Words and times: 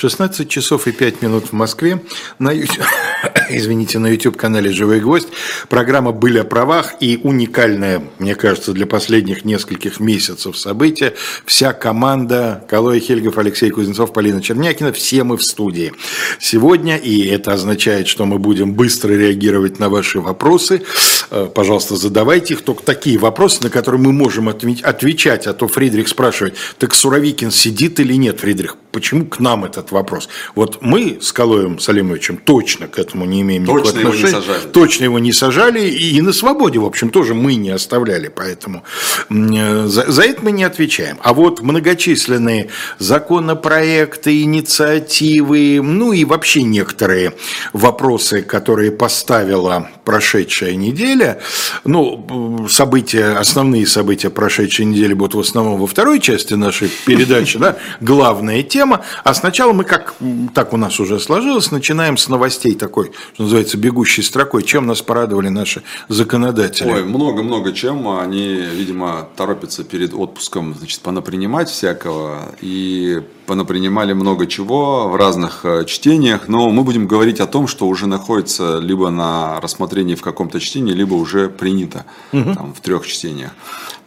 16 0.00 0.48
часов 0.48 0.86
и 0.86 0.92
5 0.92 1.20
минут 1.20 1.48
в 1.48 1.52
Москве. 1.52 2.02
На, 2.38 2.54
извините, 3.50 3.98
на 3.98 4.06
YouTube-канале 4.06 4.72
«Живой 4.72 5.00
гвоздь». 5.00 5.28
Программа 5.68 6.12
«Были 6.12 6.38
о 6.38 6.44
правах» 6.44 6.94
и 7.00 7.20
уникальная, 7.22 8.02
мне 8.18 8.34
кажется, 8.34 8.72
для 8.72 8.86
последних 8.86 9.44
нескольких 9.44 10.00
месяцев 10.00 10.56
событие. 10.56 11.12
Вся 11.44 11.74
команда 11.74 12.64
Калой 12.66 12.98
Хельгов, 13.00 13.36
Алексей 13.36 13.68
Кузнецов, 13.68 14.14
Полина 14.14 14.40
Чернякина, 14.40 14.94
все 14.94 15.22
мы 15.22 15.36
в 15.36 15.44
студии 15.44 15.92
сегодня. 16.38 16.96
И 16.96 17.26
это 17.26 17.52
означает, 17.52 18.08
что 18.08 18.24
мы 18.24 18.38
будем 18.38 18.72
быстро 18.72 19.12
реагировать 19.12 19.78
на 19.80 19.90
ваши 19.90 20.18
вопросы. 20.18 20.82
Э, 21.30 21.46
пожалуйста, 21.54 21.96
задавайте 21.96 22.54
их. 22.54 22.62
Только 22.62 22.82
такие 22.84 23.18
вопросы, 23.18 23.62
на 23.64 23.68
которые 23.68 24.00
мы 24.00 24.12
можем 24.12 24.48
отвечать. 24.48 25.46
А 25.46 25.52
то 25.52 25.68
Фридрих 25.68 26.08
спрашивает, 26.08 26.56
так 26.78 26.94
Суровикин 26.94 27.50
сидит 27.50 28.00
или 28.00 28.14
нет, 28.14 28.40
Фридрих? 28.40 28.76
Почему 28.92 29.26
к 29.26 29.38
нам 29.38 29.66
этот 29.66 29.89
вопрос? 29.92 30.28
Вот 30.54 30.78
мы 30.80 31.18
с 31.20 31.32
Калоем 31.32 31.78
Салимовичем 31.78 32.36
точно 32.36 32.88
к 32.88 32.98
этому 32.98 33.24
не 33.24 33.42
имеем 33.42 33.66
точно 33.66 33.98
никакого 33.98 34.14
отношения. 34.14 34.28
Его 34.28 34.38
не 34.38 34.46
сажали. 34.46 34.72
Точно 34.72 35.04
его 35.04 35.18
не 35.18 35.32
сажали. 35.32 35.88
И 35.88 36.20
на 36.20 36.32
свободе, 36.32 36.78
в 36.78 36.84
общем, 36.84 37.10
тоже 37.10 37.34
мы 37.34 37.54
не 37.54 37.70
оставляли. 37.70 38.28
Поэтому 38.28 38.82
э, 39.28 39.86
за, 39.86 40.10
за 40.10 40.22
это 40.22 40.42
мы 40.42 40.52
не 40.52 40.64
отвечаем. 40.64 41.18
А 41.22 41.34
вот 41.34 41.60
многочисленные 41.60 42.68
законопроекты, 42.98 44.42
инициативы, 44.42 45.80
ну 45.82 46.12
и 46.12 46.24
вообще 46.24 46.62
некоторые 46.62 47.34
вопросы, 47.72 48.42
которые 48.42 48.92
поставила 48.92 49.90
прошедшая 50.04 50.74
неделя, 50.74 51.40
ну, 51.84 52.66
события, 52.68 53.36
основные 53.38 53.86
события 53.86 54.30
прошедшей 54.30 54.84
недели 54.84 55.12
будут 55.12 55.34
в 55.34 55.40
основном 55.40 55.78
во 55.78 55.86
второй 55.86 56.20
части 56.20 56.54
нашей 56.54 56.90
передачи, 57.06 57.58
да, 57.58 57.76
главная 58.00 58.62
тема, 58.62 59.04
а 59.24 59.34
сначала 59.34 59.72
мы, 59.72 59.79
как 59.84 60.14
так 60.54 60.72
у 60.72 60.76
нас 60.76 61.00
уже 61.00 61.20
сложилось, 61.20 61.70
начинаем 61.70 62.16
с 62.16 62.28
новостей 62.28 62.74
такой, 62.74 63.12
что 63.34 63.44
называется, 63.44 63.76
бегущей 63.76 64.22
строкой. 64.22 64.62
Чем 64.62 64.86
нас 64.86 65.02
порадовали 65.02 65.48
наши 65.48 65.82
законодатели? 66.08 66.90
Ой, 66.90 67.04
много-много 67.04 67.72
чем. 67.72 68.08
Они, 68.08 68.46
видимо, 68.54 69.28
торопятся 69.36 69.84
перед 69.84 70.14
отпуском, 70.14 70.74
значит, 70.74 71.00
понапринимать 71.00 71.68
всякого 71.68 72.54
и 72.60 73.22
понапринимали 73.46 74.12
много 74.12 74.46
чего 74.46 75.08
в 75.08 75.16
разных 75.16 75.64
э, 75.64 75.84
чтениях, 75.84 76.46
но 76.46 76.70
мы 76.70 76.84
будем 76.84 77.08
говорить 77.08 77.40
о 77.40 77.46
том, 77.46 77.66
что 77.66 77.88
уже 77.88 78.06
находится 78.06 78.78
либо 78.78 79.10
на 79.10 79.60
рассмотрении 79.60 80.14
в 80.14 80.22
каком-то 80.22 80.60
чтении, 80.60 80.92
либо 80.92 81.14
уже 81.14 81.48
принято 81.48 82.04
угу. 82.32 82.54
там, 82.54 82.74
в 82.74 82.80
трех 82.80 83.06
чтениях. 83.08 83.50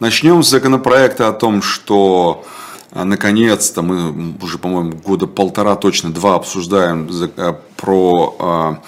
Начнем 0.00 0.42
с 0.42 0.48
законопроекта 0.48 1.28
о 1.28 1.32
том, 1.32 1.60
что 1.60 2.46
наконец-то 2.94 3.82
мы 3.82 4.34
уже, 4.40 4.58
по-моему, 4.58 4.92
года 4.92 5.26
полтора, 5.26 5.74
точно 5.76 6.12
два 6.12 6.36
обсуждаем 6.36 7.08
э, 7.36 7.54
про 7.76 8.80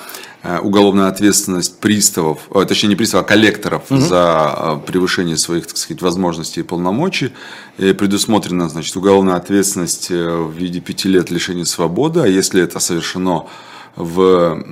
уголовную 0.63 1.09
ответственность 1.09 1.81
приставов, 1.81 2.49
точнее 2.69 2.91
не 2.91 2.95
приставов, 2.95 3.27
а 3.27 3.29
коллекторов 3.29 3.91
угу. 3.91 3.99
за 3.99 4.81
превышение 4.87 5.37
своих, 5.37 5.67
так 5.67 5.77
сказать, 5.77 6.03
возможностей 6.03 6.61
и 6.61 6.63
полномочий. 6.63 7.33
И 7.79 7.93
предусмотрена, 7.93 8.69
значит, 8.69 8.95
уголовная 8.97 9.35
ответственность 9.35 10.09
в 10.11 10.53
виде 10.53 10.79
пяти 10.81 11.09
лет 11.09 11.31
лишения 11.31 11.65
свободы, 11.65 12.21
а 12.21 12.29
если 12.29 12.63
это 12.63 12.79
совершено 12.79 13.47
в 13.97 14.63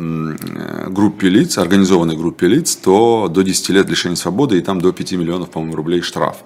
группе 0.90 1.28
лиц, 1.28 1.58
организованной 1.58 2.16
группе 2.16 2.46
лиц, 2.46 2.76
то 2.76 3.28
до 3.28 3.42
10 3.42 3.70
лет 3.70 3.88
лишения 3.88 4.16
свободы 4.16 4.58
и 4.58 4.60
там 4.60 4.80
до 4.80 4.92
5 4.92 5.12
миллионов, 5.12 5.50
по-моему, 5.50 5.76
рублей 5.76 6.02
штраф. 6.02 6.36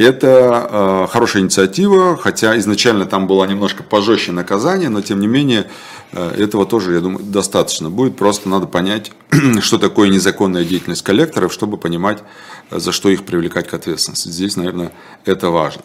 Это 0.00 0.66
э, 0.70 1.12
хорошая 1.12 1.42
инициатива, 1.42 2.16
хотя 2.16 2.58
изначально 2.58 3.04
там 3.04 3.26
было 3.26 3.44
немножко 3.44 3.82
пожестче 3.82 4.32
наказание, 4.32 4.88
но 4.88 5.02
тем 5.02 5.20
не 5.20 5.26
менее 5.26 5.66
э, 6.12 6.36
этого 6.38 6.64
тоже, 6.64 6.94
я 6.94 7.00
думаю, 7.00 7.22
достаточно 7.22 7.90
будет. 7.90 8.16
Просто 8.16 8.48
надо 8.48 8.66
понять, 8.66 9.12
что 9.60 9.76
такое 9.76 10.08
незаконная 10.08 10.64
деятельность 10.64 11.02
коллекторов, 11.02 11.52
чтобы 11.52 11.76
понимать, 11.76 12.22
за 12.70 12.92
что 12.92 13.10
их 13.10 13.26
привлекать 13.26 13.68
к 13.68 13.74
ответственности. 13.74 14.30
Здесь, 14.30 14.56
наверное, 14.56 14.90
это 15.26 15.50
важно. 15.50 15.82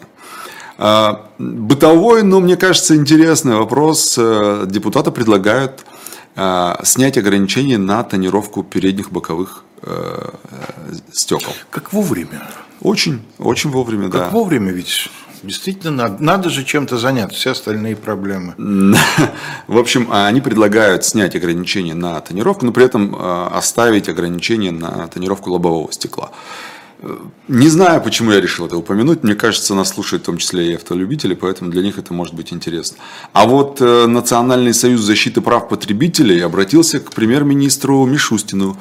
А, 0.78 1.30
бытовой, 1.38 2.22
но 2.22 2.40
мне 2.40 2.56
кажется, 2.56 2.96
интересный 2.96 3.56
вопрос. 3.56 4.14
Э, 4.16 4.64
депутаты 4.66 5.10
предлагают 5.10 5.84
а, 6.36 6.80
снять 6.84 7.18
ограничения 7.18 7.76
на 7.76 8.02
тонировку 8.02 8.62
передних 8.62 9.12
боковых 9.12 9.65
э, 9.82 10.30
стекол. 11.12 11.52
Как 11.70 11.92
вовремя. 11.92 12.42
Очень, 12.80 13.22
очень 13.38 13.70
вовремя, 13.70 14.04
как 14.04 14.12
да. 14.12 14.18
Как 14.24 14.32
вовремя 14.32 14.72
ведь 14.72 15.08
Действительно, 15.42 15.92
надо, 15.92 16.22
надо 16.22 16.50
же 16.50 16.64
чем-то 16.64 16.98
заняться, 16.98 17.36
все 17.36 17.50
остальные 17.52 17.94
проблемы. 17.96 18.54
В 19.68 19.78
общем, 19.78 20.08
они 20.10 20.40
предлагают 20.40 21.04
снять 21.04 21.36
ограничения 21.36 21.94
на 21.94 22.20
тонировку, 22.20 22.66
но 22.66 22.72
при 22.72 22.84
этом 22.84 23.14
э, 23.14 23.48
оставить 23.52 24.08
ограничения 24.08 24.72
на 24.72 25.06
тонировку 25.08 25.50
лобового 25.50 25.92
стекла. 25.92 26.32
Не 27.46 27.68
знаю, 27.68 28.00
почему 28.00 28.32
я 28.32 28.40
решил 28.40 28.66
это 28.66 28.76
упомянуть. 28.76 29.22
Мне 29.22 29.34
кажется, 29.34 29.74
нас 29.74 29.90
слушают 29.90 30.22
в 30.22 30.26
том 30.26 30.38
числе 30.38 30.72
и 30.72 30.74
автолюбители, 30.74 31.34
поэтому 31.34 31.70
для 31.70 31.82
них 31.82 31.98
это 31.98 32.14
может 32.14 32.34
быть 32.34 32.52
интересно. 32.52 32.96
А 33.34 33.46
вот 33.46 33.80
э, 33.80 34.06
Национальный 34.06 34.72
союз 34.72 35.02
защиты 35.02 35.42
прав 35.42 35.68
потребителей 35.68 36.40
обратился 36.40 36.98
к 36.98 37.12
премьер-министру 37.12 38.04
Мишустину 38.06 38.78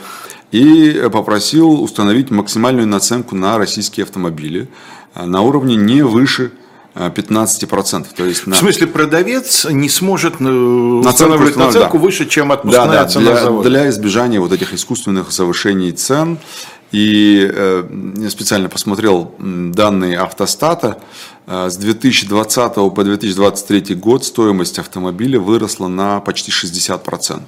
и 0.51 1.09
попросил 1.11 1.81
установить 1.81 2.31
максимальную 2.31 2.87
наценку 2.87 3.35
на 3.35 3.57
российские 3.57 4.03
автомобили 4.03 4.69
э, 5.15 5.25
на 5.25 5.41
уровне 5.41 5.75
не 5.75 6.03
выше 6.03 6.51
15%. 6.95 8.05
То 8.15 8.25
есть 8.25 8.47
на... 8.47 8.55
В 8.55 8.59
смысле, 8.59 8.87
продавец 8.87 9.65
не 9.69 9.89
сможет 9.89 10.35
э, 10.39 10.45
устанавливать 10.45 11.57
наценку 11.57 11.97
да. 11.97 12.03
выше, 12.03 12.25
чем 12.25 12.51
отпускная 12.53 12.87
да, 12.87 13.03
да, 13.03 13.07
цена 13.07 13.31
для, 13.31 13.41
завода. 13.41 13.69
Для 13.69 13.89
избежания 13.89 14.39
вот 14.39 14.53
этих 14.53 14.73
искусственных 14.73 15.31
завышений 15.31 15.91
цен 15.91 16.39
и 16.95 17.51
э, 17.53 17.83
я 18.19 18.29
специально 18.29 18.69
посмотрел 18.69 19.35
данные 19.37 20.17
автостата. 20.17 20.97
Э, 21.45 21.69
с 21.69 21.75
2020 21.75 22.73
по 22.73 23.03
2023 23.03 23.95
год 23.95 24.23
стоимость 24.23 24.79
автомобиля 24.79 25.37
выросла 25.37 25.89
на 25.89 26.21
почти 26.21 26.51
60%. 26.51 27.41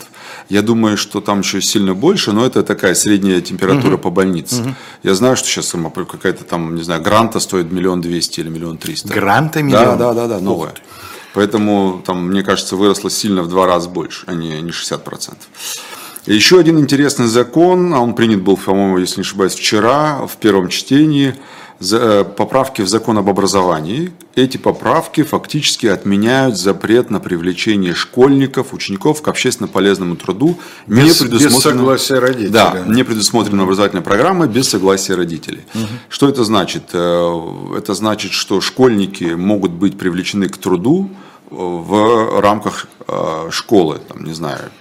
Я 0.50 0.62
думаю, 0.62 0.97
что 0.97 1.22
там 1.22 1.40
еще 1.40 1.62
сильно 1.62 1.94
больше, 1.94 2.34
но 2.34 2.46
это 2.46 2.62
такая 2.62 2.94
средняя 2.94 3.40
температура 3.40 3.94
угу. 3.94 4.03
по 4.03 4.09
больнице. 4.09 4.63
Угу. 4.63 4.75
Я 5.03 5.16
знаю, 5.16 5.38
что 5.38 5.47
сейчас 5.47 5.74
какая-то 5.96 6.44
там, 6.44 6.75
не 6.75 6.84
знаю, 6.84 7.02
гранта 7.02 7.40
стоит 7.40 7.72
миллион 7.72 8.02
двести 8.02 8.41
или 8.41 8.50
миллион 8.50 8.78
триста. 8.78 9.08
Гранта 9.08 9.64
миллион? 9.64 9.97
Да, 9.97 10.14
да, 10.14 10.14
да, 10.14 10.28
да 10.28 10.40
новая. 10.41 10.74
Поэтому 11.34 12.03
там, 12.06 12.28
мне 12.28 12.44
кажется, 12.44 12.75
выросла 12.75 13.09
сильно 13.09 13.44
в 13.44 13.47
два 13.47 13.66
раза 13.66 13.88
больше, 13.88 14.25
а 14.28 14.34
не, 14.34 14.62
не 14.62 14.72
60%. 14.72 15.35
Еще 16.27 16.59
один 16.59 16.77
интересный 16.77 17.27
закон, 17.27 17.93
а 17.93 18.01
он 18.01 18.13
принят 18.13 18.41
был, 18.41 18.57
по-моему, 18.57 18.97
если 18.97 19.21
не 19.21 19.21
ошибаюсь, 19.21 19.55
вчера 19.55 20.27
в 20.27 20.35
первом 20.35 20.67
чтении, 20.67 21.33
э, 21.79 22.25
поправки 22.35 22.81
в 22.81 22.88
закон 22.89 23.17
об 23.17 23.29
образовании. 23.29 24.11
Эти 24.35 24.57
поправки 24.57 25.23
фактически 25.23 25.87
отменяют 25.87 26.57
запрет 26.57 27.09
на 27.09 27.21
привлечение 27.21 27.93
школьников, 27.93 28.73
учеников 28.73 29.21
к 29.21 29.27
общественно 29.29 29.69
полезному 29.69 30.17
труду. 30.17 30.59
Без, 30.85 31.21
не 31.21 31.27
без 31.29 31.59
согласия 31.59 32.19
родителей. 32.19 32.49
Да, 32.49 32.83
не 32.85 33.03
предусмотрена 33.03 33.63
образовательная 33.63 34.03
программа 34.03 34.47
без 34.47 34.67
согласия 34.67 35.16
родителей. 35.16 35.61
Угу. 35.73 35.85
Что 36.09 36.27
это 36.27 36.43
значит? 36.43 36.89
Э, 36.91 37.77
это 37.77 37.93
значит, 37.93 38.33
что 38.33 38.59
школьники 38.59 39.35
могут 39.35 39.71
быть 39.71 39.97
привлечены 39.97 40.49
к 40.49 40.57
труду 40.57 41.09
в 41.49 42.41
рамках 42.41 42.87
э, 43.07 43.47
школы, 43.51 44.01
там, 44.09 44.25
не 44.25 44.33
знаю, 44.33 44.71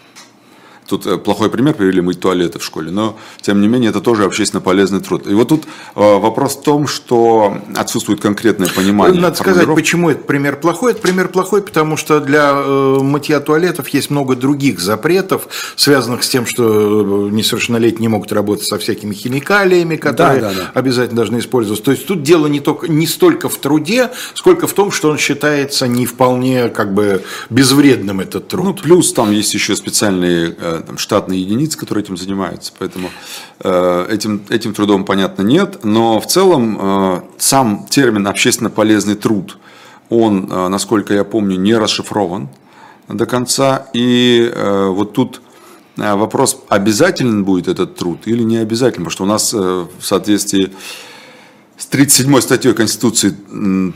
Тут 0.86 1.06
э, 1.06 1.18
плохой 1.18 1.50
пример 1.50 1.74
привели 1.74 2.00
мыть 2.00 2.20
туалеты 2.20 2.58
в 2.58 2.64
школе, 2.64 2.90
но 2.90 3.18
тем 3.40 3.60
не 3.60 3.68
менее 3.68 3.90
это 3.90 4.00
тоже 4.00 4.24
общественно 4.24 4.60
полезный 4.60 5.00
труд. 5.00 5.26
И 5.26 5.34
вот 5.34 5.48
тут 5.48 5.64
э, 5.64 5.68
вопрос 5.94 6.56
в 6.56 6.62
том, 6.62 6.86
что 6.86 7.58
отсутствует 7.76 8.20
конкретное 8.20 8.68
понимание. 8.68 9.20
Надо 9.20 9.36
сказать, 9.36 9.66
почему 9.66 10.10
этот 10.10 10.26
пример 10.26 10.56
плохой. 10.56 10.92
Этот 10.92 11.02
пример 11.02 11.28
плохой, 11.28 11.62
потому 11.62 11.96
что 11.96 12.20
для 12.20 12.52
э, 12.54 12.98
мытья 13.02 13.40
туалетов 13.40 13.88
есть 13.88 14.10
много 14.10 14.36
других 14.36 14.80
запретов, 14.80 15.48
связанных 15.76 16.24
с 16.24 16.28
тем, 16.28 16.46
что 16.46 17.28
несовершеннолетние 17.30 18.06
не 18.06 18.08
могут 18.08 18.32
работать 18.32 18.66
со 18.66 18.78
всякими 18.78 19.14
химикалиями, 19.14 19.96
которые 19.96 20.40
да, 20.40 20.48
да, 20.50 20.54
да. 20.54 20.70
обязательно 20.74 21.16
должны 21.16 21.38
использоваться. 21.38 21.84
То 21.84 21.90
есть 21.90 22.06
тут 22.06 22.22
дело 22.22 22.46
не, 22.46 22.60
только, 22.60 22.88
не 22.88 23.06
столько 23.06 23.48
в 23.48 23.56
труде, 23.56 24.10
сколько 24.34 24.66
в 24.66 24.72
том, 24.72 24.90
что 24.92 25.10
он 25.10 25.18
считается 25.18 25.88
не 25.88 26.06
вполне 26.06 26.68
как 26.68 26.94
бы 26.94 27.22
безвредным 27.50 28.20
этот 28.20 28.48
труд. 28.48 28.64
Ну, 28.64 28.74
плюс 28.74 29.12
там 29.12 29.32
есть 29.32 29.52
еще 29.54 29.74
специальные 29.74 30.54
там, 30.82 30.98
штатные 30.98 31.40
единицы, 31.40 31.78
которые 31.78 32.04
этим 32.04 32.16
занимаются. 32.16 32.72
Поэтому 32.78 33.10
э, 33.60 34.06
этим, 34.10 34.42
этим 34.48 34.74
трудом, 34.74 35.04
понятно, 35.04 35.42
нет. 35.42 35.84
Но 35.84 36.20
в 36.20 36.26
целом 36.26 36.78
э, 36.80 37.20
сам 37.38 37.86
термин 37.88 38.26
общественно 38.26 38.70
полезный 38.70 39.14
труд, 39.14 39.58
он, 40.08 40.50
э, 40.50 40.68
насколько 40.68 41.14
я 41.14 41.24
помню, 41.24 41.56
не 41.56 41.74
расшифрован 41.74 42.48
до 43.08 43.26
конца. 43.26 43.86
И 43.92 44.52
вот 44.56 45.12
тут 45.12 45.40
вопрос, 45.96 46.60
обязателен 46.68 47.44
будет 47.44 47.68
этот 47.68 47.94
труд 47.94 48.22
или 48.24 48.42
не 48.42 48.56
обязательно. 48.56 49.04
Потому 49.04 49.10
что 49.10 49.24
у 49.24 49.26
нас 49.26 49.52
в 49.52 50.04
соответствии 50.04 50.72
с 51.78 51.86
37 51.86 52.40
статьей 52.40 52.74
Конституции 52.74 53.30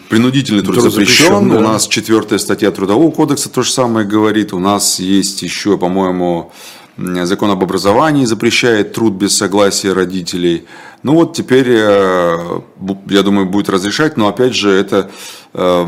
принудительный 0.09 0.63
труд, 0.63 0.77
труд 0.77 0.93
запрещен. 0.93 1.27
запрещен 1.27 1.51
да. 1.51 1.57
У 1.59 1.61
нас 1.61 1.87
четвертая 1.89 2.39
статья 2.39 2.71
Трудового 2.71 3.11
кодекса 3.11 3.49
то 3.49 3.63
же 3.63 3.71
самое 3.71 4.07
говорит. 4.07 4.53
У 4.53 4.59
нас 4.59 5.01
есть 5.01 5.43
еще, 5.43 5.79
по-моему, 5.79 6.53
закон 6.97 7.51
об 7.51 7.63
образовании 7.63 8.27
запрещает 8.27 8.93
труд 8.93 9.15
без 9.15 9.37
согласия 9.37 9.93
родителей. 9.93 10.67
Ну 11.03 11.15
вот 11.15 11.35
теперь, 11.35 11.69
э, 11.71 12.61
я 13.07 13.23
думаю, 13.23 13.47
будет 13.47 13.71
разрешать, 13.71 14.19
но 14.19 14.29
опять 14.29 14.55
же, 14.55 14.71
это 14.71 15.11
э, 15.55 15.85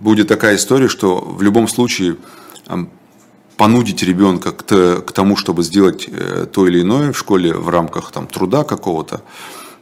будет 0.00 0.28
такая 0.28 0.56
история, 0.56 0.88
что 0.88 1.18
в 1.18 1.42
любом 1.42 1.68
случае 1.68 2.16
понудить 3.56 4.02
ребенка 4.02 4.52
к, 4.52 5.12
тому, 5.12 5.36
чтобы 5.36 5.62
сделать 5.62 6.08
э, 6.08 6.46
то 6.50 6.66
или 6.66 6.80
иное 6.80 7.12
в 7.12 7.18
школе 7.18 7.54
в 7.54 7.68
рамках 7.68 8.10
там, 8.12 8.26
труда 8.26 8.64
какого-то, 8.64 9.22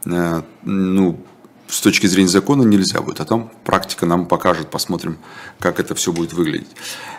ну, 0.05 1.19
с 1.67 1.81
точки 1.81 2.07
зрения 2.07 2.29
закона 2.29 2.63
нельзя 2.63 3.01
будет, 3.01 3.21
а 3.21 3.25
там 3.25 3.51
практика 3.65 4.07
нам 4.07 4.27
покажет, 4.27 4.69
посмотрим, 4.69 5.19
как 5.59 5.81
это 5.81 5.95
все 5.95 6.13
будет 6.13 6.33
выглядеть. 6.33 6.69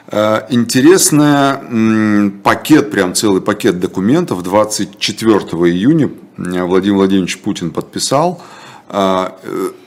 Э, 0.08 0.42
интересный 0.50 2.32
пакет, 2.44 2.92
прям 2.92 3.14
целый 3.14 3.42
пакет 3.42 3.80
документов 3.80 4.44
24 4.44 5.40
июня 5.40 6.10
Владимир 6.38 6.98
Владимирович 6.98 7.40
Путин 7.40 7.72
подписал. 7.72 8.42
Э, 8.90 9.30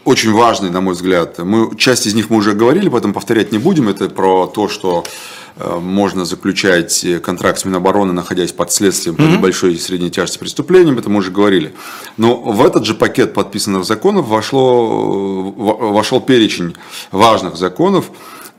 очень 0.05 0.33
важный, 0.33 0.71
на 0.71 0.81
мой 0.81 0.95
взгляд. 0.95 1.39
Мы, 1.39 1.77
часть 1.77 2.07
из 2.07 2.15
них 2.15 2.31
мы 2.31 2.37
уже 2.37 2.53
говорили, 2.53 2.89
поэтому 2.89 3.15
повторять 3.15 3.53
не 3.53 3.59
будем. 3.59 3.89
Это 3.89 4.09
про 4.09 4.47
то, 4.47 4.69
что 4.69 5.05
Э, 5.05 5.38
можно 5.59 6.25
заключать 6.25 7.05
контракт 7.23 7.59
с 7.59 7.65
Минобороны, 7.65 8.13
находясь 8.13 8.53
под 8.53 8.73
следствием 8.73 9.17
по 9.17 9.23
небольшой 9.23 9.75
и 9.75 9.79
средней 9.79 10.11
тяжести 10.11 10.39
преступлениям, 10.39 10.99
это 10.99 11.11
мы 11.11 11.19
уже 11.19 11.31
говорили. 11.31 11.75
Но 12.17 12.37
в 12.37 12.65
этот 12.65 12.85
же 12.85 12.95
пакет 12.95 13.35
подписанных 13.35 13.85
законов 13.85 14.29
вошло, 14.29 15.51
вошел 15.51 16.21
перечень 16.21 16.75
важных 17.11 17.57
законов. 17.57 18.11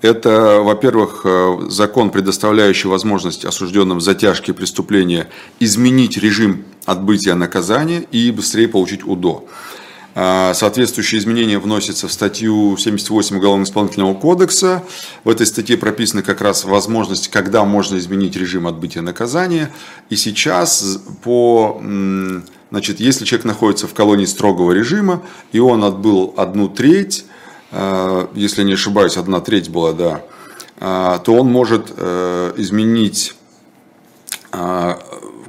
Это, 0.01 0.61
во-первых, 0.61 1.21
э, 1.25 1.67
закон, 1.69 2.09
предоставляющий 2.09 2.89
возможность 2.89 3.43
осужденным 3.43 3.99
за 3.99 4.15
тяжкие 4.15 4.53
преступления 4.53 5.27
изменить 5.59 6.17
режим 6.17 6.63
отбытия 6.85 7.35
наказания 7.35 8.05
и 8.11 8.31
быстрее 8.31 8.69
получить 8.69 9.05
УДО. 9.05 9.43
А, 10.15 10.53
соответствующие 10.53 11.19
изменения 11.19 11.59
вносятся 11.59 12.07
в 12.07 12.11
статью 12.11 12.75
78 12.77 13.37
Уголовно-исполнительного 13.37 14.15
кодекса. 14.15 14.83
В 15.23 15.29
этой 15.29 15.45
статье 15.45 15.77
прописаны 15.77 16.23
как 16.23 16.41
раз 16.41 16.65
возможность, 16.65 17.29
когда 17.29 17.63
можно 17.63 17.97
изменить 17.97 18.35
режим 18.35 18.67
отбытия 18.67 19.01
наказания. 19.01 19.71
И 20.09 20.15
сейчас 20.15 20.99
по 21.23 21.81
Значит, 22.71 22.99
если 22.99 23.25
человек 23.25 23.45
находится 23.45 23.87
в 23.87 23.95
колонии 23.95 24.25
строгого 24.25 24.71
режима, 24.73 25.23
и 25.51 25.59
он 25.59 25.83
отбыл 25.83 26.35
одну 26.37 26.69
треть, 26.69 27.25
а, 27.71 28.29
если 28.35 28.63
не 28.63 28.73
ошибаюсь, 28.73 29.17
одна 29.17 29.39
треть 29.41 29.69
была, 29.69 29.93
да, 29.93 30.21
а, 30.79 31.17
то 31.19 31.33
он 31.33 31.51
может 31.51 31.91
э, 31.95 32.53
изменить 32.57 33.35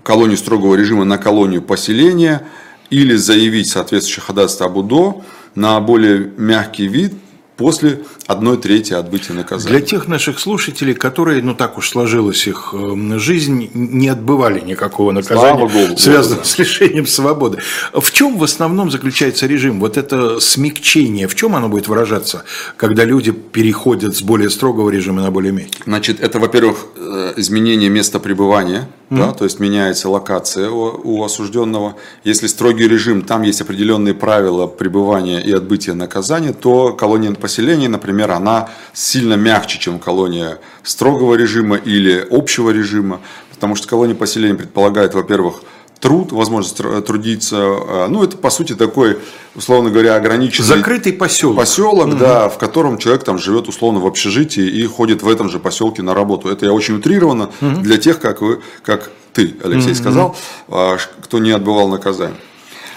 колонию 0.03 0.37
строгого 0.37 0.75
режима 0.75 1.05
на 1.05 1.17
колонию 1.17 1.63
поселения– 1.63 2.47
или 2.91 3.15
заявить 3.15 3.69
соответствующее 3.69 4.25
ходатайство 4.25 4.67
об 4.67 4.77
УДО 4.77 5.25
на 5.55 5.81
более 5.81 6.31
мягкий 6.37 6.87
вид 6.87 7.15
после 7.57 8.01
одной 8.31 8.59
трети 8.59 8.93
отбытия 8.93 9.35
наказания. 9.35 9.77
Для 9.77 9.81
тех 9.85 10.07
наших 10.07 10.39
слушателей, 10.39 10.95
которые, 10.95 11.43
ну 11.43 11.55
так 11.55 11.79
уж 11.79 11.91
сложилась 11.91 12.47
их 12.47 12.73
эм, 12.73 13.19
жизнь, 13.19 13.71
не 13.75 14.09
отбывали 14.09 14.61
никакого 14.61 15.11
наказания, 15.11 15.67
Богу, 15.67 15.99
связанного 15.99 16.43
да. 16.43 16.49
с 16.49 16.59
лишением 16.59 17.07
свободы. 17.07 17.59
В 17.93 18.11
чем 18.13 18.39
в 18.39 18.45
основном 18.45 18.91
заключается 18.91 19.47
режим? 19.47 19.81
Вот 19.81 19.97
это 19.97 20.39
смягчение, 20.39 21.27
в 21.27 21.35
чем 21.35 21.57
оно 21.57 21.69
будет 21.69 21.89
выражаться, 21.89 22.45
когда 22.77 23.05
люди 23.05 23.33
переходят 23.33 24.17
с 24.17 24.23
более 24.23 24.51
строгого 24.51 24.91
режима 24.91 25.23
на 25.23 25.31
более 25.31 25.53
мягкий? 25.53 25.83
Значит, 25.85 26.21
это, 26.21 26.39
во-первых, 26.39 26.87
э, 26.97 27.35
изменение 27.37 27.91
места 27.91 28.21
пребывания, 28.21 28.89
mm-hmm. 29.11 29.19
да, 29.19 29.33
то 29.33 29.45
есть 29.45 29.59
меняется 29.59 30.09
локация 30.09 30.71
у, 30.71 31.01
у 31.03 31.25
осужденного. 31.25 31.97
Если 32.23 32.47
строгий 32.47 32.87
режим, 32.87 33.23
там 33.23 33.43
есть 33.43 33.61
определенные 33.61 34.15
правила 34.15 34.69
пребывания 34.69 35.41
и 35.41 35.53
отбытия 35.53 35.95
наказания, 35.95 36.53
то 36.53 36.93
колония 36.93 37.33
поселения, 37.33 37.89
например, 37.89 38.20
она 38.29 38.71
сильно 38.93 39.35
мягче, 39.35 39.79
чем 39.79 39.99
колония 39.99 40.59
строгого 40.83 41.35
режима 41.35 41.77
или 41.77 42.27
общего 42.31 42.71
режима, 42.71 43.21
потому 43.51 43.77
что 43.77 43.89
колония 43.89 44.15
поселения 44.15 44.55
предполагает, 44.55 45.15
во-первых, 45.15 45.63
труд, 46.01 46.33
возможность 46.33 46.79
трудиться. 47.07 47.57
А, 47.59 48.09
ну, 48.09 48.25
это, 48.25 48.37
по 48.37 48.51
сути, 48.51 48.75
такой, 48.75 49.19
условно 49.55 49.91
говоря, 49.91 50.17
ограниченный... 50.17 50.67
Закрытый 50.67 51.13
поселок. 51.13 51.57
Поселок, 51.57 52.09
угу. 52.09 52.17
да, 52.17 52.49
в 52.49 52.59
котором 52.59 52.99
человек 52.99 53.23
там 53.23 53.39
живет, 53.39 53.69
условно, 53.69 54.01
в 54.01 54.07
общежитии 54.07 54.67
и 54.67 54.87
ходит 54.87 55.23
в 55.23 55.29
этом 55.29 55.49
же 55.51 55.59
поселке 55.59 56.03
на 56.03 56.15
работу. 56.15 56.49
Это 56.49 56.67
я 56.67 56.73
очень 56.73 56.97
утрированно 56.97 57.51
угу. 57.61 57.81
для 57.81 57.99
тех, 57.99 58.19
как 58.19 58.41
вы, 58.41 58.61
как 58.83 59.11
ты, 59.33 59.55
Алексей, 59.63 59.93
угу. 59.93 59.99
сказал, 59.99 60.37
а, 60.69 60.97
кто 61.23 61.39
не 61.39 61.51
отбывал 61.51 61.89
наказание. 61.89 62.39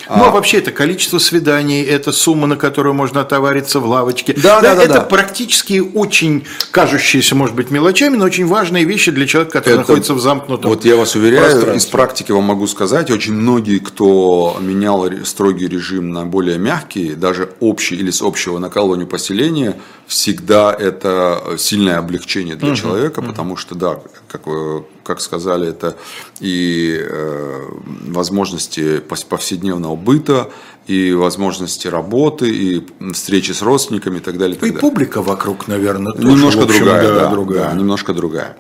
Ну, 0.10 0.24
а 0.24 0.32
вообще 0.32 0.58
это 0.58 0.72
количество 0.72 1.18
свиданий, 1.18 1.84
это 1.84 2.12
сумма, 2.12 2.48
на 2.48 2.58
которую 2.58 2.94
можно 2.94 3.22
отовариться 3.22 3.80
в 3.80 3.86
лавочке. 3.86 4.34
Да, 4.34 4.62
да, 4.62 4.76
да. 4.76 4.84
Это 4.84 4.94
да. 4.94 5.02
практически 5.02 5.80
очень 5.80 6.46
кажущиеся, 6.72 7.36
может 7.36 7.56
быть, 7.56 7.72
мелочами, 7.72 8.18
но 8.18 8.26
очень 8.26 8.46
важные 8.46 8.84
вещи 8.84 9.12
для 9.12 9.28
человека, 9.28 9.60
который 9.60 9.74
это, 9.74 9.82
находится 9.82 10.14
в 10.14 10.20
замкнутом 10.20 10.70
Вот 10.70 10.86
я 10.86 10.96
вас 10.96 11.16
уверяю, 11.16 11.76
из 11.76 11.86
практики 11.86 12.32
вам 12.32 12.44
могу 12.44 12.68
сказать, 12.68 13.12
очень 13.12 13.34
многие, 13.34 13.80
кто 13.80 14.58
менял 14.60 15.04
строгий 15.26 15.68
режим 15.68 16.12
на 16.12 16.26
более 16.26 16.58
мягкий, 16.58 17.16
даже 17.16 17.54
общий 17.60 17.96
или 17.96 18.12
с 18.12 18.22
общего 18.22 18.60
на 18.60 18.70
колонию 18.70 19.08
поселения, 19.08 19.76
всегда 20.08 20.74
это 20.74 21.56
сильное 21.58 21.98
облегчение 21.98 22.56
для 22.56 22.70
угу, 22.70 22.78
человека, 22.78 23.20
угу. 23.20 23.28
потому 23.28 23.58
что, 23.58 23.76
да, 23.76 24.00
как, 24.28 24.48
вы, 24.48 24.86
как 25.04 25.22
сказали, 25.22 25.70
это 25.70 25.96
и 26.40 26.98
э, 27.00 27.70
возможности 28.08 29.00
повседневного 29.00 29.96
быта, 29.96 30.50
и 30.88 31.14
возможности 31.14 31.88
работы, 31.88 32.50
и 32.50 32.88
встречи 33.14 33.52
с 33.52 33.62
родственниками 33.62 34.18
и 34.18 34.22
так 34.22 34.38
далее. 34.38 34.56
И, 34.56 34.60
так 34.60 34.70
и 34.70 34.74
далее. 34.74 34.82
публика 34.82 35.22
вокруг, 35.22 35.68
наверное, 35.68 36.14
тоже. 36.14 36.28
Немножко 36.28 36.64
общем, 36.64 36.80
другая, 36.80 37.08
да, 37.08 37.14
да, 37.16 37.30
другая. 37.30 37.70
Да, 37.70 37.74
немножко 37.74 38.14
другая. 38.14 38.58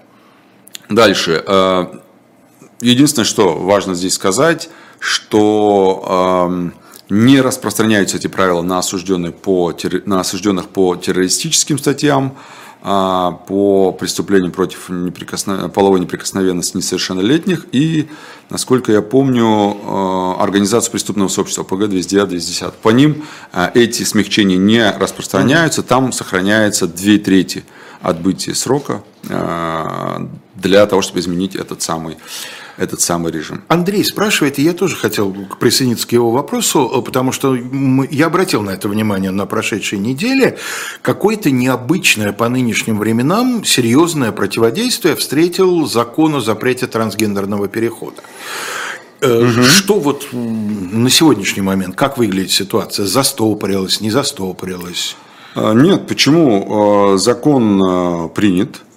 Дальше. 0.89 1.43
Э, 1.45 1.87
единственное, 2.81 3.25
что 3.25 3.57
важно 3.57 3.95
здесь 3.95 4.13
сказать, 4.13 4.69
что 4.99 6.41
э, 6.49 6.69
не 7.09 7.41
распространяются 7.41 8.17
эти 8.17 8.27
правила 8.27 8.61
на, 8.61 8.79
осужденных 8.79 9.35
по, 9.35 9.73
на 10.05 10.19
осужденных 10.21 10.69
по 10.69 10.95
террористическим 10.95 11.77
статьям, 11.77 12.37
по 12.83 13.95
преступлениям 13.97 14.51
против 14.51 14.89
неприкосно... 14.89 15.69
половой 15.69 16.01
неприкосновенности 16.01 16.75
несовершеннолетних. 16.75 17.65
И, 17.71 18.09
насколько 18.49 18.91
я 18.91 19.01
помню, 19.01 19.77
а, 19.83 20.35
организацию 20.41 20.91
преступного 20.91 21.29
сообщества 21.29 21.63
ПГ 21.63 21.87
209 21.87 22.27
210. 22.27 22.73
По 22.73 22.89
ним 22.89 23.23
а, 23.53 23.71
эти 23.73 24.03
смягчения 24.03 24.57
не 24.57 24.91
распространяются, 24.91 25.81
там 25.81 26.11
сохраняется 26.11 26.85
две 26.87 27.19
трети 27.19 27.63
отбытия 28.01 28.53
срока 28.53 29.01
для 30.55 30.85
того, 30.85 31.01
чтобы 31.01 31.21
изменить 31.21 31.55
этот 31.55 31.81
самый 31.81 32.17
этот 32.77 33.01
самый 33.01 33.31
режим. 33.31 33.63
Андрей 33.67 34.03
спрашивает, 34.03 34.59
и 34.59 34.63
я 34.63 34.73
тоже 34.73 34.95
хотел 34.95 35.35
присоединиться 35.59 36.07
к 36.07 36.11
его 36.11 36.31
вопросу, 36.31 37.03
потому 37.05 37.31
что 37.31 37.55
я 37.55 38.27
обратил 38.27 38.61
на 38.61 38.71
это 38.71 38.89
внимание 38.89 39.31
на 39.31 39.45
прошедшей 39.45 39.99
неделе. 39.99 40.57
Какое-то 41.01 41.51
необычное 41.51 42.33
по 42.33 42.49
нынешним 42.49 42.99
временам 42.99 43.63
серьезное 43.63 44.31
противодействие 44.31 45.15
встретил 45.15 45.85
закон 45.85 46.35
о 46.35 46.41
запрете 46.41 46.87
трансгендерного 46.87 47.67
перехода. 47.67 48.21
Угу. 49.21 49.63
Что 49.63 49.99
вот 49.99 50.27
на 50.33 51.09
сегодняшний 51.09 51.61
момент, 51.61 51.95
как 51.95 52.17
выглядит 52.17 52.51
ситуация? 52.51 53.05
Застопорилась, 53.05 54.01
не 54.01 54.11
застопорилась? 54.11 55.15
А, 55.55 55.73
нет, 55.73 56.07
почему? 56.07 57.13
А, 57.13 57.17
закон 57.17 58.29
принят, 58.31 58.81
а, 58.81 58.92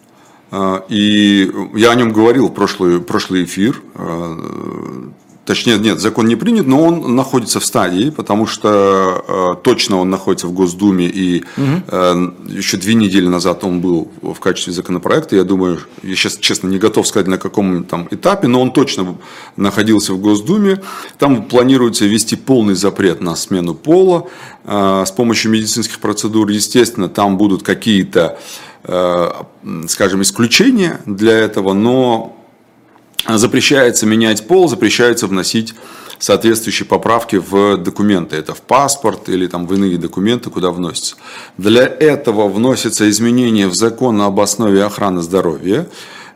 и 0.88 1.52
я 1.74 1.90
о 1.90 1.94
нем 1.94 2.12
говорил 2.12 2.48
в 2.48 2.54
прошлый, 2.54 3.00
прошлый 3.00 3.44
эфир. 3.44 3.82
А, 3.94 5.10
точнее, 5.46 5.78
нет, 5.78 6.00
закон 6.00 6.26
не 6.26 6.36
принят, 6.36 6.66
но 6.66 6.82
он 6.82 7.14
находится 7.14 7.60
в 7.60 7.64
стадии, 7.64 8.10
потому 8.10 8.46
что 8.46 9.24
э, 9.26 9.62
точно 9.62 9.98
он 9.98 10.10
находится 10.10 10.46
в 10.46 10.52
Госдуме, 10.52 11.06
и 11.06 11.44
угу. 11.56 11.82
э, 11.88 12.30
еще 12.48 12.76
две 12.76 12.94
недели 12.94 13.26
назад 13.26 13.64
он 13.64 13.80
был 13.80 14.10
в 14.20 14.38
качестве 14.40 14.72
законопроекта. 14.72 15.36
Я 15.36 15.44
думаю, 15.44 15.78
я 16.02 16.14
сейчас, 16.14 16.36
честно, 16.36 16.68
не 16.68 16.78
готов 16.78 17.06
сказать, 17.06 17.28
на 17.28 17.38
каком 17.38 17.84
там 17.84 18.08
этапе, 18.10 18.48
но 18.48 18.60
он 18.60 18.72
точно 18.72 19.16
находился 19.56 20.12
в 20.12 20.20
Госдуме. 20.20 20.82
Там 21.18 21.44
планируется 21.44 22.04
ввести 22.04 22.36
полный 22.36 22.74
запрет 22.74 23.20
на 23.20 23.36
смену 23.36 23.74
пола 23.74 24.26
э, 24.64 25.04
с 25.06 25.10
помощью 25.12 25.52
медицинских 25.52 26.00
процедур. 26.00 26.48
Естественно, 26.50 27.08
там 27.08 27.38
будут 27.38 27.62
какие-то 27.62 28.38
Э, 28.75 28.75
скажем, 28.86 30.22
исключения 30.22 31.00
для 31.06 31.32
этого, 31.32 31.72
но 31.72 32.36
запрещается 33.28 34.06
менять 34.06 34.46
пол, 34.46 34.68
запрещается 34.68 35.26
вносить 35.26 35.74
соответствующие 36.18 36.86
поправки 36.86 37.36
в 37.36 37.76
документы. 37.76 38.36
Это 38.36 38.54
в 38.54 38.62
паспорт 38.62 39.28
или 39.28 39.46
там 39.46 39.66
в 39.66 39.74
иные 39.74 39.98
документы, 39.98 40.50
куда 40.50 40.70
вносятся. 40.70 41.16
Для 41.58 41.84
этого 41.84 42.48
вносятся 42.48 43.08
изменения 43.10 43.68
в 43.68 43.74
закон 43.74 44.20
об 44.22 44.40
основе 44.40 44.82
охраны 44.84 45.22
здоровья 45.22 45.88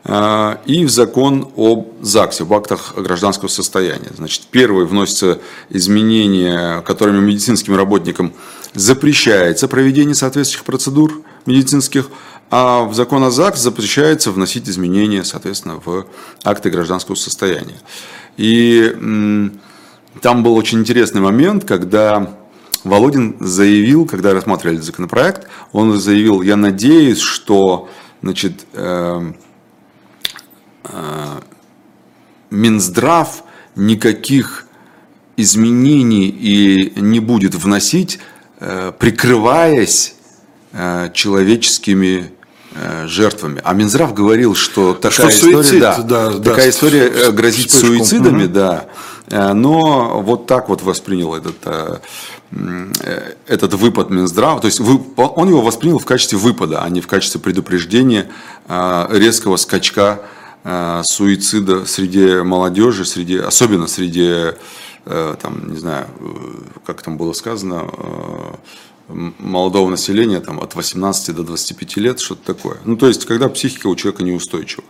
э, 0.03 0.55
и 0.65 0.85
в 0.85 0.89
закон 0.89 1.51
об 1.55 1.87
ЗАГСе, 2.01 2.43
об 2.43 2.53
актах 2.53 2.93
гражданского 2.95 3.47
состояния. 3.47 4.11
Значит, 4.15 4.43
первый 4.51 4.85
вносится 4.85 5.39
изменения, 5.69 6.81
которыми 6.81 7.19
медицинским 7.19 7.75
работникам 7.75 8.33
запрещается 8.73 9.67
проведение 9.67 10.15
соответствующих 10.15 10.63
процедур 10.65 11.23
медицинских, 11.45 12.09
а 12.51 12.83
в 12.83 12.93
закон 12.93 13.23
о 13.23 13.31
ЗАГС 13.31 13.61
запрещается 13.61 14.29
вносить 14.31 14.67
изменения, 14.67 15.23
соответственно, 15.23 15.81
в 15.83 16.05
акты 16.43 16.69
гражданского 16.69 17.15
состояния. 17.15 17.79
И 18.35 18.93
там 20.21 20.43
был 20.43 20.55
очень 20.57 20.79
интересный 20.79 21.21
момент, 21.21 21.63
когда 21.63 22.37
Володин 22.83 23.37
заявил, 23.39 24.05
когда 24.05 24.33
рассматривали 24.33 24.77
законопроект, 24.77 25.47
он 25.71 25.97
заявил, 25.97 26.41
я 26.41 26.57
надеюсь, 26.57 27.19
что 27.19 27.89
значит, 28.21 28.65
э, 28.73 29.33
э, 30.83 31.39
Минздрав 32.49 33.43
никаких 33.77 34.67
изменений 35.37 36.27
и 36.27 36.99
не 36.99 37.21
будет 37.21 37.55
вносить, 37.55 38.19
э, 38.59 38.91
прикрываясь 38.99 40.15
человеческими 41.13 42.31
жертвами. 43.05 43.61
А 43.63 43.73
Минздрав 43.73 44.13
говорил, 44.13 44.55
что 44.55 44.93
такая 44.93 45.29
что 45.29 45.29
история, 45.29 45.63
суицид, 45.63 45.79
да, 45.79 45.97
да, 46.03 46.31
такая 46.39 46.65
да, 46.65 46.69
история 46.69 47.07
э, 47.07 47.31
грозит 47.31 47.69
вспышку. 47.69 47.87
суицидами, 47.87 48.45
угу. 48.45 48.53
да. 48.53 48.85
Э, 49.27 49.53
но 49.53 50.21
вот 50.21 50.47
так 50.47 50.69
вот 50.69 50.81
воспринял 50.81 51.35
этот, 51.35 51.57
этот 53.47 53.73
выпад 53.73 54.09
Минздрава. 54.09 54.61
То 54.61 54.67
есть 54.67 54.79
он 54.79 55.49
его 55.49 55.61
воспринял 55.61 55.99
в 55.99 56.05
качестве 56.05 56.37
выпада, 56.37 56.81
а 56.81 56.89
не 56.89 57.01
в 57.01 57.07
качестве 57.07 57.41
предупреждения 57.41 58.29
резкого 58.69 59.57
скачка 59.57 60.21
суицида 61.03 61.85
среди 61.85 62.41
молодежи, 62.41 63.05
среди, 63.05 63.37
особенно 63.37 63.87
среди, 63.87 64.53
там, 65.05 65.71
не 65.71 65.77
знаю, 65.77 66.07
как 66.85 67.01
там 67.01 67.17
было 67.17 67.33
сказано, 67.33 67.89
молодого 69.39 69.89
населения 69.89 70.39
там, 70.39 70.59
от 70.59 70.75
18 70.75 71.35
до 71.35 71.43
25 71.43 71.97
лет, 71.97 72.19
что-то 72.19 72.53
такое. 72.53 72.77
Ну, 72.85 72.95
то 72.97 73.07
есть, 73.07 73.25
когда 73.25 73.49
психика 73.49 73.87
у 73.87 73.95
человека 73.95 74.23
неустойчива. 74.23 74.83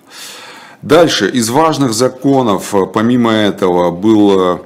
Дальше, 0.82 1.30
из 1.30 1.50
важных 1.50 1.94
законов, 1.94 2.74
э, 2.74 2.86
помимо 2.86 3.32
этого, 3.32 3.92
был 3.92 4.62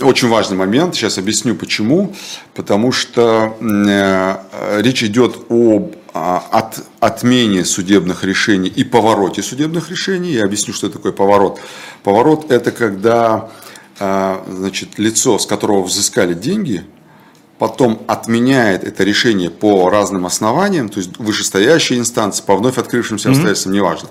очень 0.00 0.28
важный 0.28 0.56
момент, 0.56 0.94
сейчас 0.94 1.18
объясню 1.18 1.54
почему. 1.54 2.14
Потому 2.54 2.92
что 2.92 3.56
э, 3.60 4.80
речь 4.80 5.02
идет 5.02 5.36
об 5.48 5.94
а, 6.14 6.42
от, 6.50 6.82
отмене 7.00 7.64
судебных 7.64 8.24
решений 8.24 8.68
и 8.68 8.82
повороте 8.82 9.42
судебных 9.42 9.90
решений. 9.90 10.32
Я 10.32 10.44
объясню, 10.44 10.74
что 10.74 10.88
такое 10.88 11.12
поворот. 11.12 11.60
Поворот– 12.02 12.46
это 12.50 12.72
когда 12.72 13.50
э, 14.00 14.36
значит, 14.50 14.98
лицо, 14.98 15.38
с 15.38 15.46
которого 15.46 15.82
взыскали 15.82 16.34
деньги– 16.34 16.84
потом 17.58 18.02
отменяет 18.06 18.84
это 18.84 19.04
решение 19.04 19.50
по 19.50 19.88
разным 19.90 20.26
основаниям, 20.26 20.88
то 20.88 20.98
есть 20.98 21.18
вышестоящие 21.18 21.98
инстанции, 21.98 22.42
по 22.42 22.56
вновь 22.56 22.78
открывшимся 22.78 23.30
обстоятельствам, 23.30 23.72
mm-hmm. 23.72 23.76
неважно. 23.76 24.08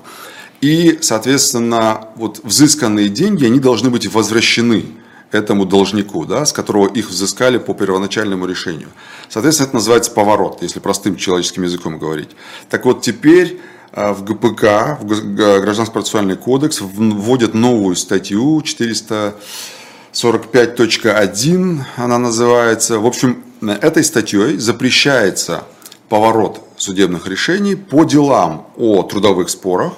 И, 0.61 0.99
соответственно, 1.01 2.09
вот 2.15 2.39
взысканные 2.43 3.09
деньги, 3.09 3.45
они 3.45 3.59
должны 3.59 3.89
быть 3.89 4.07
возвращены 4.11 4.85
этому 5.31 5.65
должнику, 5.65 6.25
да, 6.25 6.45
с 6.45 6.53
которого 6.53 6.87
их 6.87 7.09
взыскали 7.09 7.57
по 7.57 7.73
первоначальному 7.73 8.45
решению. 8.45 8.89
Соответственно, 9.29 9.67
это 9.67 9.75
называется 9.75 10.11
поворот, 10.11 10.59
если 10.61 10.79
простым 10.79 11.15
человеческим 11.15 11.63
языком 11.63 11.99
говорить. 11.99 12.29
Так 12.69 12.85
вот, 12.85 13.01
теперь 13.01 13.59
а, 13.91 14.13
в 14.13 14.23
ГПК, 14.23 14.97
в 15.01 15.35
Гражданский 15.35 15.93
процессуальный 15.93 16.37
кодекс, 16.37 16.79
вводят 16.81 17.53
новую 17.53 17.95
статью 17.95 18.61
400 18.61 19.35
45.1 20.23 21.83
она 21.95 22.17
называется. 22.17 22.97
В 22.97 23.05
общем, 23.05 23.43
этой 23.61 24.03
статьей 24.03 24.57
запрещается 24.57 25.65
поворот 26.09 26.63
судебных 26.75 27.27
решений 27.27 27.75
по 27.75 28.03
делам 28.03 28.67
о 28.77 29.03
трудовых 29.03 29.47
спорах, 29.51 29.93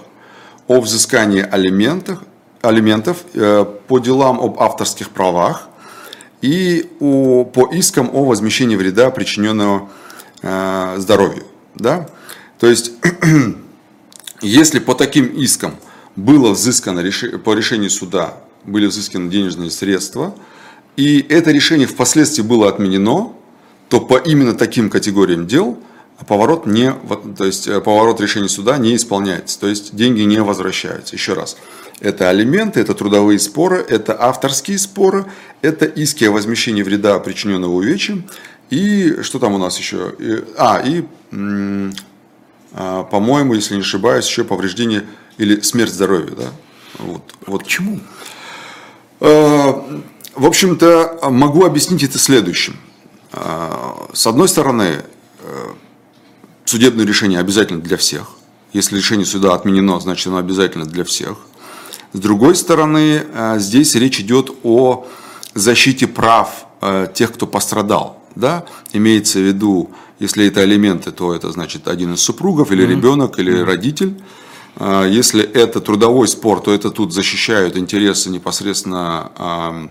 о 0.67 0.81
взыскании 0.81 1.41
алиментов, 1.41 2.19
алиментов 2.61 3.23
э, 3.33 3.63
по 3.87 3.99
делам 3.99 4.41
об 4.41 4.59
авторских 4.59 5.11
правах 5.11 5.69
и 6.41 6.91
о, 6.99 7.45
по 7.45 7.69
искам 7.71 8.09
о 8.11 8.25
возмещении 8.25 8.75
вреда, 8.75 9.11
причиненного 9.11 9.87
э, 10.41 10.95
здоровью. 10.97 11.45
Да? 11.75 12.09
То 12.59 12.67
есть, 12.67 12.91
если 14.41 14.79
по 14.79 14.95
таким 14.95 15.27
искам 15.27 15.75
было 16.17 16.51
взыскано 16.51 17.01
по 17.45 17.53
решению 17.53 17.89
суда 17.89 18.33
были 18.65 18.87
взысканы 18.87 19.29
денежные 19.29 19.71
средства, 19.71 20.35
и 20.95 21.25
это 21.29 21.51
решение 21.51 21.87
впоследствии 21.87 22.43
было 22.43 22.69
отменено, 22.69 23.33
то 23.87 23.99
по 23.99 24.17
именно 24.17 24.53
таким 24.53 24.89
категориям 24.89 25.47
дел 25.47 25.79
поворот, 26.27 26.65
не, 26.65 26.93
то 27.37 27.45
есть 27.45 27.67
э, 27.67 27.79
поворот 27.79 28.19
решения 28.19 28.49
суда 28.49 28.77
не 28.77 28.95
исполняется, 28.95 29.59
то 29.59 29.67
есть 29.67 29.95
деньги 29.95 30.21
не 30.21 30.41
возвращаются. 30.41 31.15
Еще 31.15 31.33
раз, 31.33 31.57
это 32.01 32.29
алименты, 32.29 32.81
это 32.81 32.93
трудовые 32.93 33.39
споры, 33.39 33.85
это 33.87 34.21
авторские 34.21 34.77
споры, 34.77 35.25
это 35.61 35.85
иски 35.85 36.25
о 36.25 36.31
возмещении 36.31 36.83
вреда, 36.83 37.19
причиненного 37.19 37.71
увечьем, 37.71 38.25
и 38.69 39.21
что 39.21 39.39
там 39.39 39.53
у 39.53 39.57
нас 39.57 39.77
еще? 39.79 40.13
А, 40.57 40.81
и, 40.85 41.05
а, 42.73 43.03
по-моему, 43.03 43.53
если 43.53 43.75
не 43.75 43.81
ошибаюсь, 43.81 44.27
еще 44.27 44.43
повреждение 44.43 45.05
или 45.37 45.59
смерть 45.61 45.91
здоровья. 45.91 46.35
Да? 46.35 46.51
Вот, 46.99 47.33
вот. 47.47 47.63
Почему? 47.63 47.99
Э, 49.19 49.73
в 50.35 50.45
общем-то, 50.45 51.19
могу 51.29 51.65
объяснить 51.65 52.03
это 52.03 52.17
следующим. 52.17 52.77
Э, 53.33 53.71
с 54.13 54.25
одной 54.27 54.47
стороны, 54.47 55.03
э, 55.41 55.67
судебное 56.65 57.05
решение 57.05 57.39
обязательно 57.39 57.81
для 57.81 57.97
всех. 57.97 58.27
Если 58.73 58.97
решение 58.97 59.25
суда 59.25 59.55
отменено, 59.55 59.99
значит 59.99 60.27
оно 60.27 60.37
обязательно 60.37 60.85
для 60.85 61.03
всех. 61.03 61.37
С 62.13 62.19
другой 62.19 62.55
стороны, 62.55 63.23
здесь 63.57 63.93
речь 63.95 64.19
идет 64.19 64.51
о 64.63 65.05
защите 65.53 66.07
прав 66.07 66.65
тех, 67.13 67.33
кто 67.33 67.45
пострадал. 67.45 68.19
Да? 68.35 68.65
Имеется 68.93 69.39
в 69.39 69.43
виду, 69.43 69.91
если 70.19 70.47
это 70.47 70.63
элементы, 70.63 71.11
то 71.11 71.33
это 71.33 71.51
значит 71.51 71.87
один 71.87 72.13
из 72.13 72.21
супругов, 72.21 72.71
или 72.71 72.83
mm-hmm. 72.83 72.89
ребенок, 72.89 73.39
или 73.39 73.53
mm-hmm. 73.53 73.63
родитель. 73.63 74.21
А, 74.75 75.05
если 75.05 75.43
это 75.43 75.81
трудовой 75.81 76.27
спор, 76.27 76.61
то 76.61 76.73
это 76.73 76.89
тут 76.91 77.13
защищают 77.13 77.77
интересы 77.77 78.29
непосредственно 78.29 79.31
а, 79.35 79.89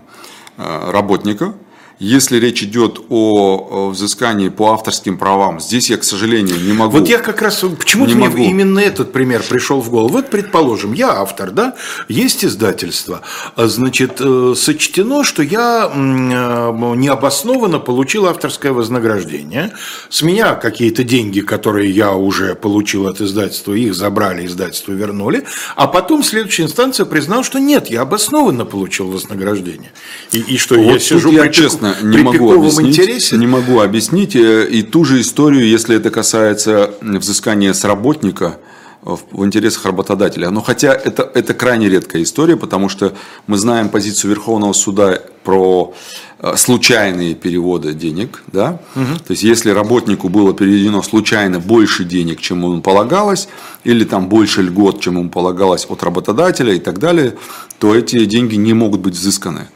работника. 0.91 1.53
Если 1.99 2.39
речь 2.39 2.63
идет 2.63 3.01
о 3.09 3.89
взыскании 3.89 4.47
по 4.47 4.71
авторским 4.71 5.17
правам, 5.17 5.59
здесь 5.59 5.89
я, 5.89 5.97
к 5.97 6.05
сожалению, 6.05 6.57
не 6.57 6.71
могу. 6.71 6.97
Вот 6.97 7.09
я 7.09 7.17
как 7.17 7.41
раз, 7.41 7.65
почему-то 7.77 8.15
мне 8.15 8.29
могу. 8.29 8.37
именно 8.41 8.79
этот 8.79 9.11
пример 9.11 9.43
пришел 9.47 9.81
в 9.81 9.89
голову. 9.89 10.13
Вот, 10.13 10.29
предположим, 10.29 10.93
я 10.93 11.11
автор, 11.11 11.51
да, 11.51 11.75
есть 12.07 12.45
издательство, 12.45 13.21
значит, 13.57 14.21
э, 14.21 14.53
сочтено, 14.55 15.25
что 15.25 15.43
я 15.43 15.91
э, 15.93 15.97
необоснованно 15.97 17.79
получил 17.79 18.27
авторское 18.27 18.71
вознаграждение, 18.71 19.73
с 20.09 20.21
меня 20.21 20.55
какие-то 20.55 21.03
деньги, 21.03 21.41
которые 21.41 21.91
я 21.91 22.13
уже 22.13 22.55
получил 22.55 23.07
от 23.07 23.19
издательства, 23.19 23.73
их 23.73 23.93
забрали, 23.93 24.45
издательство 24.45 24.93
вернули, 24.93 25.45
а 25.75 25.87
потом 25.87 26.23
следующая 26.23 26.63
инстанция 26.63 27.05
признала, 27.05 27.43
что 27.43 27.59
нет, 27.59 27.87
я 27.89 28.01
обоснованно 28.01 28.63
получил 28.63 29.11
вознаграждение. 29.11 29.91
И, 30.31 30.39
и 30.39 30.57
что 30.57 30.75
вот 30.75 30.93
я 30.93 30.99
сижу 30.99 31.31
я, 31.31 31.49
честно, 31.49 31.88
не 32.01 32.19
могу 32.19 32.53
объяснить. 32.53 32.99
Интересе? 32.99 33.37
Не 33.37 33.47
могу 33.47 33.79
объяснить. 33.79 34.35
Э, 34.35 34.67
и 34.69 34.81
ту 34.81 35.05
же 35.05 35.21
историю, 35.21 35.67
если 35.67 35.95
это 35.95 36.09
касается 36.09 36.91
взыскания 37.01 37.73
с 37.73 37.83
работника, 37.83 38.57
в 39.01 39.45
интересах 39.45 39.85
работодателя. 39.85 40.49
Но 40.49 40.61
хотя 40.61 40.93
это, 40.93 41.29
это 41.33 41.53
крайне 41.53 41.89
редкая 41.89 42.23
история, 42.23 42.57
потому 42.57 42.89
что 42.89 43.13
мы 43.47 43.57
знаем 43.57 43.89
позицию 43.89 44.31
Верховного 44.31 44.73
суда 44.73 45.19
про 45.43 45.93
э, 46.39 46.55
случайные 46.57 47.33
переводы 47.33 47.93
денег. 47.93 48.43
Да? 48.47 48.79
Угу. 48.95 49.19
То 49.25 49.31
есть, 49.31 49.43
если 49.43 49.69
работнику 49.69 50.27
было 50.27 50.53
переведено 50.53 51.01
случайно 51.01 51.59
больше 51.59 52.03
денег, 52.03 52.41
чем 52.41 52.61
ему 52.61 52.81
полагалось, 52.81 53.47
или 53.85 54.03
там 54.03 54.27
больше 54.27 54.61
льгот, 54.61 54.99
чем 54.99 55.17
ему 55.17 55.29
полагалось 55.29 55.85
от 55.89 56.03
работодателя 56.03 56.73
и 56.73 56.79
так 56.79 56.99
далее, 56.99 57.35
то 57.79 57.95
эти 57.95 58.25
деньги 58.25 58.55
не 58.55 58.73
могут 58.73 58.99
быть 58.99 59.13
взысканы. 59.13 59.67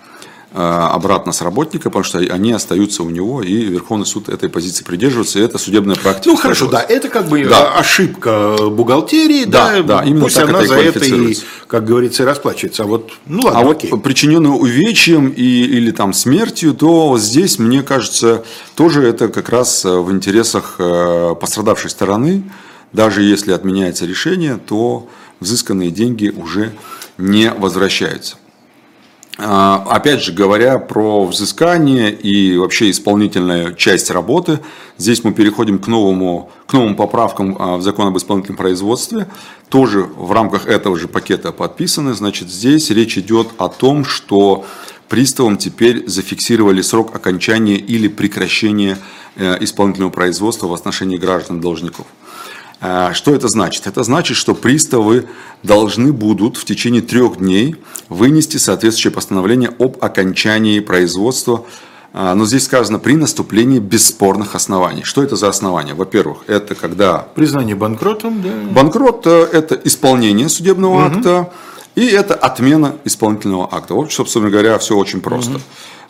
Обратно 0.53 1.31
с 1.31 1.41
работника, 1.41 1.89
потому 1.89 2.03
что 2.03 2.19
они 2.19 2.51
остаются 2.51 3.01
у 3.01 3.10
него, 3.10 3.41
и 3.41 3.53
Верховный 3.65 4.05
суд 4.05 4.29
этой 4.29 4.50
позиции 4.50 4.83
придерживается, 4.83 5.39
и 5.39 5.41
это 5.41 5.57
судебная 5.57 5.95
практика. 5.95 6.29
Ну 6.29 6.36
хорошо, 6.36 6.67
да, 6.67 6.79
это 6.79 7.10
как 7.10 7.27
бы 7.27 7.43
да. 7.43 7.74
ошибка 7.75 8.55
бухгалтерии, 8.69 9.45
да, 9.45 9.72
да, 9.77 9.81
да 9.81 10.03
именно 10.03 10.25
пусть 10.25 10.36
так 10.36 10.50
она 10.50 10.60
это 10.60 10.67
за 10.67 10.75
это 10.75 11.05
и, 11.05 11.36
как 11.65 11.86
говорится, 11.86 12.24
расплачивается. 12.24 12.83
А 12.83 12.86
вот, 12.86 13.12
ну 13.25 13.41
ладно, 13.43 13.62
а 13.62 13.72
окей. 13.72 13.89
вот 13.89 14.03
причиненную 14.03 14.55
увечьем 14.55 15.29
и, 15.29 15.41
или 15.41 15.89
там 15.89 16.13
смертью, 16.13 16.75
то 16.75 17.17
здесь, 17.17 17.57
мне 17.57 17.81
кажется, 17.81 18.43
тоже 18.75 19.01
это 19.07 19.29
как 19.29 19.50
раз 19.50 19.83
в 19.86 20.12
интересах 20.12 20.79
пострадавшей 21.41 21.89
стороны, 21.89 22.43
даже 22.91 23.24
если 23.24 23.53
отменяется 23.53 24.05
решение, 24.05 24.60
то 24.63 25.10
взысканные 25.39 25.89
деньги 25.89 26.29
уже 26.29 26.74
не 27.17 27.51
возвращаются. 27.51 28.38
А, 29.45 29.83
опять 29.89 30.23
же, 30.23 30.31
говоря 30.31 30.79
про 30.79 31.25
взыскание 31.25 32.13
и 32.13 32.57
вообще 32.57 32.89
исполнительная 32.91 33.73
часть 33.73 34.09
работы, 34.09 34.59
здесь 34.97 35.25
мы 35.25 35.33
переходим 35.33 35.79
к, 35.79 35.88
новому, 35.88 36.50
к 36.65 36.71
новым 36.71 36.95
поправкам 36.95 37.57
а, 37.59 37.75
в 37.75 37.81
закон 37.81 38.07
об 38.07 38.17
исполнительном 38.17 38.55
производстве. 38.55 39.27
Тоже 39.67 40.03
в 40.03 40.31
рамках 40.31 40.67
этого 40.67 40.97
же 40.97 41.09
пакета 41.09 41.51
подписаны. 41.51 42.13
Значит, 42.13 42.50
здесь 42.50 42.89
речь 42.89 43.17
идет 43.17 43.50
о 43.57 43.67
том, 43.67 44.05
что 44.05 44.65
приставам 45.09 45.57
теперь 45.57 46.07
зафиксировали 46.07 46.81
срок 46.81 47.13
окончания 47.13 47.75
или 47.75 48.07
прекращения 48.07 48.97
э, 49.35 49.57
исполнительного 49.59 50.12
производства 50.12 50.67
в 50.67 50.73
отношении 50.73 51.17
граждан-должников. 51.17 52.05
А, 52.05 52.62
что 53.13 53.33
это 53.33 53.47
значит? 53.47 53.87
Это 53.87 54.03
значит, 54.03 54.35
что 54.35 54.53
приставы 54.53 55.27
должны 55.63 56.11
будут 56.11 56.57
в 56.57 56.65
течение 56.65 57.01
трех 57.01 57.37
дней 57.37 57.77
вынести 58.09 58.57
соответствующее 58.57 59.13
постановление 59.13 59.71
об 59.79 59.97
окончании 60.01 60.79
производства. 60.79 61.65
А, 62.15 62.35
но 62.35 62.45
здесь 62.45 62.65
сказано 62.65 62.99
при 62.99 63.15
наступлении 63.15 63.79
бесспорных 63.79 64.53
оснований. 64.53 65.03
Что 65.03 65.23
это 65.23 65.35
за 65.35 65.47
основания? 65.49 65.95
Во-первых, 65.95 66.43
это 66.47 66.75
когда... 66.75 67.27
Признание 67.33 67.75
банкротом, 67.75 68.41
да? 68.43 68.49
Банкрот 68.71 69.25
э,– 69.25 69.47
это 69.51 69.73
исполнение 69.83 70.47
судебного 70.47 71.07
угу. 71.07 71.17
акта, 71.17 71.51
и 71.95 72.05
это 72.05 72.35
отмена 72.35 72.97
исполнительного 73.03 73.67
акта. 73.71 73.95
Вот, 73.95 74.13
собственно 74.13 74.51
говоря, 74.51 74.77
все 74.77 74.95
очень 74.95 75.21
просто. 75.21 75.53
Угу. 75.53 75.61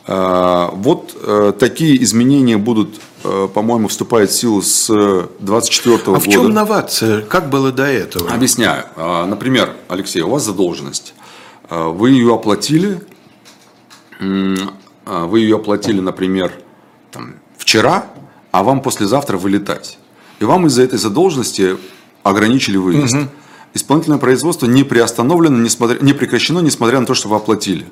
Вот 0.05 1.15
э, 1.21 1.53
такие 1.57 2.03
изменения 2.03 2.57
будут 2.57 2.99
Э, 3.23 3.47
по-моему, 3.53 3.87
вступает 3.87 4.31
в 4.31 4.33
силу 4.33 4.61
с 4.61 4.87
24 5.39 5.95
-го 5.95 5.99
а 5.99 6.05
года. 6.05 6.17
А 6.17 6.19
в 6.19 6.27
чем 6.27 6.49
новация? 6.49 7.21
Как 7.21 7.49
было 7.49 7.71
до 7.71 7.83
этого? 7.83 8.29
Объясняю. 8.29 8.85
А, 8.95 9.25
например, 9.25 9.73
Алексей, 9.87 10.21
у 10.21 10.29
вас 10.29 10.43
задолженность. 10.43 11.13
А, 11.69 11.87
вы 11.87 12.11
ее 12.11 12.33
оплатили, 12.33 13.01
а, 14.19 15.25
вы 15.25 15.39
ее 15.39 15.55
оплатили, 15.55 16.01
например, 16.01 16.51
там, 17.11 17.35
вчера, 17.57 18.05
а 18.51 18.63
вам 18.63 18.81
послезавтра 18.81 19.37
вылетать. 19.37 19.97
И 20.39 20.45
вам 20.45 20.67
из-за 20.67 20.83
этой 20.83 20.99
задолженности 20.99 21.77
ограничили 22.23 22.77
выезд. 22.77 23.15
Угу. 23.15 23.27
Исполнительное 23.75 24.19
производство 24.19 24.65
не 24.65 24.83
приостановлено, 24.83 25.57
несмотря, 25.57 25.97
не 25.99 26.13
прекращено, 26.13 26.59
несмотря 26.59 26.99
на 26.99 27.05
то, 27.05 27.13
что 27.13 27.29
вы 27.29 27.37
оплатили 27.37 27.85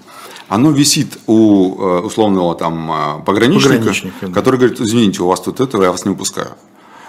оно 0.52 0.72
висит 0.72 1.18
у 1.28 1.82
э, 1.82 2.00
условного 2.02 2.56
там 2.56 2.92
э, 2.92 3.24
пограничника, 3.26 3.78
пограничника 3.78 4.28
да. 4.28 4.34
который 4.34 4.58
говорит, 4.58 4.82
извините, 4.82 5.24
у 5.24 5.28
вас 5.28 5.40
тут 5.40 5.62
этого, 5.62 5.84
я 5.84 5.92
вас 5.92 6.04
не 6.04 6.12
выпускаю. 6.12 6.50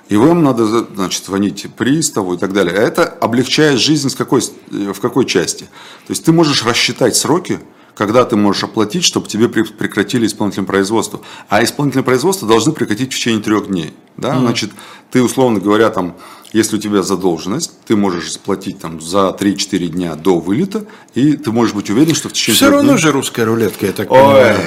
И 0.08 0.16
вам 0.16 0.44
надо, 0.44 0.64
значит, 0.94 1.24
звонить 1.24 1.66
приставу 1.76 2.34
и 2.34 2.36
так 2.36 2.52
далее. 2.52 2.78
А 2.78 2.80
это 2.80 3.02
облегчает 3.02 3.80
жизнь 3.80 4.10
с 4.10 4.14
какой, 4.14 4.42
в 4.70 5.00
какой 5.00 5.24
части? 5.26 5.64
То 6.06 6.12
есть 6.12 6.24
ты 6.24 6.30
можешь 6.30 6.64
рассчитать 6.64 7.16
сроки, 7.16 7.58
когда 7.96 8.24
ты 8.24 8.36
можешь 8.36 8.62
оплатить, 8.62 9.02
чтобы 9.02 9.26
тебе 9.26 9.48
прекратили 9.48 10.26
исполнительное 10.26 10.68
производство. 10.68 11.20
А 11.48 11.64
исполнительное 11.64 12.04
производство 12.04 12.46
должны 12.46 12.72
прекратить 12.72 13.12
в 13.12 13.16
течение 13.16 13.42
трех 13.42 13.66
дней. 13.66 13.92
Да? 14.16 14.36
Mm. 14.36 14.40
Значит, 14.40 14.70
ты, 15.10 15.20
условно 15.20 15.58
говоря, 15.58 15.90
там 15.90 16.14
если 16.52 16.76
у 16.76 16.78
тебя 16.78 17.02
задолженность, 17.02 17.72
ты 17.86 17.96
можешь 17.96 18.32
заплатить 18.32 18.78
там 18.78 19.00
за 19.00 19.34
3-4 19.38 19.86
дня 19.88 20.14
до 20.14 20.38
вылета, 20.38 20.84
и 21.14 21.34
ты 21.34 21.50
можешь 21.50 21.74
быть 21.74 21.90
уверен, 21.90 22.14
что 22.14 22.28
в 22.28 22.32
течение 22.32 22.56
Все 22.56 22.70
равно 22.70 22.90
дней... 22.92 22.98
же 22.98 23.12
русская 23.12 23.44
рулетка, 23.44 23.86
я 23.86 23.92
так 23.92 24.10
Ой, 24.10 24.18
понимаю. 24.18 24.58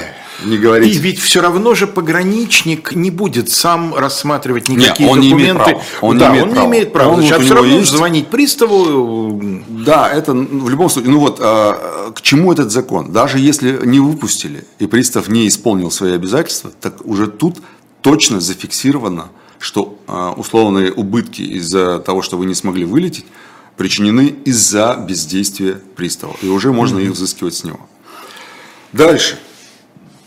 Не 0.44 0.58
говорите. 0.58 0.94
И 0.94 0.98
ведь 0.98 1.18
все 1.18 1.40
равно 1.40 1.74
же 1.74 1.86
пограничник 1.86 2.94
не 2.94 3.10
будет 3.10 3.50
сам 3.50 3.94
рассматривать 3.94 4.68
никакие 4.68 5.08
Нет, 5.08 5.16
он 5.16 5.22
документы. 5.22 5.34
Не 5.38 5.42
имеет 5.42 5.56
права. 5.56 5.82
Он, 6.02 6.18
да, 6.18 6.28
не, 6.28 6.32
имеет 6.32 6.44
он 6.44 6.50
права. 6.52 6.66
не 6.66 6.70
имеет 6.70 6.92
права. 6.92 7.08
Он, 7.08 7.16
Значит, 7.16 7.36
вот 7.36 7.44
все 7.44 7.54
равно 7.54 7.78
есть... 7.78 7.90
звонить 7.90 8.26
приставу. 8.28 9.40
Да, 9.68 10.10
это 10.10 10.32
в 10.32 10.68
любом 10.68 10.90
случае. 10.90 11.12
Ну 11.12 11.20
вот 11.20 11.38
а, 11.40 12.12
к 12.12 12.20
чему 12.20 12.52
этот 12.52 12.70
закон? 12.70 13.12
Даже 13.12 13.38
если 13.38 13.86
не 13.86 14.00
выпустили 14.00 14.64
и 14.78 14.86
пристав 14.86 15.28
не 15.28 15.48
исполнил 15.48 15.90
свои 15.90 16.12
обязательства, 16.12 16.70
так 16.80 17.04
уже 17.06 17.28
тут 17.28 17.56
точно 18.02 18.40
зафиксировано 18.40 19.30
что 19.58 19.98
а, 20.06 20.32
условные 20.32 20.92
убытки 20.92 21.42
из-за 21.42 21.98
того, 21.98 22.22
что 22.22 22.36
вы 22.36 22.46
не 22.46 22.54
смогли 22.54 22.84
вылететь, 22.84 23.26
причинены 23.76 24.34
из-за 24.44 25.04
бездействия 25.06 25.80
пристава. 25.96 26.36
И 26.42 26.48
уже 26.48 26.72
можно 26.72 26.98
их 26.98 27.10
взыскивать 27.10 27.54
с 27.54 27.64
него. 27.64 27.80
Дальше. 28.92 29.38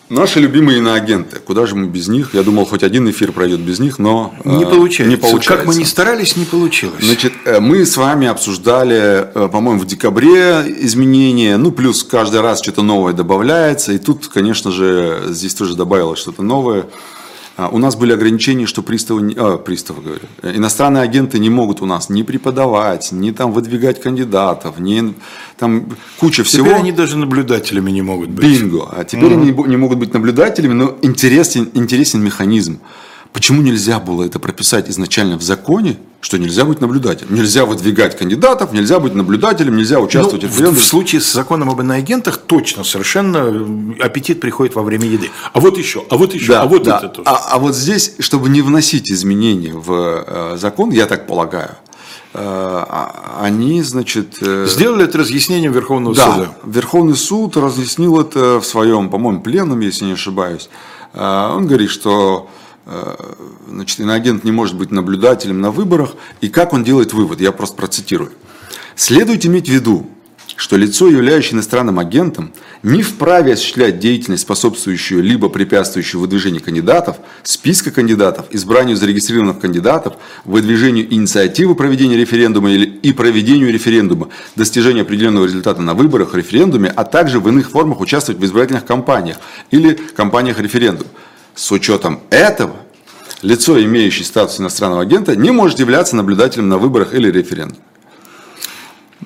Наши 0.10 0.40
любимые 0.40 0.80
иноагенты. 0.80 1.38
Куда 1.40 1.68
же 1.68 1.76
мы 1.76 1.86
без 1.86 2.08
них? 2.08 2.34
Я 2.34 2.42
думал, 2.42 2.66
хоть 2.66 2.82
один 2.82 3.08
эфир 3.12 3.32
пройдет 3.32 3.60
без 3.60 3.80
них, 3.80 4.00
но 4.00 4.34
не 4.44 4.66
получается. 4.66 5.12
Не 5.12 5.18
получается. 5.18 5.50
Как 5.50 5.66
мы 5.68 5.76
не 5.76 5.86
старались, 5.86 6.36
не 6.36 6.46
получилось. 6.46 7.04
Значит, 7.04 7.34
э, 7.46 7.60
мы 7.60 7.86
с 7.86 7.96
вами 7.96 8.28
обсуждали, 8.28 9.30
э, 9.36 9.50
по-моему, 9.52 9.80
в 9.80 9.86
декабре 9.86 10.66
изменения. 10.80 11.58
Ну, 11.58 11.72
плюс 11.72 12.04
каждый 12.04 12.42
раз 12.42 12.60
что-то 12.60 12.82
новое 12.82 13.14
добавляется. 13.14 13.92
И 13.92 14.00
тут, 14.00 14.28
конечно 14.28 14.72
же, 14.72 15.26
здесь 15.28 15.54
тоже 15.54 15.76
добавилось 15.76 16.20
что-то 16.20 16.42
новое. 16.42 16.88
А, 17.60 17.68
у 17.68 17.78
нас 17.78 17.98
были 17.98 18.14
ограничения, 18.14 18.66
что 18.66 18.82
приставы, 18.82 19.34
а, 19.36 19.58
приставы 19.58 20.02
говорю, 20.02 20.22
иностранные 20.42 21.04
агенты 21.04 21.40
не 21.40 21.50
могут 21.50 21.82
у 21.82 21.86
нас 21.86 22.10
ни 22.10 22.24
преподавать, 22.24 23.12
ни 23.12 23.32
там 23.32 23.52
выдвигать 23.52 24.02
кандидатов, 24.02 24.80
ни 24.80 25.14
там 25.58 25.90
куча 26.20 26.46
всего. 26.46 26.68
Теперь 26.68 26.80
они 26.80 26.92
даже 26.94 27.18
наблюдателями 27.18 27.92
не 27.92 28.02
могут 28.02 28.30
быть. 28.30 28.46
Бинго. 28.46 28.88
А 28.90 29.04
теперь 29.04 29.34
угу. 29.34 29.42
они 29.42 29.52
не 29.72 29.76
могут 29.76 29.98
быть 29.98 30.14
наблюдателями, 30.14 30.72
но 30.72 30.96
интересен, 31.02 31.70
интересен 31.74 32.24
механизм. 32.24 32.80
Почему 33.34 33.62
нельзя 33.62 34.00
было 34.00 34.24
это 34.24 34.40
прописать 34.40 34.90
изначально 34.90 35.38
в 35.38 35.44
законе, 35.44 35.98
что 36.20 36.38
нельзя 36.38 36.66
быть 36.66 36.82
наблюдателем? 36.82 37.36
Нельзя 37.36 37.64
выдвигать 37.64 38.18
кандидатов, 38.18 38.74
нельзя 38.74 39.00
быть 39.00 39.14
наблюдателем, 39.14 39.78
нельзя 39.78 40.00
участвовать 40.00 40.42
ну, 40.42 40.50
в 40.50 40.52
референдуме. 40.52 40.82
В 40.82 40.84
случае 40.84 41.22
с 41.22 41.32
законом 41.32 41.70
об 41.70 41.80
иноагентах 41.80 42.38
точно 42.38 42.84
совершенно 42.84 43.48
аппетит 44.00 44.42
приходит 44.42 44.76
во 44.76 44.82
время 44.82 45.06
еды. 45.06 45.30
А 45.54 45.60
вот 45.60 45.78
еще, 45.78 46.04
а 46.10 46.18
вот 46.18 46.34
еще, 46.34 46.54
да, 46.54 46.64
а 46.64 46.66
вот 46.66 46.84
да. 46.84 46.98
это 46.98 47.10
тоже. 47.10 47.30
А, 47.30 47.36
а 47.52 47.60
вот 47.60 47.76
здесь, 47.76 48.16
чтобы 48.20 48.50
не 48.50 48.62
вносить 48.62 49.12
изменения 49.12 49.74
в 49.74 49.94
э, 49.94 50.58
закон, 50.58 50.90
я 50.90 51.06
так 51.06 51.28
полагаю, 51.28 51.76
э, 52.34 52.40
а, 52.42 53.40
они, 53.42 53.84
значит... 53.84 54.40
Э, 54.42 54.66
Сделали 54.68 55.06
это 55.06 55.20
разъяснением 55.20 55.72
Верховного 55.72 56.16
да, 56.16 56.34
суда. 56.34 56.56
Верховный 56.66 57.16
суд 57.16 57.56
разъяснил 57.56 58.20
это 58.20 58.60
в 58.60 58.66
своем, 58.66 59.10
по-моему, 59.10 59.42
пленуме, 59.42 59.86
если 59.86 60.06
не 60.06 60.14
ошибаюсь. 60.14 60.68
Он 61.14 61.66
говорит, 61.66 61.90
что 61.90 62.50
значит, 63.68 64.00
иноагент 64.00 64.44
не 64.44 64.52
может 64.52 64.76
быть 64.76 64.92
наблюдателем 64.92 65.62
на 65.62 65.72
выборах. 65.72 66.16
И 66.42 66.50
как 66.50 66.74
он 66.74 66.84
делает 66.84 67.14
вывод? 67.14 67.42
Я 67.42 67.52
просто 67.52 67.76
процитирую. 67.76 68.32
Следует 68.96 69.46
иметь 69.46 69.68
в 69.68 69.72
виду, 69.72 70.10
что 70.56 70.76
лицо, 70.76 71.08
являющееся 71.08 71.56
иностранным 71.56 72.00
агентом, 72.00 72.52
не 72.84 73.02
вправе 73.02 73.54
осуществлять 73.54 74.00
деятельность, 74.00 74.44
способствующую 74.44 75.24
либо 75.24 75.48
препятствующую 75.48 76.20
выдвижению 76.20 76.62
кандидатов, 76.62 77.18
списка 77.44 77.92
кандидатов, 77.92 78.48
избранию 78.52 78.98
зарегистрированных 78.98 79.60
кандидатов, 79.60 80.16
выдвижению 80.44 81.14
инициативы 81.14 81.76
проведения 81.76 82.18
референдума 82.18 82.72
или 82.72 82.86
и 82.86 83.14
проведению 83.14 83.72
референдума, 83.72 84.30
достижению 84.58 85.04
определенного 85.04 85.46
результата 85.46 85.82
на 85.82 85.94
выборах, 85.94 86.36
референдуме, 86.36 86.92
а 86.94 87.06
также 87.06 87.40
в 87.40 87.48
иных 87.48 87.70
формах 87.70 88.02
участвовать 88.02 88.42
в 88.42 88.46
избирательных 88.46 88.86
кампаниях 88.86 89.38
или 89.72 89.94
кампаниях 89.94 90.60
референдума. 90.60 91.10
С 91.60 91.74
учетом 91.74 92.22
этого, 92.30 92.78
лицо, 93.42 93.84
имеющее 93.84 94.24
статус 94.24 94.62
иностранного 94.62 95.02
агента, 95.02 95.36
не 95.36 95.52
может 95.52 95.80
являться 95.80 96.16
наблюдателем 96.16 96.70
на 96.70 96.78
выборах 96.78 97.14
или 97.14 97.30
референдуме. 97.30 97.82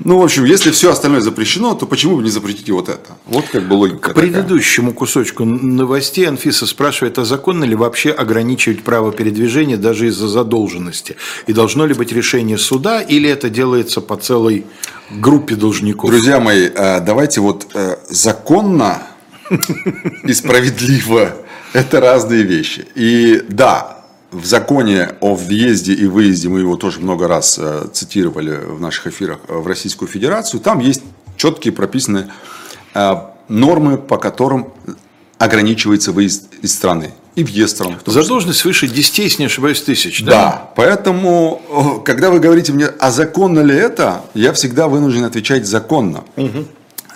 Ну, 0.04 0.18
в 0.18 0.24
общем, 0.24 0.44
если 0.44 0.72
все 0.72 0.92
остальное 0.92 1.22
запрещено, 1.22 1.76
то 1.76 1.86
почему 1.86 2.16
бы 2.16 2.24
не 2.24 2.32
запретить 2.32 2.72
вот 2.72 2.90
это? 2.90 3.12
Вот 3.28 3.46
как 3.52 3.68
бы 3.68 3.76
логика. 3.76 4.10
К 4.10 4.16
предыдущему 4.16 4.88
такая. 4.88 4.98
кусочку 4.98 5.46
новостей 5.46 6.28
Анфиса 6.28 6.66
спрашивает, 6.66 7.20
а 7.20 7.26
законно 7.26 7.66
ли 7.66 7.76
вообще 7.76 8.10
ограничивать 8.10 8.82
право 8.82 9.12
передвижения 9.12 9.78
даже 9.78 10.08
из-за 10.08 10.28
задолженности? 10.28 11.18
И 11.46 11.54
должно 11.54 11.86
ли 11.86 11.94
быть 11.94 12.12
решение 12.12 12.58
суда, 12.58 13.00
или 13.00 13.30
это 13.30 13.52
делается 13.52 14.02
по 14.02 14.18
целой 14.18 14.66
группе 15.12 15.54
должников? 15.54 16.10
Друзья 16.10 16.40
мои, 16.40 16.64
э, 16.66 17.00
давайте 17.02 17.42
вот 17.42 17.68
э, 17.76 17.98
законно 18.10 19.04
и 20.24 20.34
справедливо 20.34 21.43
это 21.80 22.00
разные 22.00 22.44
вещи. 22.44 22.86
И 22.96 23.44
да, 23.50 24.04
в 24.32 24.46
законе 24.46 25.12
о 25.20 25.36
въезде 25.36 25.94
и 25.94 26.06
выезде, 26.06 26.50
мы 26.50 26.60
его 26.60 26.76
тоже 26.76 27.00
много 27.00 27.28
раз 27.28 27.60
э, 27.60 27.88
цитировали 27.94 28.56
в 28.56 28.80
наших 28.82 29.08
эфирах, 29.08 29.40
э, 29.48 29.54
в 29.56 29.68
Российскую 29.68 30.10
Федерацию, 30.10 30.60
там 30.60 30.80
есть 30.80 31.04
четкие 31.38 31.74
прописаны 31.74 32.32
э, 32.94 33.16
нормы, 33.48 33.98
по 33.98 34.18
которым 34.18 34.70
ограничивается 35.38 36.12
выезд 36.12 36.48
из 36.62 36.74
страны. 36.74 37.12
И 37.36 37.44
въезд 37.44 37.74
в 37.74 37.76
страну. 37.78 37.98
Задолженность 38.06 38.60
свыше 38.60 38.88
10, 38.88 39.18
если 39.20 39.42
не 39.42 39.46
ошибаюсь, 39.48 39.82
тысяч. 39.82 40.24
Да? 40.24 40.32
да, 40.32 40.72
поэтому, 40.76 42.02
когда 42.06 42.30
вы 42.30 42.40
говорите 42.40 42.72
мне, 42.74 42.86
а 42.86 43.10
законно 43.10 43.62
ли 43.62 43.76
это, 43.76 44.22
я 44.36 44.54
всегда 44.54 44.88
вынужден 44.88 45.26
отвечать 45.26 45.66
законно. 45.66 46.24
Угу. 46.38 46.66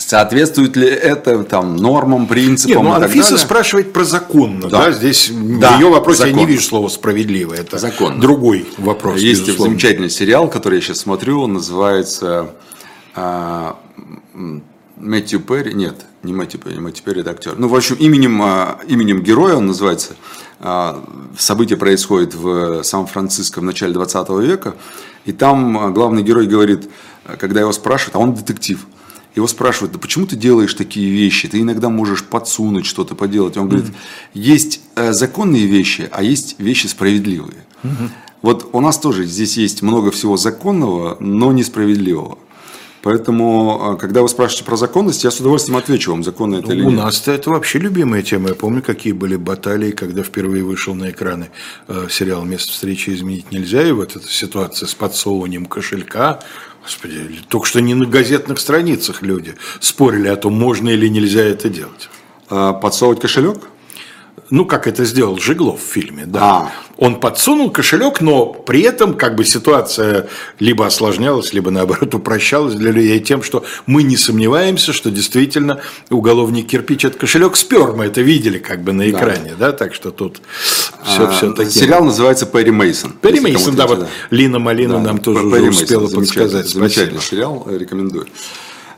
Соответствует 0.07 0.77
ли 0.77 0.87
это 0.87 1.43
там, 1.43 1.75
нормам, 1.75 2.27
принципам? 2.27 2.75
Нет, 2.77 2.83
ну, 2.85 2.93
Анфиса 2.93 3.31
далее? 3.31 3.45
спрашивает 3.45 3.91
про 3.91 4.05
законно. 4.05 4.69
Да. 4.69 4.85
Да? 4.85 4.91
Здесь 4.93 5.29
да, 5.29 5.75
в 5.75 5.81
ее 5.81 5.89
вопросе 5.89 6.19
законно. 6.19 6.39
я 6.39 6.45
не 6.45 6.51
вижу 6.53 6.63
слова 6.63 6.87
справедливо. 6.87 7.53
Это 7.53 7.77
законно. 7.77 8.21
другой 8.21 8.65
вопрос. 8.77 9.19
Есть 9.19 9.41
безусловно. 9.41 9.73
замечательный 9.73 10.09
сериал, 10.09 10.49
который 10.49 10.75
я 10.75 10.81
сейчас 10.81 10.99
смотрю, 10.99 11.41
он 11.41 11.55
называется 11.55 12.51
а, 13.15 13.77
Мэтью 14.95 15.41
Перри. 15.41 15.73
Нет, 15.73 15.95
не 16.23 16.31
Мэтью 16.31 16.61
Перри, 16.61 16.79
Мэтью 16.79 17.03
Перри 17.03 17.19
это 17.19 17.31
актер. 17.31 17.55
Ну, 17.57 17.67
в 17.67 17.75
общем, 17.75 17.97
именем, 17.97 18.41
а, 18.41 18.79
именем 18.87 19.21
героя 19.21 19.55
он 19.55 19.67
называется. 19.67 20.15
А, 20.61 21.03
событие 21.37 21.77
происходит 21.77 22.33
в 22.33 22.81
Сан-Франциско 22.81 23.59
в 23.59 23.63
начале 23.63 23.91
20 23.91 24.29
века. 24.39 24.75
И 25.25 25.33
там 25.33 25.93
главный 25.93 26.23
герой 26.23 26.47
говорит, 26.47 26.89
когда 27.37 27.59
его 27.59 27.73
спрашивают, 27.73 28.15
а 28.15 28.19
он 28.19 28.33
детектив– 28.35 28.87
его 29.37 29.47
спрашивают, 29.47 29.93
да 29.93 29.99
почему 29.99 30.25
ты 30.25 30.35
делаешь 30.35 30.73
такие 30.73 31.11
вещи? 31.11 31.47
Ты 31.47 31.61
иногда 31.61 31.89
можешь 31.89 32.23
подсунуть 32.23 32.87
что-то, 32.87 33.13
поделать. 33.13 33.55
Он 33.55 33.69
говорит, 33.69 33.91
есть 34.33 34.81
э, 34.95 35.13
законные 35.13 35.67
вещи, 35.67 36.09
а 36.11 36.23
есть 36.23 36.55
вещи 36.57 36.87
справедливые. 36.87 37.65
Вот 38.41 38.69
у 38.73 38.81
нас 38.81 38.97
тоже 38.97 39.25
здесь 39.25 39.57
есть 39.57 39.81
много 39.81 40.11
всего 40.11 40.37
законного, 40.37 41.17
но 41.19 41.51
несправедливого. 41.51 42.37
Поэтому, 43.07 43.93
э, 43.93 43.97
когда 44.01 44.21
вы 44.21 44.27
спрашиваете 44.27 44.65
про 44.65 44.75
законность, 44.75 45.23
я 45.23 45.31
с 45.31 45.39
удовольствием 45.39 45.77
отвечу 45.77 46.11
вам, 46.11 46.25
законно 46.25 46.57
это 46.57 46.73
или 46.73 46.83
нет. 46.83 46.87
У 46.87 46.91
нас-то 46.91 47.31
это 47.31 47.51
вообще 47.51 47.79
любимая 47.79 48.21
тема. 48.21 48.49
Я 48.49 48.55
помню, 48.55 48.81
какие 48.81 49.13
были 49.13 49.37
баталии, 49.37 49.91
когда 49.91 50.23
впервые 50.23 50.61
вышел 50.61 50.93
на 50.93 51.09
экраны 51.09 51.49
э, 51.87 52.07
сериал 52.11 52.43
«Место 52.43 52.73
встречи 52.73 53.11
изменить 53.11 53.49
нельзя», 53.49 53.87
и 53.87 53.93
вот 53.93 54.17
эта 54.17 54.27
ситуация 54.27 54.87
с 54.87 54.93
подсовыванием 54.93 55.67
кошелька, 55.67 56.41
Господи, 56.83 57.39
только 57.47 57.65
что 57.65 57.79
не 57.79 57.93
на 57.93 58.05
газетных 58.05 58.59
страницах 58.59 59.21
люди 59.21 59.55
спорили 59.79 60.27
о 60.27 60.35
том, 60.35 60.59
можно 60.59 60.89
или 60.89 61.07
нельзя 61.07 61.43
это 61.43 61.69
делать. 61.69 62.09
А, 62.49 62.73
подсовывать 62.73 63.21
кошелек? 63.21 63.69
Ну, 64.49 64.65
как 64.65 64.87
это 64.87 65.03
сделал 65.05 65.37
Жиглов 65.37 65.81
в 65.81 65.91
фильме, 65.91 66.25
да. 66.25 66.41
А. 66.41 66.71
Он 66.97 67.19
подсунул 67.19 67.69
кошелек, 67.69 68.21
но 68.21 68.45
при 68.45 68.81
этом 68.81 69.13
как 69.13 69.35
бы 69.35 69.43
ситуация 69.43 70.27
либо 70.59 70.85
осложнялась, 70.85 71.53
либо 71.53 71.69
наоборот 71.69 72.15
упрощалась 72.15 72.73
для 72.75 72.91
людей 72.91 73.19
тем, 73.19 73.43
что 73.43 73.63
мы 73.85 74.03
не 74.03 74.17
сомневаемся, 74.17 74.93
что 74.93 75.11
действительно 75.11 75.81
уголовник 76.09 76.67
кирпич 76.67 77.05
этот 77.05 77.19
кошелек 77.19 77.55
спер, 77.55 77.93
мы 77.93 78.05
это 78.05 78.21
видели 78.21 78.57
как 78.57 78.83
бы 78.83 78.93
на 78.93 79.09
экране, 79.09 79.53
да, 79.59 79.67
да 79.67 79.73
так 79.73 79.93
что 79.93 80.11
тут 80.11 80.41
все, 81.03 81.27
а, 81.27 81.31
все 81.31 81.51
таки. 81.53 81.69
Сериал 81.69 82.03
называется 82.05 82.45
Перри 82.45 82.71
Мейсон. 82.71 83.11
Перри 83.11 83.39
Мейсон, 83.39 83.75
да, 83.75 83.85
вот 83.85 84.07
Лина 84.31 84.59
Малина 84.59 84.95
да, 84.95 85.01
нам 85.01 85.17
тоже 85.19 85.45
уже 85.45 85.69
успела 85.69 86.07
подсказать. 86.07 86.67
Замечательный 86.67 87.21
сериал, 87.21 87.67
рекомендую. 87.69 88.27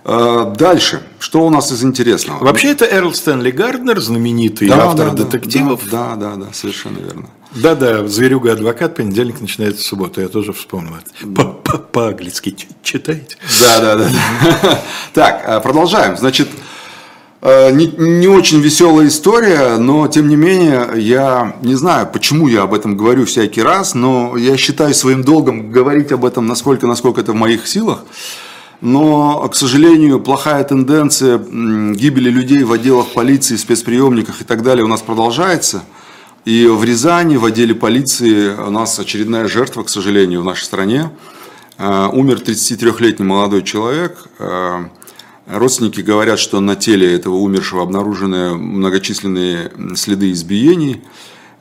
А, 0.05 0.45
дальше, 0.45 1.01
что 1.19 1.45
у 1.45 1.49
нас 1.49 1.71
из 1.71 1.83
интересного? 1.83 2.43
Вообще 2.43 2.69
это 2.69 2.85
Эрл 2.85 3.13
Стэнли 3.13 3.51
Гарднер, 3.51 3.99
знаменитый 3.99 4.67
да, 4.67 4.85
автор 4.85 5.11
да, 5.11 5.23
детективов. 5.23 5.81
Да, 5.89 6.15
да, 6.15 6.35
да, 6.35 6.47
совершенно 6.53 6.99
верно. 6.99 7.29
Да-да, 7.51 8.07
«Зверюга 8.07 8.53
адвокат», 8.53 8.95
понедельник 8.95 9.41
начинается 9.41 9.81
в 9.81 9.85
субботу, 9.85 10.21
я 10.21 10.27
тоже 10.27 10.53
вспомнил 10.53 10.93
это. 10.95 11.43
По-английски 11.91 12.55
читаете? 12.83 13.37
Да-да-да. 13.59 14.09
Так, 15.13 15.43
а, 15.47 15.59
продолжаем. 15.59 16.15
Значит, 16.15 16.47
а, 17.41 17.71
не, 17.71 17.87
не 17.87 18.27
очень 18.27 18.61
веселая 18.61 19.07
история, 19.07 19.77
но 19.77 20.07
тем 20.07 20.27
не 20.27 20.35
менее, 20.35 20.89
я 20.95 21.55
не 21.63 21.73
знаю, 21.73 22.07
почему 22.11 22.47
я 22.47 22.63
об 22.63 22.73
этом 22.75 22.95
говорю 22.95 23.25
всякий 23.25 23.63
раз, 23.63 23.95
но 23.95 24.37
я 24.37 24.55
считаю 24.55 24.93
своим 24.93 25.23
долгом 25.23 25.71
говорить 25.71 26.11
об 26.11 26.25
этом, 26.25 26.45
насколько, 26.45 26.85
насколько 26.85 27.21
это 27.21 27.31
в 27.31 27.35
моих 27.35 27.67
силах. 27.67 28.03
Но, 28.81 29.47
к 29.49 29.55
сожалению, 29.55 30.21
плохая 30.21 30.63
тенденция 30.63 31.37
гибели 31.37 32.29
людей 32.29 32.63
в 32.63 32.71
отделах 32.71 33.13
полиции, 33.13 33.57
спецприемниках 33.57 34.41
и 34.41 34.45
так 34.45 34.63
далее 34.63 34.85
у 34.85 34.87
нас 34.87 35.01
продолжается. 35.01 35.83
И 36.45 36.65
в 36.65 36.83
Рязани, 36.83 37.35
в 37.35 37.43
отделе 37.43 37.75
полиции, 37.75 38.49
у 38.55 38.71
нас 38.71 38.97
очередная 38.97 39.47
жертва, 39.47 39.83
к 39.83 39.89
сожалению, 39.89 40.41
в 40.41 40.45
нашей 40.45 40.63
стране. 40.63 41.11
Э, 41.77 42.07
умер 42.11 42.41
33-летний 42.45 43.25
молодой 43.25 43.63
человек. 43.63 44.25
Э, 44.39 44.85
родственники 45.47 45.99
говорят, 45.99 46.39
что 46.39 46.61
на 46.61 46.77
теле 46.77 47.13
этого 47.13 47.35
умершего 47.35 47.83
обнаружены 47.83 48.55
многочисленные 48.55 49.71
следы 49.95 50.31
избиений. 50.31 51.01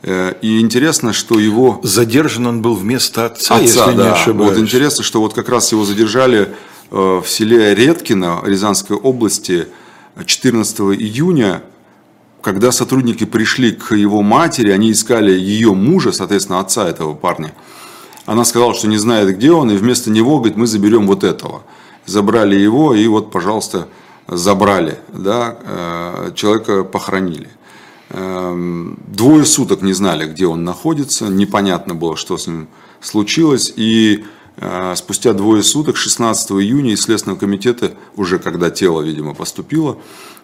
Э, 0.03 0.35
и 0.41 0.61
интересно, 0.61 1.13
что 1.13 1.41
его... 1.41 1.81
Задержан 1.83 2.47
он 2.47 2.63
был 2.63 2.75
вместо 2.75 3.27
отца, 3.27 3.57
отца 3.57 3.63
если 3.63 3.97
да. 3.97 4.05
не 4.05 4.11
ошибаюсь. 4.11 4.53
Вот 4.53 4.61
интересно, 4.61 5.03
что 5.03 5.21
вот 5.21 5.35
как 5.35 5.49
раз 5.49 5.73
его 5.73 5.85
задержали 5.85 6.55
в 6.91 7.25
селе 7.27 7.75
Редкино 7.75 8.41
Рязанской 8.45 8.97
области 8.97 9.69
14 10.25 10.81
июня, 10.81 11.63
когда 12.43 12.73
сотрудники 12.73 13.25
пришли 13.25 13.73
к 13.73 13.95
его 13.95 14.23
матери, 14.23 14.71
они 14.71 14.93
искали 14.93 15.33
ее 15.33 15.75
мужа, 15.75 16.13
соответственно, 16.13 16.61
отца 16.61 16.89
этого 16.89 17.15
парня. 17.15 17.53
Она 18.27 18.45
сказала, 18.45 18.75
что 18.75 18.89
не 18.89 18.99
знает, 18.99 19.35
где 19.37 19.53
он, 19.53 19.71
и 19.71 19.77
вместо 19.77 20.11
него, 20.11 20.39
говорит, 20.39 20.57
мы 20.57 20.67
заберем 20.67 21.07
вот 21.07 21.25
этого. 21.25 21.63
Забрали 22.05 22.57
его, 22.57 22.95
и 22.95 23.07
вот, 23.07 23.31
пожалуйста, 23.31 23.89
забрали, 24.27 24.99
да, 25.13 25.57
э, 25.63 26.33
человека 26.35 26.85
похоронили. 26.85 27.49
Эм, 28.11 28.99
двое 29.07 29.45
суток 29.45 29.83
не 29.83 29.93
знали, 29.93 30.27
где 30.27 30.47
он 30.47 30.65
находится, 30.65 31.27
непонятно 31.29 31.95
было, 31.95 32.17
что 32.17 32.37
с 32.37 32.47
ним 32.47 32.69
случилось, 33.01 33.73
и 33.77 34.25
спустя 34.97 35.35
двое 35.35 35.63
суток, 35.63 35.97
16 35.97 36.51
июня, 36.53 36.93
из 36.93 37.03
Следственного 37.03 37.39
комитета, 37.39 37.93
уже 38.17 38.39
когда 38.39 38.71
тело, 38.71 39.03
видимо, 39.03 39.35
поступило, 39.35 39.99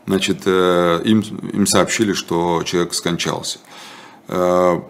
значит, 0.07 0.43
э, 0.45 1.01
им, 1.05 1.21
им 1.53 1.67
сообщили, 1.67 2.13
что 2.13 2.63
человек 2.65 2.95
скончался. 2.95 3.59
Э, 4.29 4.81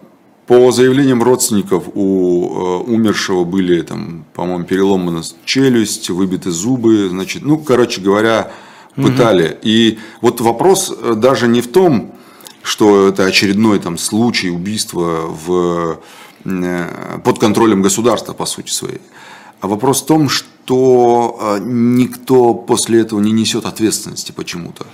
по 0.46 0.70
заявлениям 0.72 1.22
родственников 1.22 1.84
у 1.94 2.82
э, 2.84 2.90
умершего 2.90 3.44
были, 3.44 3.80
там, 3.82 4.24
по-моему, 4.34 4.64
переломана 4.64 5.22
челюсть, 5.44 6.10
выбиты 6.10 6.50
зубы, 6.50 7.08
значит, 7.08 7.42
ну, 7.42 7.58
короче 7.58 8.00
говоря, 8.00 8.52
пытали. 8.94 9.48
Угу. 9.48 9.58
И 9.62 9.98
вот 10.20 10.40
вопрос 10.40 10.94
даже 11.16 11.48
не 11.48 11.62
в 11.62 11.68
том, 11.68 12.14
что 12.62 13.08
это 13.08 13.24
очередной 13.24 13.78
там 13.78 13.98
случай 13.98 14.50
убийства 14.50 15.26
в 15.26 16.00
под 17.24 17.38
контролем 17.38 17.80
государства, 17.80 18.34
по 18.34 18.44
сути 18.44 18.70
своей. 18.70 19.00
А 19.64 19.66
вопрос 19.66 20.02
в 20.02 20.04
том, 20.04 20.28
что 20.28 21.38
э, 21.40 21.58
никто 21.64 22.52
после 22.52 23.00
этого 23.00 23.18
не 23.18 23.32
несет 23.32 23.64
ответственности 23.64 24.30
почему-то. 24.30 24.86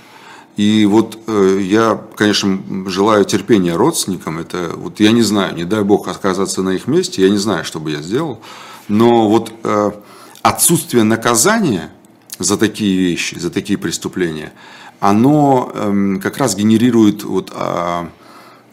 И 0.55 0.85
вот 0.85 1.19
э, 1.27 1.59
я, 1.61 2.01
конечно, 2.15 2.57
желаю 2.85 3.25
терпения 3.25 3.75
родственникам. 3.75 4.39
Это 4.39 4.71
вот 4.73 5.01
я 5.01 5.11
не 5.11 5.23
знаю, 5.23 5.55
не 5.55 5.65
дай 5.65 5.83
бог 5.83 6.07
оказаться 6.07 6.63
на 6.63 6.69
их 6.69 6.87
месте, 6.87 7.21
я 7.21 7.29
не 7.29 7.37
знаю, 7.37 7.65
что 7.65 7.81
бы 7.81 7.91
я 7.91 8.01
сделал. 8.01 8.39
Но 8.87 9.27
вот 9.27 9.51
отсутствие 10.41 11.03
наказания 11.03 11.91
за 12.39 12.55
такие 12.55 12.97
вещи, 12.97 13.37
за 13.37 13.49
такие 13.49 13.77
преступления, 13.77 14.53
оно 15.01 15.69
эм, 15.75 16.21
как 16.21 16.37
раз 16.37 16.55
генерирует 16.55 17.25
вот 17.25 17.51
а, 17.53 18.07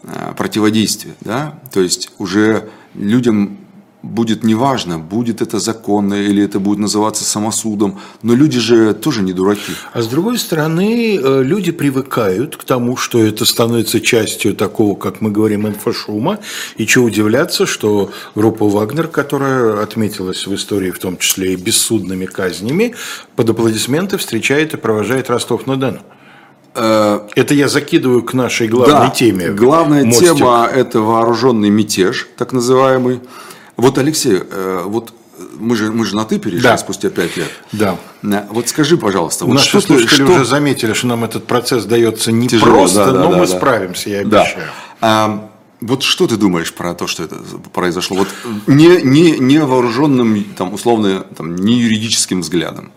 Э, 0.01 0.33
противодействие. 0.37 1.15
Да? 1.19 1.59
То 1.73 1.81
есть 1.81 2.11
уже 2.19 2.69
людям 2.93 3.57
будет 4.01 4.43
неважно, 4.43 4.97
будет 4.97 5.41
это 5.41 5.59
законно 5.59 6.13
или 6.13 6.43
это 6.43 6.59
будет 6.59 6.79
называться 6.79 7.23
самосудом, 7.23 7.99
но 8.23 8.33
люди 8.33 8.59
же 8.59 8.93
тоже 8.93 9.21
не 9.21 9.33
дураки. 9.33 9.73
А 9.93 10.01
с 10.01 10.07
другой 10.07 10.37
стороны, 10.37 11.17
э, 11.17 11.43
люди 11.43 11.71
привыкают 11.71 12.55
к 12.55 12.63
тому, 12.63 12.95
что 12.95 13.21
это 13.21 13.45
становится 13.45 13.99
частью 13.99 14.55
такого, 14.55 14.95
как 14.95 15.19
мы 15.21 15.31
говорим, 15.31 15.67
инфошума, 15.67 16.39
и 16.77 16.85
что 16.85 17.03
удивляться, 17.03 17.65
что 17.65 18.11
группа 18.35 18.69
«Вагнер», 18.69 19.07
которая 19.07 19.83
отметилась 19.83 20.47
в 20.47 20.55
истории, 20.55 20.91
в 20.91 20.99
том 20.99 21.17
числе 21.17 21.53
и 21.53 21.55
бессудными 21.57 22.25
казнями, 22.25 22.95
под 23.35 23.49
аплодисменты 23.49 24.17
встречает 24.17 24.73
и 24.73 24.77
провожает 24.77 25.29
Ростов-на-Дону. 25.29 25.99
Э, 26.73 27.27
это 27.35 27.53
я 27.53 27.67
закидываю 27.67 28.23
к 28.23 28.33
нашей 28.33 28.69
главной 28.69 29.07
да, 29.07 29.09
теме. 29.09 29.49
Главная 29.49 30.05
мостик. 30.05 30.37
тема– 30.37 30.69
это 30.73 31.01
вооруженный 31.01 31.69
мятеж, 31.69 32.29
так 32.37 32.53
называемый. 32.53 33.19
Вот, 33.79 33.97
Алексей, 33.97 34.39
э, 34.39 34.83
вот 34.85 35.13
мы 35.57 35.75
же, 35.75 35.91
мы 35.91 36.05
же 36.05 36.15
на 36.15 36.25
«ты» 36.25 36.37
перешли 36.39 36.61
да. 36.61 36.77
спустя 36.77 37.09
пять 37.09 37.37
лет. 37.37 37.49
Да. 37.71 37.97
Э, 38.23 38.45
вот 38.49 38.67
скажи, 38.67 38.97
пожалуйста. 38.97 39.45
Вот 39.45 39.53
Наши 39.53 39.69
что 39.69 39.81
слушатели 39.81 40.25
что... 40.25 40.33
уже 40.33 40.45
заметили, 40.45 40.93
что 40.93 41.07
нам 41.07 41.23
этот 41.23 41.45
процесс 41.45 41.85
дается 41.85 42.31
не 42.31 42.47
Тяжело, 42.47 42.71
просто, 42.71 43.05
да, 43.05 43.11
да, 43.11 43.19
но 43.19 43.31
да, 43.31 43.37
мы 43.37 43.47
да. 43.47 43.57
справимся, 43.57 44.09
я 44.09 44.19
обещаю. 44.19 44.57
Да. 44.57 44.71
А, 45.01 45.49
вот 45.81 46.03
что 46.03 46.27
ты 46.27 46.35
думаешь 46.35 46.73
про 46.73 46.93
то, 46.93 47.07
что 47.07 47.23
это 47.23 47.37
произошло? 47.73 48.17
Вот 48.17 48.27
не, 48.67 49.01
не, 49.01 49.39
не 49.39 49.59
вооруженным, 49.59 50.43
там, 50.57 50.73
условно, 50.73 51.25
там, 51.37 51.55
не 51.55 51.79
юридическим 51.79 52.41
взглядом. 52.41 52.91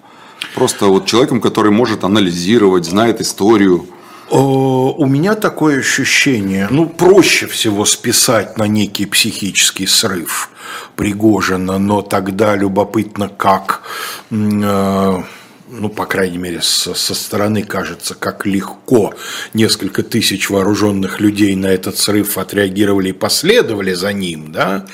Просто 0.54 0.86
вот 0.86 1.06
человеком, 1.06 1.40
который 1.40 1.70
может 1.70 2.02
анализировать, 2.02 2.84
знает 2.84 3.20
историю. 3.20 3.86
У 4.34 5.04
меня 5.04 5.34
такое 5.34 5.80
ощущение, 5.80 6.66
ну, 6.70 6.86
проще 6.86 7.46
всего 7.46 7.84
списать 7.84 8.56
на 8.56 8.66
некий 8.66 9.04
психический 9.04 9.86
срыв 9.86 10.48
Пригожина, 10.96 11.78
но 11.78 12.00
тогда 12.00 12.56
любопытно, 12.56 13.28
как 13.28 13.82
э, 14.30 15.22
ну, 15.68 15.88
по 15.90 16.06
крайней 16.06 16.38
мере, 16.38 16.62
со 16.62 16.94
стороны 17.14 17.62
кажется, 17.62 18.14
как 18.14 18.46
легко 18.46 19.14
несколько 19.52 20.02
тысяч 20.02 20.48
вооруженных 20.48 21.20
людей 21.20 21.54
на 21.54 21.66
этот 21.66 21.98
срыв 21.98 22.38
отреагировали 22.38 23.10
и 23.10 23.12
последовали 23.12 23.92
за 23.92 24.14
ним, 24.14 24.50
да, 24.50 24.86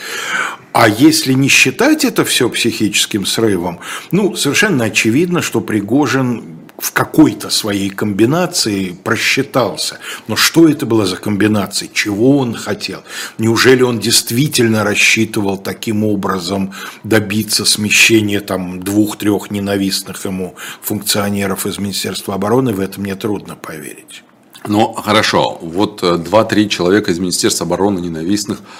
а 0.72 0.88
если 0.88 1.32
не 1.32 1.48
считать 1.48 2.04
это 2.04 2.24
все 2.24 2.50
психическим 2.50 3.24
срывом, 3.24 3.78
ну, 4.10 4.34
совершенно 4.34 4.86
очевидно, 4.86 5.42
что 5.42 5.60
Пригожин 5.60 6.57
в 6.78 6.92
какой-то 6.92 7.50
своей 7.50 7.90
комбинации 7.90 8.90
просчитался. 8.90 9.98
Но 10.28 10.36
что 10.36 10.68
это 10.68 10.86
было 10.86 11.06
за 11.06 11.16
комбинация? 11.16 11.88
Чего 11.92 12.38
он 12.38 12.54
хотел? 12.54 13.02
Неужели 13.36 13.82
он 13.82 13.98
действительно 13.98 14.84
рассчитывал 14.84 15.58
таким 15.58 16.04
образом 16.04 16.72
добиться 17.02 17.64
смещения 17.64 18.40
там 18.40 18.80
двух-трех 18.80 19.50
ненавистных 19.50 20.24
ему 20.24 20.54
функционеров 20.80 21.66
из 21.66 21.78
Министерства 21.78 22.36
обороны? 22.36 22.72
В 22.72 22.80
это 22.80 23.00
мне 23.00 23.16
трудно 23.16 23.56
поверить. 23.56 24.22
Ну, 24.66 24.92
хорошо. 24.92 25.58
Вот 25.60 26.02
э, 26.02 26.16
два-три 26.16 26.68
человека 26.68 27.10
из 27.10 27.18
Министерства 27.18 27.66
обороны 27.66 27.98
ненавистных– 27.98 28.60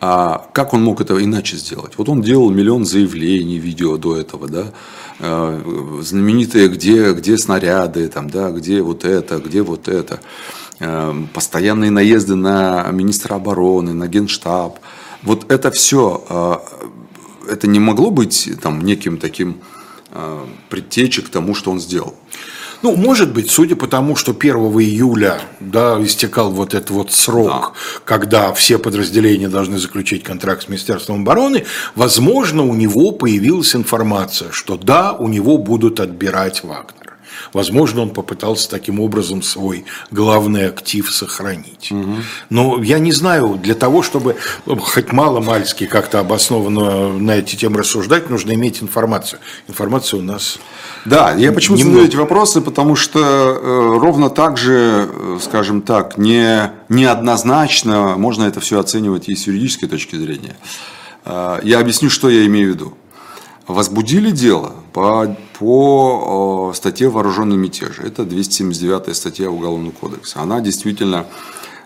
а 0.00 0.46
как 0.52 0.74
он 0.74 0.82
мог 0.82 1.00
это 1.00 1.22
иначе 1.22 1.56
сделать? 1.56 1.94
Вот 1.96 2.08
он 2.08 2.22
делал 2.22 2.50
миллион 2.50 2.84
заявлений, 2.84 3.58
видео 3.58 3.96
до 3.96 4.16
этого, 4.16 4.48
да, 4.48 4.72
э, 5.18 6.00
знаменитые, 6.02 6.68
где, 6.68 7.12
где 7.12 7.36
снаряды, 7.36 8.08
там, 8.08 8.30
да, 8.30 8.50
где 8.50 8.80
вот 8.80 9.04
это, 9.04 9.38
где 9.38 9.62
вот 9.62 9.88
это, 9.88 10.20
э, 10.78 11.14
постоянные 11.34 11.90
наезды 11.90 12.36
на 12.36 12.88
министра 12.92 13.34
обороны, 13.34 13.92
на 13.92 14.06
генштаб. 14.06 14.78
Вот 15.24 15.50
это 15.50 15.72
все, 15.72 16.24
э, 16.28 17.52
это 17.52 17.66
не 17.66 17.80
могло 17.80 18.10
быть 18.10 18.48
там 18.62 18.82
неким 18.82 19.18
таким 19.18 19.60
предтечей 20.70 21.22
к 21.22 21.28
тому, 21.28 21.54
что 21.54 21.70
он 21.70 21.80
сделал. 21.80 22.14
Ну, 22.82 22.94
может 22.94 23.32
быть, 23.32 23.50
судя 23.50 23.74
по 23.74 23.86
тому, 23.88 24.14
что 24.14 24.32
1 24.32 24.54
июля 24.56 25.40
да, 25.58 26.00
истекал 26.00 26.50
вот 26.50 26.74
этот 26.74 26.90
вот 26.90 27.12
срок, 27.12 27.72
да. 27.74 28.00
когда 28.04 28.52
все 28.52 28.78
подразделения 28.78 29.48
должны 29.48 29.78
заключить 29.78 30.22
контракт 30.22 30.64
с 30.64 30.68
Министерством 30.68 31.22
обороны, 31.22 31.64
возможно, 31.96 32.62
у 32.62 32.74
него 32.74 33.10
появилась 33.12 33.74
информация, 33.74 34.52
что 34.52 34.76
да, 34.76 35.12
у 35.12 35.28
него 35.28 35.58
будут 35.58 35.98
отбирать 35.98 36.62
Вагнер. 36.62 36.97
Возможно, 37.52 38.02
он 38.02 38.10
попытался 38.10 38.70
таким 38.70 39.00
образом 39.00 39.42
свой 39.42 39.84
главный 40.10 40.68
актив 40.68 41.10
сохранить. 41.10 41.90
Угу. 41.90 42.16
Но 42.50 42.82
я 42.82 42.98
не 42.98 43.12
знаю, 43.12 43.58
для 43.62 43.74
того, 43.74 44.02
чтобы 44.02 44.36
хоть 44.66 45.12
мало-мальски 45.12 45.86
как-то 45.86 46.20
обоснованно 46.20 47.12
на 47.12 47.32
эти 47.32 47.56
темы 47.56 47.78
рассуждать, 47.78 48.30
нужно 48.30 48.52
иметь 48.52 48.82
информацию. 48.82 49.40
Информация 49.68 50.20
у 50.20 50.22
нас 50.22 50.58
да, 51.04 51.32
я 51.32 51.52
почему 51.52 51.76
задаю 51.76 52.04
эти 52.04 52.16
вопросы, 52.16 52.60
потому 52.60 52.96
что 52.96 53.20
э, 53.20 53.98
ровно 53.98 54.30
так 54.30 54.56
же, 54.56 55.08
э, 55.10 55.38
скажем 55.40 55.82
так, 55.82 56.18
не, 56.18 56.70
неоднозначно 56.88 58.16
можно 58.16 58.44
это 58.44 58.60
все 58.60 58.78
оценивать 58.80 59.28
и 59.28 59.34
с 59.34 59.46
юридической 59.46 59.86
точки 59.86 60.16
зрения. 60.16 60.56
Э, 61.24 61.60
я 61.62 61.80
объясню, 61.80 62.10
что 62.10 62.28
я 62.28 62.44
имею 62.46 62.72
в 62.72 62.74
виду. 62.74 62.94
Возбудили 63.66 64.30
дело 64.30 64.74
по, 64.98 65.36
по 65.58 66.72
статье 66.74 67.08
«Вооруженный 67.08 67.56
мятеж». 67.56 67.98
Это 67.98 68.24
279 68.24 69.16
статья 69.16 69.50
Уголовного 69.50 69.92
кодекса. 69.92 70.40
Она 70.40 70.60
действительно 70.60 71.26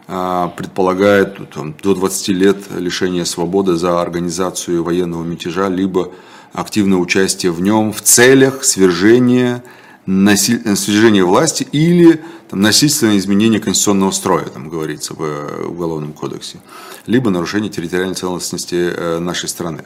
предполагает 0.06 1.50
там, 1.50 1.74
до 1.82 1.94
20 1.94 2.28
лет 2.28 2.56
лишения 2.76 3.24
свободы 3.24 3.76
за 3.76 4.02
организацию 4.02 4.82
военного 4.82 5.22
мятежа, 5.22 5.68
либо 5.68 6.10
активное 6.52 6.98
участие 6.98 7.52
в 7.52 7.60
нем 7.60 7.92
в 7.92 8.02
целях 8.02 8.64
свержения, 8.64 9.62
насиль... 10.06 10.76
свержения 10.76 11.24
власти 11.24 11.66
или 11.72 12.22
там, 12.50 12.60
насильственное 12.60 13.18
изменение 13.18 13.60
конституционного 13.60 14.10
строя, 14.10 14.44
там 14.44 14.68
говорится 14.68 15.14
в 15.14 15.22
э, 15.22 15.64
Уголовном 15.64 16.12
кодексе, 16.12 16.58
либо 17.06 17.30
нарушение 17.30 17.70
территориальной 17.70 18.14
целостности 18.14 18.92
э, 18.94 19.18
нашей 19.18 19.48
страны. 19.48 19.84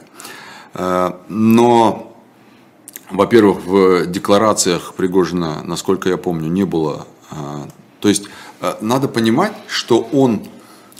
Э, 0.73 1.11
но, 1.29 2.06
во-первых, 3.09 3.65
в 3.65 4.05
декларациях 4.07 4.93
Пригожина, 4.95 5.63
насколько 5.63 6.09
я 6.09 6.17
помню, 6.17 6.49
не 6.49 6.65
было. 6.65 7.07
То 7.99 8.09
есть 8.09 8.23
надо 8.81 9.07
понимать, 9.07 9.53
что 9.67 10.07
он 10.11 10.43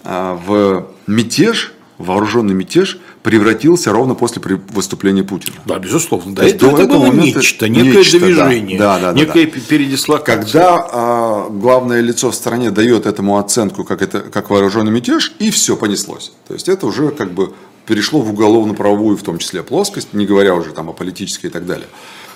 в 0.03 0.87
мятеж, 1.07 1.73
вооруженный 1.97 2.53
мятеж, 2.53 2.99
превратился 3.23 3.91
ровно 3.91 4.15
после 4.15 4.41
выступления 4.69 5.23
Путина. 5.23 5.57
Да, 5.65 5.79
безусловно. 5.79 6.33
До, 6.33 6.43
этого, 6.43 6.71
до 6.77 6.83
этого 6.83 6.99
было 6.99 7.07
момента 7.07 7.39
нечто, 7.39 7.67
некое 7.67 7.97
нечто, 7.97 8.19
движение, 8.19 8.79
да, 8.79 8.99
да, 8.99 9.11
да, 9.11 9.19
некая 9.19 9.47
да. 9.47 9.59
передислокация. 9.67 10.43
Когда 10.43 10.87
а, 10.89 11.49
главное 11.49 11.99
лицо 11.99 12.31
в 12.31 12.35
стране 12.35 12.71
дает 12.71 13.05
этому 13.05 13.37
оценку, 13.37 13.83
как, 13.83 14.01
это, 14.01 14.21
как 14.21 14.49
вооруженный 14.49 14.93
мятеж, 14.93 15.33
и 15.39 15.51
все 15.51 15.75
понеслось. 15.75 16.31
То 16.47 16.53
есть 16.53 16.69
это 16.69 16.87
уже 16.87 17.09
как 17.09 17.33
бы 17.33 17.53
перешло 17.87 18.21
в 18.21 18.29
уголовно-правовую, 18.29 19.17
в 19.17 19.23
том 19.23 19.39
числе, 19.39 19.63
плоскость, 19.63 20.13
не 20.13 20.25
говоря 20.25 20.53
уже 20.53 20.71
там 20.71 20.89
о 20.89 20.93
политической 20.93 21.47
и 21.47 21.49
так 21.49 21.65
далее. 21.65 21.87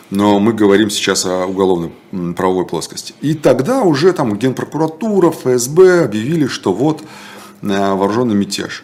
Но 0.10 0.40
мы 0.40 0.54
говорим 0.54 0.90
сейчас 0.90 1.26
о 1.26 1.46
уголовно-правовой 1.46 2.66
плоскости. 2.66 3.14
И 3.22 3.34
тогда 3.34 3.82
уже 3.84 4.12
там 4.14 4.38
Генпрокуратура, 4.38 5.32
ФСБ 5.32 6.04
объявили, 6.04 6.48
что 6.48 6.74
вот 6.74 7.02
э, 7.62 7.94
вооруженный 7.94 8.36
мятеж. 8.36 8.84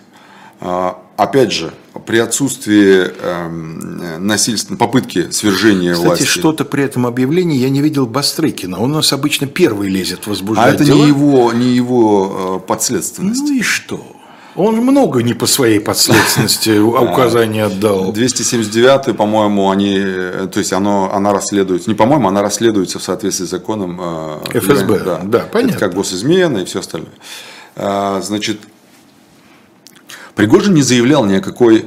А, 0.59 1.01
опять 1.17 1.51
же, 1.51 1.73
при 2.05 2.17
отсутствии 2.17 3.07
э, 3.09 4.17
насильственной 4.19 4.77
попытки 4.77 5.29
свержения 5.31 5.93
Кстати, 5.93 6.07
власти. 6.07 6.23
Кстати, 6.23 6.39
что-то 6.39 6.65
при 6.65 6.83
этом 6.83 7.05
объявлении 7.05 7.57
я 7.57 7.69
не 7.69 7.81
видел 7.81 8.07
Бастрыкина. 8.07 8.79
Он 8.79 8.91
у 8.91 8.95
нас 8.95 9.11
обычно 9.11 9.47
первый 9.47 9.89
лезет 9.89 10.27
возбуждать 10.27 10.65
А 10.65 10.75
это 10.75 10.85
дела. 10.85 10.95
не 10.97 11.07
его, 11.07 11.51
не 11.53 11.75
его 11.75 12.61
э, 12.63 12.67
подследственность. 12.67 13.43
Ну 13.43 13.53
и 13.53 13.61
что? 13.61 14.16
Он 14.57 14.75
много 14.77 15.21
не 15.21 15.35
по 15.35 15.45
своей 15.45 15.79
подследственности 15.79 16.79
указания 16.79 17.65
отдал. 17.65 18.11
279, 18.11 19.15
по-моему, 19.15 19.69
они, 19.69 19.97
э, 19.99 20.47
то 20.51 20.57
есть 20.57 20.73
оно, 20.73 21.13
она 21.13 21.31
расследуется, 21.31 21.89
не 21.91 21.95
по-моему, 21.95 22.27
она 22.27 22.41
расследуется 22.41 22.97
в 22.97 23.03
соответствии 23.03 23.45
с 23.45 23.49
законом 23.49 23.99
э, 24.01 24.59
ФСБ. 24.59 24.99
Да, 25.05 25.21
да 25.23 25.39
понятно. 25.51 25.75
Это 25.75 25.79
как 25.79 25.93
госизмена 25.93 26.57
и 26.57 26.65
все 26.65 26.79
остальное. 26.79 27.13
А, 27.75 28.19
значит, 28.21 28.59
Пригожин 30.33 30.73
не 30.73 30.81
заявлял 30.81 31.23
ни 31.25 31.35
о 31.35 31.41
какой 31.41 31.85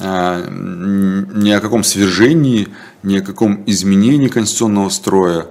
а, 0.00 0.44
ни 0.48 1.50
о 1.50 1.60
каком 1.60 1.82
свержении, 1.82 2.68
ни 3.02 3.18
о 3.18 3.22
каком 3.22 3.64
изменении 3.66 4.28
конституционного 4.28 4.88
строя. 4.88 5.46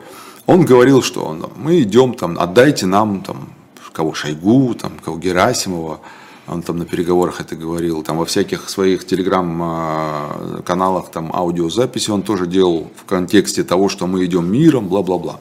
Он 0.45 0.65
говорил, 0.65 1.03
что 1.03 1.51
мы 1.57 1.81
идем, 1.81 2.13
там, 2.13 2.37
отдайте 2.39 2.85
нам 2.85 3.21
там, 3.21 3.49
кого 3.91 4.13
Шойгу, 4.13 4.75
там, 4.75 4.93
кого 5.03 5.17
Герасимова, 5.17 5.99
он 6.47 6.61
там 6.61 6.77
на 6.77 6.85
переговорах 6.85 7.39
это 7.39 7.55
говорил, 7.55 8.03
там 8.03 8.17
во 8.17 8.25
всяких 8.25 8.69
своих 8.69 9.07
телеграм-каналах, 9.07 11.09
там 11.09 11.31
аудиозаписи 11.33 12.11
он 12.11 12.21
тоже 12.21 12.47
делал 12.47 12.91
в 12.97 13.05
контексте 13.05 13.63
того, 13.63 13.87
что 13.87 14.07
мы 14.07 14.25
идем 14.25 14.51
миром, 14.51 14.89
бла-бла-бла. 14.89 15.39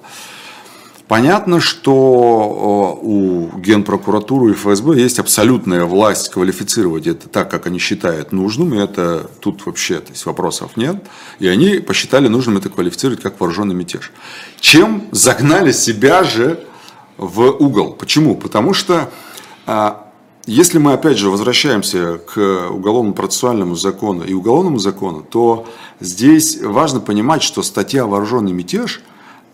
Понятно, 1.09 1.59
что 1.61 2.99
у 3.03 3.51
Генпрокуратуры 3.59 4.53
и 4.53 4.55
ФСБ 4.55 4.99
есть 4.99 5.19
абсолютная 5.19 5.85
власть 5.85 6.31
квалифицировать 6.31 7.07
это 7.07 7.29
так, 7.29 7.51
как 7.51 7.67
они 7.67 7.79
считают 7.79 8.33
нужным, 8.33 8.73
и 8.73 8.79
это 8.79 9.29
тут 9.41 9.67
вообще 9.67 10.01
то 10.01 10.13
есть 10.13 10.25
вопросов 10.25 10.75
нет. 10.77 11.05
И 11.39 11.49
они 11.49 11.81
посчитали 11.81 12.29
нужным 12.29 12.57
это 12.57 12.71
квалифицировать 12.71 13.21
как 13.21 13.39
вооруженный 13.41 13.75
мятеж. 13.75 14.11
Чем 14.61 15.09
загнали 15.11 15.73
себя 15.73 16.25
же 16.25 16.65
в 17.19 17.43
угол? 17.43 17.93
Почему? 17.93 18.35
Потому 18.35 18.73
что 18.73 19.11
а, 19.67 20.02
если 20.47 20.79
мы 20.79 20.93
опять 20.93 21.19
же 21.19 21.31
возвращаемся 21.31 22.19
к 22.19 22.69
уголовно-процессуальному 22.71 23.75
закону 23.77 24.25
и 24.25 24.33
уголовному 24.33 24.79
закону, 24.79 25.23
то 25.23 25.67
здесь 26.01 26.61
важно 26.61 27.01
понимать, 27.01 27.43
что 27.43 27.63
статья 27.63 28.07
«Вооруженный 28.07 28.53
мятеж», 28.53 29.03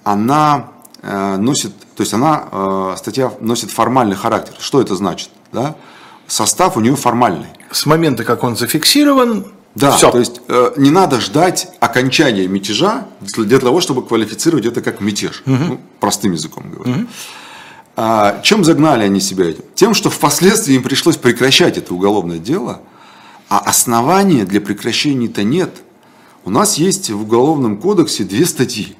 она 0.05 0.70
Э, 1.01 1.37
носит, 1.37 1.72
то 1.94 2.03
есть 2.03 2.12
она, 2.12 2.48
э, 2.51 2.94
статья 2.98 3.33
носит 3.40 3.70
формальный 3.70 4.16
характер. 4.16 4.55
Что 4.59 4.81
это 4.81 4.96
значит? 4.96 5.31
Да? 5.53 5.77
Состав 6.27 6.77
у 6.77 6.81
нее 6.81 6.96
формальный. 6.96 7.46
С 7.70 7.87
момента, 7.87 8.24
как 8.24 8.42
он 8.42 8.57
зафиксирован, 8.57 9.46
да, 9.77 9.92
все. 9.92 10.11
то 10.11 10.18
есть 10.18 10.40
э, 10.48 10.72
не 10.77 10.90
надо 10.90 11.20
ждать 11.20 11.68
окончания 11.79 12.48
мятежа 12.48 13.07
для 13.20 13.61
того, 13.61 13.81
чтобы 13.81 14.05
квалифицировать 14.05 14.66
это 14.66 14.81
как 14.83 15.01
мятеж, 15.01 15.42
угу. 15.46 15.55
ну, 15.55 15.81
простым 16.01 16.33
языком 16.33 16.64
говоря. 16.68 16.90
Угу. 16.90 17.07
А, 18.00 18.40
чем 18.42 18.62
загнали 18.62 19.02
они 19.02 19.18
себя 19.18 19.46
этим? 19.46 19.64
Тем, 19.74 19.92
что 19.92 20.08
впоследствии 20.08 20.76
им 20.76 20.84
пришлось 20.84 21.16
прекращать 21.16 21.78
это 21.78 21.92
уголовное 21.92 22.38
дело, 22.38 22.80
а 23.48 23.58
основания 23.58 24.44
для 24.44 24.61
прекращения-то 24.61 25.42
нет. 25.42 25.74
У 26.44 26.50
нас 26.50 26.78
есть 26.78 27.11
в 27.11 27.20
Уголовном 27.20 27.76
кодексе 27.76 28.22
две 28.22 28.46
статьи. 28.46 28.94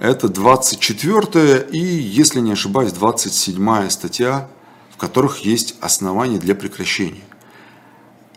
Это 0.00 0.28
24 0.28 1.68
и, 1.70 1.78
если 1.78 2.40
не 2.40 2.50
ошибаюсь, 2.50 2.90
27 2.90 3.88
статья, 3.90 4.48
в 4.90 4.96
которых 4.96 5.44
есть 5.44 5.76
основания 5.80 6.38
для 6.38 6.56
прекращения. 6.56 7.22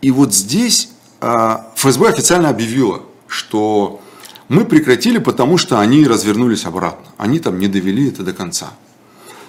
И 0.02 0.12
вот 0.12 0.32
здесь 0.32 0.90
а, 1.20 1.72
ФСБ 1.74 2.10
официально 2.10 2.48
объявила, 2.48 3.02
что 3.26 4.00
мы 4.48 4.64
прекратили, 4.64 5.18
потому 5.18 5.58
что 5.58 5.80
они 5.80 6.06
развернулись 6.06 6.64
обратно. 6.64 7.06
Они 7.16 7.40
там 7.40 7.58
не 7.58 7.66
довели 7.66 8.08
это 8.08 8.22
до 8.22 8.32
конца. 8.32 8.70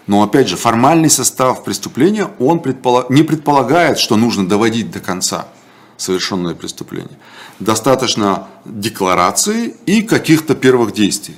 Но 0.10 0.24
опять 0.24 0.50
же, 0.50 0.58
формальный 0.58 1.10
состав 1.12 1.64
преступления, 1.64 2.32
он 2.40 2.62
предполаг... 2.62 3.12
не 3.12 3.22
предполагает, 3.22 4.00
что 4.00 4.16
нужно 4.16 4.50
доводить 4.50 4.90
до 4.90 5.00
конца 5.00 5.50
совершенное 5.98 6.56
преступление. 6.56 7.16
Достаточно 7.60 8.48
декларации 8.66 9.76
и 9.86 10.02
каких-то 10.02 10.56
первых 10.56 10.94
действий. 10.94 11.36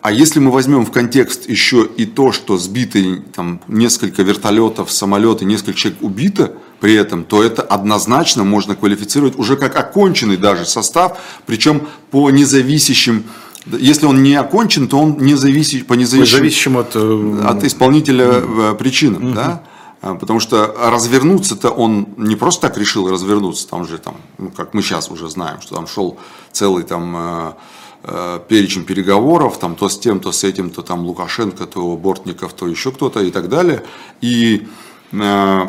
А 0.00 0.10
если 0.10 0.40
мы 0.40 0.50
возьмем 0.50 0.84
в 0.84 0.90
контекст 0.90 1.48
еще 1.48 1.88
и 1.96 2.04
то, 2.04 2.32
что 2.32 2.58
сбиты 2.58 3.22
там, 3.32 3.60
несколько 3.68 4.24
вертолетов, 4.24 4.90
самолеты, 4.90 5.44
несколько 5.44 5.78
человек 5.78 6.02
убито 6.02 6.54
при 6.80 6.94
этом, 6.94 7.22
то 7.22 7.44
это 7.44 7.62
однозначно 7.62 8.42
можно 8.42 8.74
квалифицировать 8.74 9.38
уже 9.38 9.56
как 9.56 9.76
оконченный 9.76 10.36
даже 10.36 10.64
состав, 10.64 11.16
причем 11.46 11.86
по 12.10 12.28
независящим 12.30 13.22
если 13.66 14.06
он 14.06 14.22
не 14.22 14.34
окончен, 14.34 14.88
то 14.88 14.98
он 14.98 15.18
не 15.18 15.34
зависит, 15.34 15.86
по 15.86 15.94
независимым, 15.94 16.80
от, 16.80 16.96
э, 16.96 17.42
от 17.44 17.64
исполнителя 17.64 18.24
mm 18.24 18.76
причинам. 18.76 19.28
mm 19.28 19.34
Да? 19.34 19.62
А, 20.02 20.14
потому 20.16 20.40
что 20.40 20.74
развернуться-то 20.78 21.70
он 21.70 22.08
не 22.16 22.34
просто 22.34 22.68
так 22.68 22.76
решил 22.76 23.08
развернуться, 23.08 23.68
там 23.68 23.86
же, 23.86 23.98
там, 23.98 24.16
ну, 24.38 24.50
как 24.50 24.74
мы 24.74 24.82
сейчас 24.82 25.10
уже 25.10 25.30
знаем, 25.30 25.60
что 25.60 25.76
там 25.76 25.86
шел 25.86 26.18
целый 26.50 26.82
там, 26.82 27.16
э, 27.16 28.40
перечень 28.48 28.84
переговоров, 28.84 29.58
там, 29.58 29.76
то 29.76 29.88
с 29.88 29.98
тем, 29.98 30.18
то 30.18 30.32
с 30.32 30.42
этим, 30.42 30.70
то 30.70 30.82
там 30.82 31.04
Лукашенко, 31.04 31.66
то 31.66 31.96
Бортников, 31.96 32.52
то 32.52 32.66
еще 32.66 32.90
кто-то 32.90 33.20
и 33.20 33.30
так 33.30 33.48
далее. 33.48 33.84
И 34.20 34.66
э, 35.12 35.66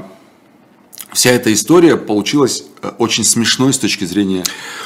вся 1.11 1.29
эта 1.29 1.53
история 1.53 1.95
получилась 1.95 2.65
очень 2.97 3.23
смешной 3.23 3.73
с 3.73 3.79
точки 3.79 4.05
зрения... 4.05 4.43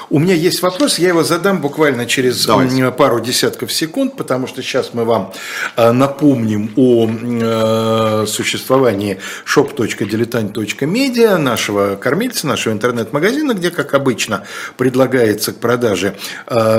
У 0.10 0.20
меня 0.20 0.36
есть 0.36 0.62
вопрос, 0.62 1.00
я 1.00 1.10
его 1.10 1.24
задам 1.24 1.60
буквально 1.60 2.06
через 2.06 2.46
Давайте. 2.46 2.92
пару 2.92 3.20
десятков 3.20 3.74
секунд, 3.74 4.16
потому 4.16 4.48
что 4.48 4.62
сейчас 4.62 4.92
мы 4.94 5.04
вам 5.04 5.34
э, 5.76 5.92
напомним 5.92 6.72
о 6.78 7.10
э, 7.10 8.26
существовании 8.26 9.20
shop.diletant.media, 9.46 11.38
нашего 11.38 11.96
кормильца, 11.96 12.48
нашего 12.48 12.74
интернет-магазина, 12.74 13.54
где, 13.54 13.70
как 13.70 13.94
обычно, 13.94 14.46
предлагается 14.78 15.52
к 15.52 15.58
продаже 15.58 16.16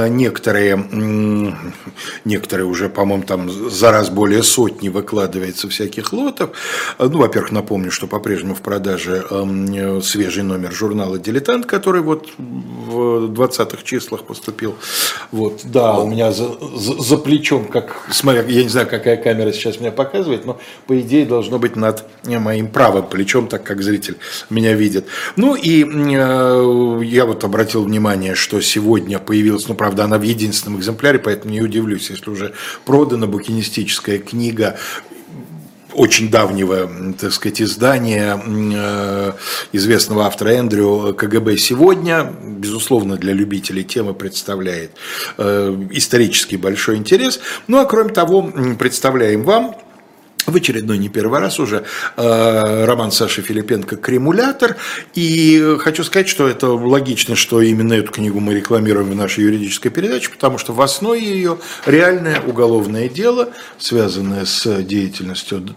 некоторые, 0.09 0.77
некоторые 2.25 2.67
уже, 2.67 2.89
по-моему, 2.89 3.25
там 3.25 3.51
за 3.71 3.91
раз 3.91 4.09
более 4.11 4.43
сотни 4.43 4.89
выкладывается 4.89 5.69
всяких 5.69 6.13
лотов. 6.13 6.51
Ну, 6.99 7.19
во-первых, 7.19 7.53
напомню, 7.53 7.91
что 7.91 8.07
по-прежнему 8.07 8.55
в 8.55 8.63
продаже 8.63 9.25
свежий 10.03 10.43
номер 10.43 10.73
журнала 10.73 11.08
«Дилетант», 11.17 11.65
который 11.67 12.03
вот 12.03 12.29
в 12.37 13.31
20-х 13.33 13.83
числах 13.85 14.25
поступил. 14.25 14.75
Вот, 15.33 15.61
да, 15.65 15.99
у 15.99 16.07
меня 16.07 16.33
за, 16.33 16.49
за, 16.77 17.01
за 17.01 17.17
плечом, 17.17 17.67
как, 17.67 17.97
смотря, 18.11 18.43
я 18.43 18.63
не 18.63 18.69
знаю, 18.69 18.87
какая 18.87 19.17
камера 19.17 19.53
сейчас 19.53 19.81
меня 19.81 19.93
показывает, 19.93 20.45
но 20.45 20.61
по 20.87 21.01
идее 21.01 21.25
должно 21.25 21.59
быть 21.59 21.77
над 21.77 22.05
моим 22.25 22.69
правым 22.69 23.07
плечом, 23.07 23.49
так 23.49 23.65
как 23.65 23.83
зритель 23.83 24.17
меня 24.51 24.75
видит. 24.75 25.07
Ну 25.37 25.55
и 25.55 25.85
э, 25.85 27.01
я 27.05 27.25
вот 27.27 27.45
обратил 27.45 27.85
внимание, 27.85 28.35
что 28.35 28.61
сегодня 28.61 29.19
появилась, 29.19 29.69
ну 29.69 29.75
правда, 29.75 30.05
она 30.05 30.19
в 30.19 30.23
единственном 30.23 30.79
экземпляре, 30.79 31.19
поэтому 31.19 31.53
не 31.53 31.61
удивлюсь, 31.61 32.11
если 32.11 32.31
уже 32.31 32.53
продана 32.85 33.27
букинистическая 33.27 34.19
книга 34.19 34.79
очень 35.99 36.31
давнего, 36.31 36.89
так 37.19 37.33
сказать, 37.33 37.61
издания 37.61 38.41
э, 38.47 39.33
известного 39.73 40.27
автора 40.27 40.51
Эндрю 40.51 41.15
«КГБ 41.19 41.57
сегодня». 41.57 42.33
Безусловно, 42.43 43.17
для 43.17 43.33
любителей 43.33 43.85
темы 43.85 44.15
представляет 44.15 44.93
э, 45.37 45.87
исторический 45.91 46.57
большой 46.57 46.97
интерес. 46.97 47.41
Ну, 47.67 47.79
а 47.79 47.85
кроме 47.85 48.11
того, 48.11 48.43
представляем 48.79 49.43
вам 49.43 49.75
в 50.51 50.57
очередной, 50.57 50.99
не 50.99 51.09
первый 51.09 51.41
раз 51.41 51.59
уже, 51.59 51.85
э, 52.17 52.85
роман 52.85 53.13
Саши 53.13 53.43
Филипенко 53.43 53.97
«Кремулятор». 53.97 54.77
И 55.15 55.77
хочу 55.79 56.05
сказать, 56.05 56.29
что 56.29 56.49
это 56.49 56.69
логично, 56.69 57.37
что 57.37 57.61
именно 57.61 57.95
эту 57.95 58.13
книгу 58.13 58.41
мы 58.41 58.55
рекламируем 58.55 59.11
в 59.11 59.15
нашей 59.15 59.45
юридической 59.45 59.91
передаче, 59.91 60.31
потому 60.31 60.59
что 60.59 60.73
в 60.73 60.81
основе 60.81 61.23
ее 61.25 61.59
реальное 61.87 62.41
уголовное 62.41 63.09
дело, 63.09 63.51
связанное 63.79 64.45
с 64.45 64.83
деятельностью 64.83 65.75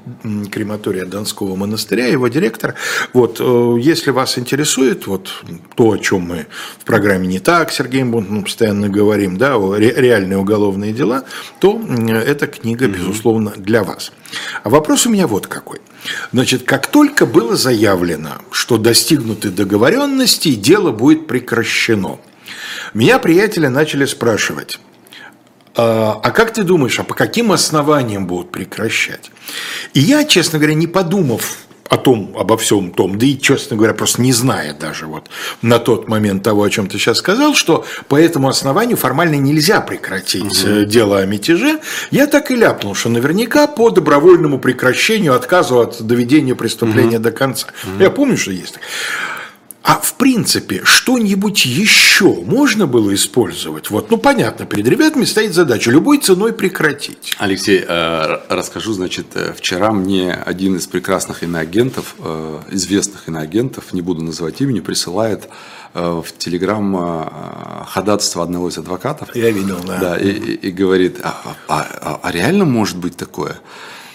крематория 0.51 1.05
Донского 1.05 1.55
монастыря, 1.55 2.07
его 2.07 2.27
директор. 2.27 2.75
Вот, 3.13 3.37
э, 3.39 3.77
если 3.79 4.11
вас 4.11 4.37
интересует 4.37 5.07
вот 5.07 5.43
то, 5.75 5.91
о 5.91 5.97
чем 5.97 6.21
мы 6.21 6.47
в 6.79 6.85
программе 6.85 7.27
«Не 7.27 7.39
так» 7.39 7.71
Сергеем 7.71 8.11
Бунтом 8.11 8.43
постоянно 8.43 8.89
говорим, 8.89 9.37
да, 9.37 9.57
реальные 9.77 10.37
уголовные 10.37 10.93
дела, 10.93 11.25
то 11.59 11.81
эта 12.09 12.47
книга, 12.47 12.87
безусловно, 12.87 13.53
для 13.55 13.83
вас. 13.83 14.11
А 14.63 14.69
вопрос 14.69 15.05
у 15.05 15.09
меня 15.09 15.27
вот 15.27 15.47
какой. 15.47 15.79
Значит, 16.31 16.63
как 16.63 16.87
только 16.87 17.25
было 17.25 17.55
заявлено, 17.55 18.41
что 18.51 18.77
достигнуты 18.77 19.49
договоренности, 19.49 20.55
дело 20.55 20.91
будет 20.91 21.27
прекращено, 21.27 22.19
меня 22.93 23.19
приятели 23.19 23.67
начали 23.67 24.05
спрашивать, 24.05 24.79
а, 25.75 26.19
а 26.21 26.31
как 26.31 26.53
ты 26.53 26.63
думаешь, 26.63 26.99
а 26.99 27.03
по 27.03 27.13
каким 27.13 27.51
основаниям 27.51 28.27
будут 28.27 28.51
прекращать? 28.51 29.31
И 29.93 29.99
я, 29.99 30.23
честно 30.23 30.59
говоря, 30.59 30.73
не 30.73 30.87
подумав 30.87 31.57
о 31.91 31.97
том, 31.97 32.33
обо 32.39 32.55
всем 32.55 32.91
том, 32.91 33.17
да 33.17 33.25
и, 33.25 33.37
честно 33.37 33.75
говоря, 33.75 33.93
просто 33.93 34.21
не 34.21 34.31
зная 34.31 34.73
даже 34.73 35.07
вот 35.07 35.29
на 35.61 35.77
тот 35.77 36.07
момент 36.07 36.41
того, 36.41 36.63
о 36.63 36.69
чем 36.69 36.87
ты 36.87 36.97
сейчас 36.97 37.17
сказал, 37.17 37.53
что 37.53 37.85
по 38.07 38.15
этому 38.15 38.47
основанию 38.47 38.95
формально 38.95 39.35
нельзя 39.35 39.81
прекратить 39.81 40.63
угу. 40.63 40.85
дело 40.85 41.19
о 41.19 41.25
мятеже, 41.25 41.81
я 42.09 42.27
так 42.27 42.49
и 42.49 42.55
ляпнул, 42.55 42.95
что 42.95 43.09
наверняка 43.09 43.67
по 43.67 43.89
добровольному 43.89 44.57
прекращению 44.57 45.35
отказу 45.35 45.81
от 45.81 46.01
доведения 46.01 46.55
преступления 46.55 47.17
угу. 47.17 47.23
до 47.23 47.31
конца. 47.33 47.67
Угу. 47.83 48.01
Я 48.01 48.09
помню, 48.09 48.37
что 48.37 48.51
есть. 48.51 48.79
А 49.91 49.95
в 49.95 50.13
принципе, 50.13 50.83
что-нибудь 50.85 51.65
еще 51.65 52.35
можно 52.45 52.87
было 52.87 53.13
использовать? 53.13 53.89
Вот, 53.89 54.09
ну 54.09 54.15
понятно, 54.15 54.65
перед 54.65 54.87
ребятами 54.87 55.25
стоит 55.25 55.53
задача 55.53 55.91
любой 55.91 56.19
ценой 56.19 56.53
прекратить. 56.53 57.35
Алексей, 57.39 57.83
э, 57.85 58.39
расскажу, 58.47 58.93
значит, 58.93 59.25
э, 59.33 59.53
вчера 59.53 59.91
мне 59.91 60.31
один 60.33 60.77
из 60.77 60.87
прекрасных 60.87 61.43
иноагентов, 61.43 62.15
э, 62.19 62.61
известных 62.71 63.27
иноагентов, 63.27 63.91
не 63.91 64.01
буду 64.01 64.23
называть 64.23 64.61
имени, 64.61 64.79
присылает 64.79 65.49
в 65.93 66.25
Телеграм 66.37 67.85
ходатайство 67.85 68.43
одного 68.43 68.69
из 68.69 68.77
адвокатов. 68.77 69.35
Я 69.35 69.51
видел, 69.51 69.81
да. 69.85 69.97
Да, 69.99 70.17
и, 70.17 70.29
и 70.29 70.71
говорит, 70.71 71.19
а, 71.21 71.35
а, 71.67 71.85
а, 72.01 72.19
а 72.23 72.31
реально 72.31 72.63
может 72.63 72.95
быть 72.95 73.17
такое? 73.17 73.59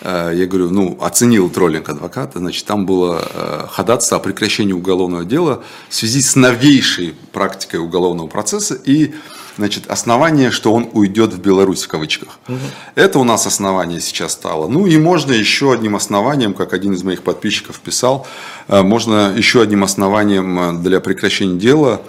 Э, 0.07 0.33
я 0.33 0.47
говорю, 0.47 0.71
ну, 0.71 0.97
оценил 1.01 1.51
троллинг 1.51 1.89
адвоката, 1.89 2.39
значит, 2.39 2.65
там 2.65 2.87
было 2.87 3.29
э, 3.29 3.67
ходатайство 3.69 4.19
о 4.19 4.21
прекращении 4.21 4.73
уголовного 4.73 5.25
дела 5.25 5.65
в 5.89 5.95
связи 5.95 6.21
с 6.23 6.37
новейшей 6.37 7.17
практикой 7.33 7.81
уголовного 7.81 8.29
процесса 8.29 8.79
и 8.85 9.15
значит, 9.57 9.89
основание, 9.89 10.53
что 10.53 10.73
он 10.73 10.89
уйдет 10.93 11.33
в 11.33 11.41
Беларусь 11.41 11.83
в 11.83 11.89
кавычках. 11.89 12.39
Угу. 12.47 12.59
Это 12.95 13.19
у 13.19 13.25
нас 13.25 13.49
основание 13.49 14.01
сейчас 14.01 14.33
стало. 14.33 14.69
Ну 14.69 14.87
и 14.87 14.97
можно 14.97 15.33
еще 15.33 15.73
одним 15.73 15.97
основанием, 15.97 16.55
как 16.55 16.73
один 16.73 16.93
из 16.93 17.03
моих 17.03 17.23
подписчиков 17.23 17.81
писал, 17.81 18.29
э, 18.69 18.83
можно 18.83 19.35
еще 19.37 19.61
одним 19.61 19.83
основанием 19.83 20.85
для 20.85 21.01
прекращения 21.01 21.59
дела 21.59 22.01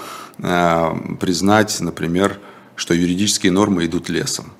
признать, 1.19 1.75
например, 1.79 2.37
что 2.75 2.93
юридические 2.93 3.51
нормы 3.51 3.85
идут 3.85 4.07
лесом. 4.07 4.53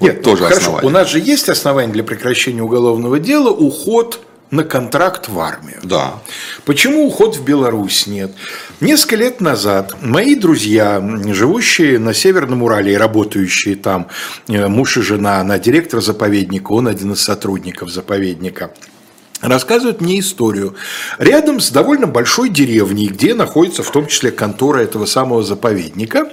Нет, 0.00 0.16
вот 0.16 0.22
тоже 0.22 0.42
хорошо. 0.44 0.60
Основание. 0.60 0.88
У 0.88 0.90
нас 0.90 1.08
же 1.10 1.18
есть 1.18 1.48
основания 1.48 1.92
для 1.92 2.04
прекращения 2.04 2.62
уголовного 2.62 3.18
дела 3.18 3.50
уход 3.50 4.20
на 4.52 4.64
контракт 4.64 5.28
в 5.28 5.40
армию. 5.40 5.80
Да. 5.82 6.20
Почему 6.64 7.06
уход 7.06 7.36
в 7.36 7.44
Беларусь 7.44 8.06
нет? 8.06 8.32
Несколько 8.80 9.16
лет 9.16 9.40
назад 9.40 9.96
мои 10.02 10.34
друзья, 10.34 11.02
живущие 11.28 11.98
на 11.98 12.12
Северном 12.12 12.62
Урале 12.62 12.92
и 12.92 12.96
работающие 12.96 13.76
там, 13.76 14.08
э, 14.48 14.68
муж 14.68 14.98
и 14.98 15.00
жена, 15.00 15.40
она 15.40 15.58
директор 15.58 16.02
заповедника, 16.02 16.72
он 16.72 16.86
один 16.86 17.12
из 17.12 17.22
сотрудников 17.22 17.90
заповедника, 17.90 18.72
рассказывают 19.42 20.00
мне 20.00 20.20
историю. 20.20 20.74
Рядом 21.18 21.60
с 21.60 21.70
довольно 21.70 22.06
большой 22.06 22.48
деревней, 22.48 23.08
где 23.08 23.34
находится 23.34 23.82
в 23.82 23.90
том 23.90 24.06
числе 24.06 24.30
контора 24.30 24.80
этого 24.80 25.04
самого 25.04 25.42
заповедника, 25.42 26.30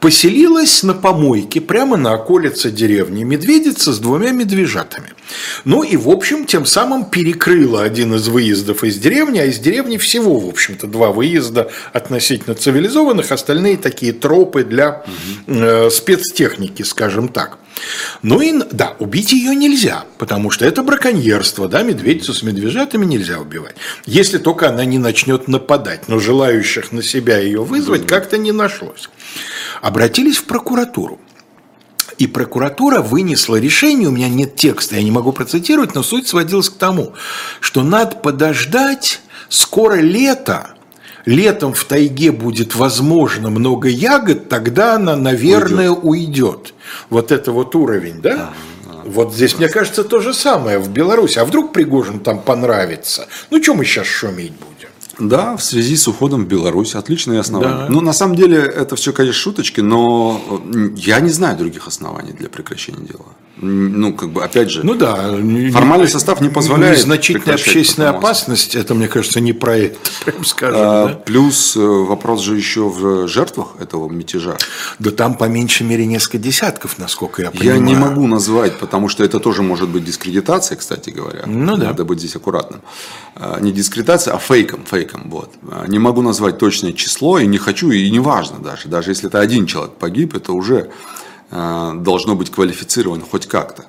поселилась 0.00 0.82
на 0.82 0.94
помойке 0.94 1.60
прямо 1.60 1.96
на 1.96 2.14
околице 2.14 2.70
деревни 2.70 3.24
медведица 3.24 3.92
с 3.92 3.98
двумя 3.98 4.30
медвежатами. 4.30 5.08
Ну 5.64 5.82
и, 5.82 5.96
в 5.96 6.08
общем, 6.08 6.44
тем 6.44 6.66
самым 6.66 7.06
перекрыла 7.06 7.82
один 7.82 8.14
из 8.14 8.28
выездов 8.28 8.84
из 8.84 8.98
деревни, 8.98 9.38
а 9.38 9.46
из 9.46 9.58
деревни 9.58 9.96
всего, 9.96 10.38
в 10.38 10.48
общем-то, 10.48 10.86
два 10.86 11.10
выезда 11.10 11.70
относительно 11.92 12.54
цивилизованных, 12.54 13.32
остальные 13.32 13.78
такие 13.78 14.12
тропы 14.12 14.64
для 14.64 15.04
э, 15.46 15.88
спецтехники, 15.90 16.82
скажем 16.82 17.28
так. 17.28 17.58
Ну 18.22 18.40
и, 18.40 18.52
да, 18.70 18.96
убить 18.98 19.32
ее 19.32 19.54
нельзя, 19.56 20.04
потому 20.18 20.50
что 20.50 20.64
это 20.64 20.82
браконьерство, 20.82 21.68
да, 21.68 21.82
медведицу 21.82 22.34
с 22.42 22.44
медвежатами 22.44 23.04
нельзя 23.04 23.38
убивать. 23.40 23.76
Если 24.04 24.38
только 24.38 24.68
она 24.68 24.84
не 24.84 24.98
начнет 24.98 25.46
нападать, 25.46 26.08
но 26.08 26.18
желающих 26.18 26.90
на 26.90 27.02
себя 27.02 27.38
ее 27.38 27.62
вызвать 27.62 28.06
как-то 28.06 28.36
не 28.36 28.50
нашлось. 28.50 29.08
Обратились 29.80 30.38
в 30.38 30.44
прокуратуру. 30.44 31.20
И 32.18 32.26
прокуратура 32.26 33.00
вынесла 33.00 33.56
решение, 33.56 34.08
у 34.08 34.12
меня 34.12 34.28
нет 34.28 34.56
текста, 34.56 34.96
я 34.96 35.02
не 35.02 35.10
могу 35.10 35.32
процитировать, 35.32 35.94
но 35.94 36.02
суть 36.02 36.28
сводилась 36.28 36.68
к 36.68 36.76
тому, 36.76 37.14
что 37.60 37.82
надо 37.82 38.16
подождать, 38.16 39.20
скоро 39.48 39.94
лето, 39.94 40.74
летом 41.24 41.72
в 41.72 41.84
тайге 41.84 42.32
будет 42.32 42.74
возможно 42.74 43.50
много 43.50 43.88
ягод, 43.88 44.48
тогда 44.48 44.96
она, 44.96 45.16
наверное, 45.16 45.90
уйдет. 45.90 46.02
уйдет. 46.02 46.74
Вот 47.08 47.32
это 47.32 47.52
вот 47.52 47.74
уровень, 47.74 48.20
да? 48.20 48.50
Вот 49.04 49.34
здесь, 49.34 49.58
мне 49.58 49.68
кажется, 49.68 50.04
то 50.04 50.20
же 50.20 50.34
самое 50.34 50.78
в 50.78 50.90
Беларуси. 50.90 51.38
А 51.38 51.44
вдруг 51.44 51.72
Пригожин 51.72 52.20
там 52.20 52.40
понравится? 52.40 53.26
Ну, 53.50 53.62
что 53.62 53.74
мы 53.74 53.84
сейчас 53.84 54.06
шуметь 54.06 54.52
будем? 54.52 54.88
Да, 55.18 55.56
в 55.56 55.62
связи 55.62 55.96
с 55.96 56.08
уходом 56.08 56.44
в 56.44 56.48
Беларусь. 56.48 56.94
Отличные 56.94 57.40
основания. 57.40 57.86
Да. 57.86 57.88
Ну, 57.88 58.00
на 58.00 58.12
самом 58.12 58.34
деле, 58.34 58.58
это 58.58 58.96
все, 58.96 59.12
конечно, 59.12 59.40
шуточки, 59.40 59.80
но 59.80 60.40
я 60.96 61.20
не 61.20 61.30
знаю 61.30 61.56
других 61.56 61.86
оснований 61.86 62.32
для 62.32 62.48
прекращения 62.48 63.06
дела. 63.06 63.26
Ну, 63.56 64.14
как 64.14 64.30
бы, 64.30 64.42
опять 64.42 64.70
же, 64.70 64.82
ну, 64.82 64.94
да, 64.94 65.14
формальный 65.72 66.08
состав 66.08 66.40
не 66.40 66.48
позволяет. 66.48 66.98
Значительная 66.98 67.54
общественная 67.54 68.10
опасность, 68.10 68.74
это, 68.74 68.94
мне 68.94 69.08
кажется, 69.08 69.40
не 69.40 69.52
про 69.52 69.76
это, 69.76 69.98
прям 70.24 70.44
скажем. 70.44 70.80
А, 70.80 71.06
да? 71.08 71.14
Плюс 71.14 71.76
э, 71.76 71.80
вопрос 71.80 72.40
же 72.40 72.56
еще 72.56 72.88
в 72.88 73.28
жертвах 73.28 73.74
этого 73.78 74.08
мятежа. 74.08 74.56
Да 74.98 75.10
там 75.10 75.34
по 75.34 75.44
меньшей 75.44 75.86
мере 75.86 76.06
несколько 76.06 76.38
десятков, 76.38 76.98
насколько 76.98 77.42
я 77.42 77.50
понимаю. 77.50 77.74
Я 77.74 77.78
не 77.78 77.94
могу 77.94 78.26
назвать, 78.26 78.78
потому 78.78 79.08
что 79.08 79.22
это 79.22 79.38
тоже 79.38 79.62
может 79.62 79.88
быть 79.90 80.04
дискредитация, 80.04 80.76
кстати 80.76 81.10
говоря. 81.10 81.42
Ну 81.46 81.76
да. 81.76 81.88
Надо 81.88 82.04
быть 82.04 82.20
здесь 82.20 82.34
аккуратным. 82.36 82.80
А, 83.36 83.60
не 83.60 83.70
дискредитация, 83.70 84.34
а 84.34 84.38
фейком, 84.38 84.84
фейком. 84.86 85.28
Вот. 85.28 85.50
А, 85.70 85.86
не 85.86 85.98
могу 85.98 86.22
назвать 86.22 86.56
точное 86.58 86.94
число 86.94 87.38
и 87.38 87.46
не 87.46 87.58
хочу, 87.58 87.90
и 87.90 88.10
не 88.10 88.18
важно 88.18 88.60
даже. 88.60 88.88
Даже 88.88 89.10
если 89.10 89.28
это 89.28 89.40
один 89.40 89.66
человек 89.66 89.92
погиб, 89.94 90.34
это 90.34 90.52
уже 90.52 90.90
должно 91.52 92.34
быть 92.34 92.50
квалифицировано 92.50 93.24
хоть 93.30 93.46
как-то. 93.46 93.84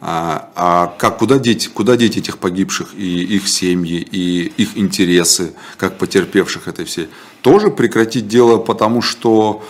А, 0.00 0.50
а 0.54 0.94
как, 0.98 1.18
куда, 1.18 1.38
деть, 1.38 1.68
куда 1.72 1.96
деть 1.96 2.16
этих 2.16 2.38
погибших 2.38 2.94
и 2.94 3.24
их 3.24 3.48
семьи, 3.48 3.98
и 3.98 4.52
их 4.56 4.78
интересы, 4.78 5.54
как 5.76 5.98
потерпевших 5.98 6.68
этой 6.68 6.84
всей? 6.84 7.08
Тоже 7.42 7.70
прекратить 7.70 8.28
дело, 8.28 8.58
потому 8.58 9.02
что, 9.02 9.64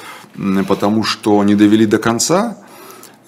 потому 0.69 1.03
что 1.03 1.43
не 1.45 1.55
довели 1.55 1.87
до 1.87 1.99
конца? 1.99 2.59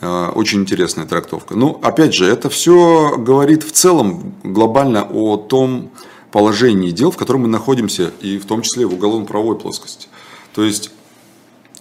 А, 0.03 0.31
очень 0.31 0.61
интересная 0.61 1.07
трактовка. 1.07 1.55
Ну, 1.55 1.81
опять 1.83 2.13
же, 2.13 2.27
это 2.27 2.51
все 2.51 3.17
говорит 3.17 3.63
в 3.63 3.73
целом 3.73 4.35
глобально 4.45 5.03
о 5.03 5.39
том 5.39 5.91
положении 6.33 6.91
дел, 6.91 7.11
в 7.11 7.17
котором 7.17 7.43
мы 7.43 7.49
находимся, 7.49 8.13
и 8.21 8.39
в 8.39 8.45
том 8.45 8.61
числе 8.61 8.85
в 8.85 8.93
уголовно-правовой 8.93 9.59
плоскости. 9.59 10.09
То 10.55 10.65
есть 10.65 10.91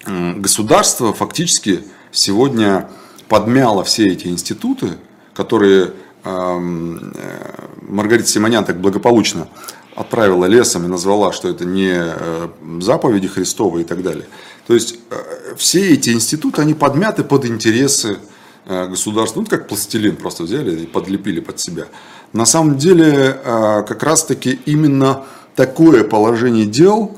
государство 0.05 1.13
фактически 1.13 1.83
сегодня 2.11 2.89
подмяло 3.27 3.83
все 3.83 4.07
эти 4.07 4.27
институты, 4.27 4.97
которые 5.33 5.93
эм, 6.23 7.13
э, 7.15 7.65
Маргарита 7.87 8.27
Симонян 8.27 8.65
так 8.65 8.81
благополучно 8.81 9.47
отправила 9.95 10.45
лесом 10.45 10.85
и 10.85 10.87
назвала, 10.87 11.31
что 11.31 11.47
это 11.49 11.65
не 11.65 11.93
э, 11.93 12.47
заповеди 12.81 13.27
Христовы 13.27 13.81
и 13.81 13.83
так 13.83 14.01
далее. 14.01 14.25
То 14.67 14.73
есть 14.73 14.99
э, 15.11 15.55
все 15.57 15.93
эти 15.93 16.09
институты, 16.09 16.61
они 16.61 16.73
подмяты 16.73 17.23
под 17.23 17.45
интересы 17.45 18.17
государства, 18.65 19.39
ну 19.39 19.47
как 19.47 19.67
пластилин 19.67 20.15
просто 20.15 20.43
взяли 20.43 20.81
и 20.81 20.85
подлепили 20.85 21.39
под 21.39 21.59
себя. 21.59 21.85
На 22.33 22.45
самом 22.45 22.77
деле 22.77 23.39
как 23.43 24.03
раз-таки 24.03 24.59
именно 24.65 25.23
такое 25.55 26.03
положение 26.03 26.67
дел 26.67 27.17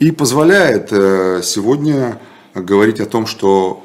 и 0.00 0.10
позволяет 0.10 0.88
сегодня 0.88 2.18
говорить 2.60 3.00
о 3.00 3.06
том, 3.06 3.26
что 3.26 3.82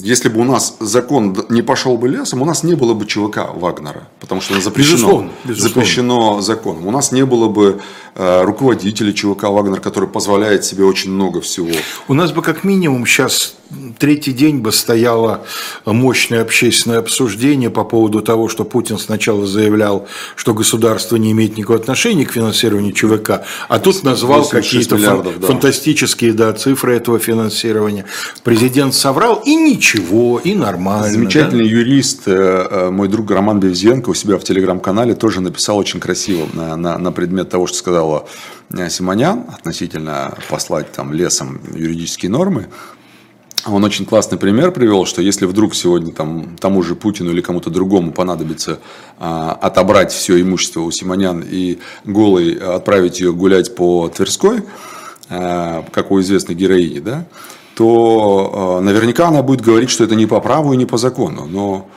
если 0.00 0.28
бы 0.28 0.40
у 0.40 0.44
нас 0.44 0.76
закон 0.80 1.36
не 1.50 1.62
пошел 1.62 1.98
бы 1.98 2.08
лесом, 2.08 2.42
у 2.42 2.44
нас 2.44 2.62
не 2.62 2.74
было 2.74 2.94
бы 2.94 3.06
ЧВК 3.06 3.50
Вагнера, 3.54 4.08
потому 4.18 4.40
что 4.40 4.58
запрещено, 4.60 4.96
безусловно, 4.96 5.30
безусловно. 5.44 5.68
запрещено 5.68 6.40
законом. 6.40 6.86
У 6.86 6.90
нас 6.90 7.12
не 7.12 7.24
было 7.24 7.48
бы 7.48 7.64
э, 7.66 8.07
руководителя 8.18 9.12
ЧВК 9.12 9.44
Вагнер, 9.44 9.80
который 9.80 10.08
позволяет 10.08 10.64
себе 10.64 10.84
очень 10.84 11.12
много 11.12 11.40
всего. 11.40 11.70
У 12.08 12.14
нас 12.14 12.32
бы 12.32 12.42
как 12.42 12.64
минимум 12.64 13.06
сейчас 13.06 13.54
третий 13.98 14.32
день 14.32 14.58
бы 14.58 14.72
стояло 14.72 15.44
мощное 15.84 16.42
общественное 16.42 16.98
обсуждение 16.98 17.70
по 17.70 17.84
поводу 17.84 18.22
того, 18.22 18.48
что 18.48 18.64
Путин 18.64 18.98
сначала 18.98 19.46
заявлял, 19.46 20.06
что 20.36 20.54
государство 20.54 21.16
не 21.16 21.32
имеет 21.32 21.56
никакого 21.56 21.78
отношения 21.78 22.24
к 22.24 22.32
финансированию 22.32 22.92
ЧВК, 22.92 23.42
а 23.68 23.78
тут 23.78 24.02
назвал 24.04 24.48
какие-то 24.48 24.96
фан- 24.96 25.22
да. 25.38 25.46
фантастические 25.46 26.32
да, 26.32 26.52
цифры 26.52 26.96
этого 26.96 27.18
финансирования. 27.18 28.06
Президент 28.42 28.94
соврал, 28.94 29.42
и 29.44 29.54
ничего, 29.54 30.40
и 30.42 30.54
нормально. 30.54 31.10
Замечательный 31.10 31.64
да? 31.64 31.70
юрист, 31.70 32.22
э, 32.26 32.66
э, 32.70 32.90
мой 32.90 33.08
друг 33.08 33.30
Роман 33.30 33.60
Бевзенко 33.60 34.10
у 34.10 34.14
себя 34.14 34.38
в 34.38 34.44
телеграм-канале 34.44 35.14
тоже 35.14 35.40
написал 35.40 35.76
очень 35.76 36.00
красиво 36.00 36.48
на, 36.52 36.76
на, 36.76 36.98
на 36.98 37.12
предмет 37.12 37.50
того, 37.50 37.66
что 37.66 37.76
сказала 38.08 38.24
э, 38.70 38.88
Симонян 38.90 39.44
относительно 39.52 40.36
послать 40.48 40.92
там 40.92 41.12
лесом 41.12 41.60
юридические 41.74 42.30
нормы. 42.30 42.66
Он 43.66 43.84
очень 43.84 44.06
классный 44.06 44.38
пример 44.38 44.70
привел, 44.70 45.04
что 45.04 45.20
если 45.20 45.44
вдруг 45.44 45.74
сегодня 45.74 46.12
там, 46.12 46.56
тому 46.56 46.82
же 46.82 46.94
Путину 46.94 47.32
или 47.32 47.40
кому-то 47.40 47.70
другому 47.70 48.12
понадобится 48.12 48.78
а, 49.18 49.58
отобрать 49.60 50.12
все 50.12 50.40
имущество 50.40 50.80
у 50.82 50.90
Симонян 50.92 51.44
и 51.46 51.78
голой 52.04 52.54
отправить 52.54 53.20
ее 53.20 53.32
гулять 53.32 53.74
по 53.74 54.08
Тверской, 54.08 54.62
а, 55.28 55.84
как 55.90 56.12
у 56.12 56.20
известной 56.20 56.54
героини, 56.54 57.00
да, 57.00 57.26
то 57.74 58.78
а, 58.78 58.80
наверняка 58.80 59.26
она 59.26 59.42
будет 59.42 59.60
говорить, 59.60 59.90
что 59.90 60.04
это 60.04 60.14
не 60.14 60.26
по 60.26 60.40
праву 60.40 60.72
и 60.72 60.76
не 60.76 60.86
по 60.86 60.96
закону. 60.96 61.46
Но 61.46 61.88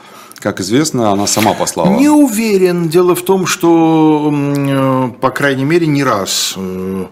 как 0.42 0.60
известно, 0.60 1.12
она 1.12 1.26
сама 1.26 1.54
послала. 1.54 1.96
Не 1.96 2.08
уверен. 2.08 2.88
Дело 2.88 3.14
в 3.14 3.22
том, 3.22 3.46
что, 3.46 4.30
э, 4.32 5.10
по 5.20 5.30
крайней 5.30 5.64
мере, 5.64 5.86
не 5.86 6.02
раз 6.02 6.54
э, 6.56 7.06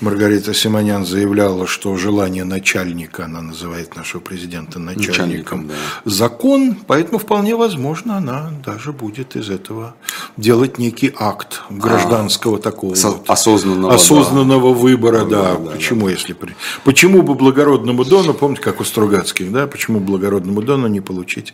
Маргарита 0.00 0.54
Симонян 0.54 1.04
заявляла, 1.04 1.66
что 1.66 1.96
желание 1.96 2.44
начальника, 2.44 3.24
она 3.24 3.42
называет 3.42 3.96
нашего 3.96 4.20
президента 4.20 4.78
начальником, 4.78 5.26
начальником 5.26 5.68
да. 5.68 5.74
закон, 6.04 6.76
поэтому 6.86 7.18
вполне 7.18 7.56
возможно, 7.56 8.18
она 8.18 8.52
даже 8.64 8.92
будет 8.92 9.34
из 9.34 9.50
этого 9.50 9.96
делать 10.36 10.78
некий 10.78 11.12
акт 11.18 11.62
гражданского 11.70 12.58
а, 12.58 12.60
такого 12.60 12.94
вот, 12.94 13.24
осознанного, 13.26 13.94
осознанного 13.94 14.72
да. 14.72 14.80
выбора. 14.80 15.24
Да, 15.24 15.42
да, 15.42 15.54
да 15.56 15.70
почему, 15.72 16.06
да. 16.06 16.12
если 16.12 16.36
почему 16.84 17.22
бы 17.22 17.34
благородному 17.34 18.04
Дону, 18.04 18.32
помните, 18.32 18.62
как 18.62 18.80
у 18.80 18.84
Стругацких, 18.84 19.50
да, 19.50 19.66
почему 19.66 19.98
благородному 19.98 20.62
Дону 20.62 20.86
не 20.86 21.00
получить 21.00 21.52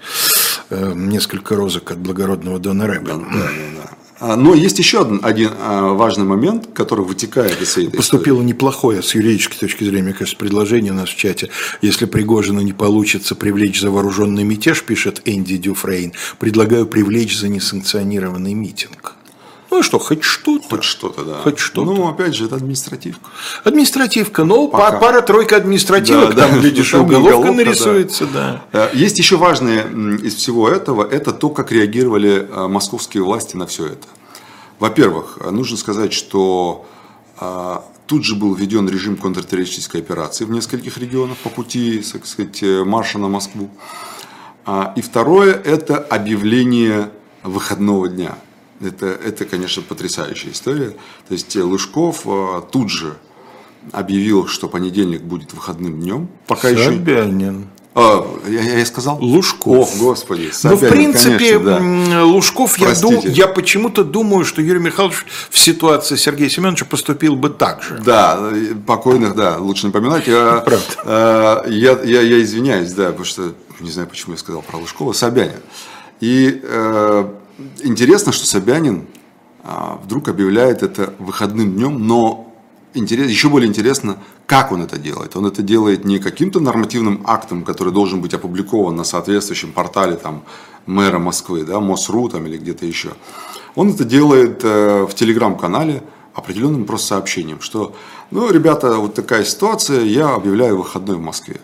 несколько 0.95 1.57
розок 1.57 1.91
от 1.91 1.99
благородного 1.99 2.59
Дона 2.59 2.87
Рэба. 2.87 3.09
Да, 3.09 3.17
да, 3.17 3.47
да. 3.77 3.91
А, 4.23 4.37
но 4.37 4.55
есть 4.55 4.79
еще 4.79 5.01
один, 5.01 5.19
один 5.25 5.51
а, 5.59 5.95
важный 5.95 6.25
момент, 6.25 6.69
который 6.75 7.05
вытекает 7.05 7.61
из 7.61 7.71
всей 7.71 7.89
этой 7.89 7.97
Поступило 7.97 8.37
истории. 8.37 8.51
неплохое 8.51 9.03
с 9.03 9.17
юридической 9.17 9.59
точки 9.59 9.83
зрения, 9.83 10.05
мне 10.05 10.13
кажется, 10.13 10.37
предложение 10.37 10.93
у 10.93 10.95
нас 10.95 11.09
в 11.09 11.17
чате. 11.17 11.49
Если 11.81 12.05
Пригожина 12.05 12.61
не 12.61 12.73
получится 12.73 13.35
привлечь 13.35 13.81
за 13.81 13.91
вооруженный 13.91 14.45
мятеж, 14.45 14.85
пишет 14.85 15.23
Энди 15.25 15.57
Дюфрейн, 15.57 16.13
предлагаю 16.39 16.87
привлечь 16.87 17.37
за 17.37 17.49
несанкционированный 17.49 18.55
митинг. 18.55 19.17
Ну 19.73 19.83
что, 19.83 19.99
хоть 19.99 20.23
что-то. 20.23 20.69
Хоть 20.69 20.85
что-то, 20.85 21.25
да. 21.25 21.39
Хоть 21.39 21.59
что-то. 21.59 21.91
Ну, 21.91 22.07
опять 22.07 22.35
же, 22.35 22.45
это 22.45 22.57
административка. 22.57 23.31
Административка, 23.65 24.45
Пока. 24.45 24.99
пара-тройка 24.99 25.57
административок, 25.57 26.35
да, 26.35 26.43
там, 26.43 26.57
да, 26.57 26.61
глядишь, 26.61 26.93
уголовка, 26.93 27.37
уголовка 27.37 27.53
нарисуется, 27.53 28.27
да. 28.27 28.65
да. 28.71 28.91
Э, 28.93 28.97
есть 28.97 29.17
еще 29.17 29.39
важное 29.39 29.87
из 30.19 30.35
всего 30.35 30.69
этого, 30.69 31.09
это 31.11 31.33
то, 31.33 31.49
как 31.49 31.73
реагировали 31.73 32.47
э, 32.51 32.69
московские 32.69 33.23
власти 33.23 33.57
на 33.57 33.67
все 33.67 33.87
это. 33.87 34.07
Во-первых, 34.79 35.39
нужно 35.51 35.79
сказать, 35.79 36.13
что 36.13 36.85
э, 37.41 37.77
тут 38.07 38.27
же 38.27 38.37
был 38.37 38.55
введен 38.55 38.87
режим 38.91 39.17
контртеррористической 39.17 40.03
операции 40.03 40.45
в 40.45 40.51
нескольких 40.51 40.99
регионах 40.99 41.39
по 41.39 41.49
пути, 41.49 42.05
так 42.13 42.27
сказать, 42.27 42.63
марша 42.63 43.19
на 43.19 43.29
Москву. 43.29 43.71
А, 44.67 44.93
и 44.97 45.01
второе– 45.01 45.55
это 45.65 45.97
объявление 45.97 47.11
выходного 47.43 48.11
дня– 48.11 48.37
это, 48.83 49.07
это, 49.07 49.45
конечно, 49.45 49.83
потрясающая 49.83 50.53
история. 50.53 50.91
То 51.29 51.35
есть 51.35 51.55
э, 51.57 51.63
Лужков 51.63 52.23
э, 52.27 52.63
тут 52.71 52.91
же 52.91 53.15
объявил, 53.91 54.47
что 54.47 54.69
понедельник 54.69 55.23
будет 55.23 55.53
выходным 55.53 56.01
днем. 56.01 56.29
Пока 56.47 56.69
Собянин. 56.69 57.55
еще 57.55 57.67
А, 57.95 58.41
я, 58.49 58.79
я 58.79 58.87
сказал? 58.87 59.19
Лужков. 59.21 59.95
О, 59.95 59.99
господи. 59.99 60.51
Собянин, 60.53 60.81
ну, 60.81 60.87
в 60.87 60.91
принципе, 60.91 61.59
конечно, 61.59 62.07
да. 62.11 62.25
Лужков, 62.25 62.79
я, 62.79 62.95
дум, 62.95 63.21
я 63.25 63.49
почему-то 63.49 64.05
думаю, 64.05 64.45
что 64.45 64.63
Юрий 64.63 64.81
Михайлович 64.81 65.27
в 65.51 65.59
ситуации 65.59 66.17
Сергея 66.17 66.49
Семеновича 66.49 66.85
поступил 66.85 67.37
бы 67.37 67.51
так 67.51 67.83
же. 67.83 68.01
Да, 68.05 68.51
покойных, 68.87 69.35
да, 69.35 69.59
лучше 69.59 69.87
не 69.87 69.93
поминать. 69.93 70.27
Я, 70.27 70.63
Правда. 70.65 71.65
Я, 71.69 72.01
я, 72.03 72.21
я 72.23 72.43
извиняюсь, 72.43 72.93
да, 72.93 73.07
потому 73.07 73.25
что, 73.25 73.53
не 73.81 73.91
знаю, 73.91 74.09
почему 74.09 74.35
я 74.35 74.39
сказал 74.39 74.63
про 74.63 74.79
Лужкова, 74.79 75.13
Собянин. 75.13 75.61
И 76.23 76.61
э, 76.63 77.25
интересно, 77.83 78.33
что 78.33 78.47
Собянин 78.47 79.07
э, 79.65 79.69
вдруг 80.03 80.29
объявляет 80.29 80.83
это 80.83 81.15
выходным 81.19 81.73
днем, 81.73 82.07
но 82.07 82.53
интерес, 82.95 83.29
еще 83.31 83.49
более 83.49 83.69
интересно, 83.69 84.19
как 84.47 84.73
он 84.73 84.83
это 84.83 84.99
делает. 84.99 85.37
Он 85.37 85.47
это 85.47 85.63
делает 85.63 86.05
не 86.05 86.19
каким-то 86.19 86.61
нормативным 86.61 87.23
актом, 87.25 87.65
который 87.65 87.93
должен 87.93 88.21
быть 88.21 88.35
опубликован 88.35 88.97
на 88.97 89.05
соответствующем 89.05 89.73
портале 89.73 90.17
там, 90.17 90.45
мэра 90.87 91.19
Москвы, 91.19 91.65
да, 91.65 91.81
МОСРУ 91.81 92.29
там, 92.29 92.47
или 92.47 92.59
где-то 92.59 92.87
еще. 92.87 93.13
Он 93.75 93.91
это 93.91 94.05
делает 94.05 94.61
э, 94.63 95.07
в 95.09 95.15
телеграм-канале 95.15 96.03
определенным 96.35 96.85
просто 96.85 97.09
сообщением, 97.09 97.61
что, 97.61 97.95
ну, 98.31 98.51
ребята, 98.51 98.97
вот 98.97 99.15
такая 99.15 99.45
ситуация, 99.45 100.03
я 100.03 100.35
объявляю 100.35 100.79
выходной 100.79 101.17
в 101.17 101.21
Москве. 101.21 101.61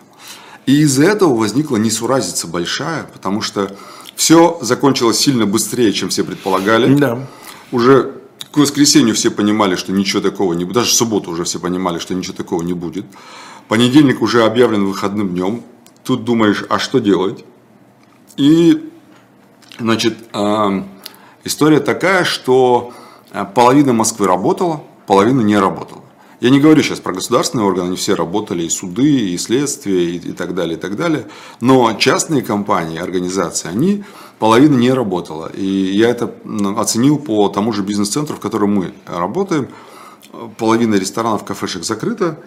И 0.65 0.81
из-за 0.81 1.05
этого 1.05 1.35
возникла 1.35 1.77
несуразица 1.77 2.47
большая, 2.47 3.03
потому 3.11 3.41
что 3.41 3.75
все 4.19 4.57
закончилось 4.59 5.17
сильно 5.17 5.45
быстрее, 5.45 5.93
чем 5.93 6.09
все 6.09 6.25
предполагали. 6.25 6.93
Да. 6.93 7.25
Уже 7.71 8.15
к 8.51 8.57
воскресенью 8.57 9.15
все 9.15 9.31
понимали, 9.31 9.77
что 9.77 9.93
ничего 9.93 10.21
такого 10.21 10.51
не 10.51 10.65
будет. 10.65 10.75
Даже 10.75 10.89
в 10.89 10.93
субботу 10.93 11.31
уже 11.31 11.45
все 11.45 11.57
понимали, 11.57 11.99
что 11.99 12.13
ничего 12.13 12.35
такого 12.35 12.61
не 12.61 12.73
будет. 12.73 13.05
Понедельник 13.69 14.21
уже 14.21 14.43
объявлен 14.43 14.83
выходным 14.83 15.29
днем. 15.29 15.63
Тут 16.03 16.25
думаешь, 16.25 16.65
а 16.67 16.79
что 16.79 16.99
делать? 16.99 17.45
И, 18.35 18.91
значит, 19.79 20.17
э, 20.33 20.83
история 21.45 21.79
такая, 21.79 22.25
что 22.25 22.91
э, 23.31 23.45
половина 23.55 23.93
Москвы 23.93 24.27
работала, 24.27 24.83
половина 25.07 25.39
не 25.39 25.57
работала. 25.57 26.03
Я 26.39 26.51
не 26.51 26.59
говорю 26.59 26.81
сейчас 26.81 26.99
про 26.99 27.13
государственные 27.13 27.65
органы, 27.65 27.87
они 27.87 27.95
все 27.97 28.13
работали, 28.13 28.63
и 28.63 28.69
суды, 28.69 29.31
и 29.31 29.37
следствие, 29.37 30.11
и, 30.11 30.29
и 30.29 30.31
так 30.31 30.55
далее, 30.55 30.77
и 30.77 30.79
так 30.79 30.95
далее. 30.95 31.27
Но 31.59 31.93
частные 31.93 32.41
компании, 32.41 32.97
организации, 32.97 33.67
они 33.67 34.03
половина 34.39 34.77
не 34.77 34.91
работала. 34.91 35.51
И 35.53 35.65
я 35.65 36.09
это 36.09 36.33
оценил 36.77 37.17
по 37.17 37.49
тому 37.49 37.73
же 37.73 37.83
бизнес-центру, 37.83 38.37
в 38.37 38.39
котором 38.39 38.73
мы 38.73 38.93
работаем. 39.05 39.67
Половина 40.57 40.95
ресторанов, 40.95 41.43
кафешек 41.43 41.83
закрыта, 41.83 42.39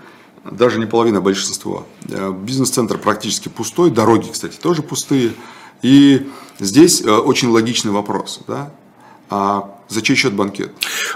даже 0.50 0.78
не 0.78 0.86
половина, 0.86 1.18
а 1.18 1.20
большинство. 1.20 1.86
Э, 2.08 2.32
бизнес-центр 2.32 2.96
практически 2.96 3.48
пустой, 3.48 3.90
дороги, 3.90 4.28
кстати, 4.32 4.56
тоже 4.56 4.82
пустые. 4.82 5.34
И 5.82 6.30
здесь 6.58 7.02
э, 7.02 7.10
очень 7.10 7.48
логичный 7.48 7.92
вопрос. 7.92 8.40
Да? 8.46 8.72
А 9.28 9.78
за 9.92 10.02
чей 10.02 10.16
счет 10.16 10.32
банкет? 10.32 10.70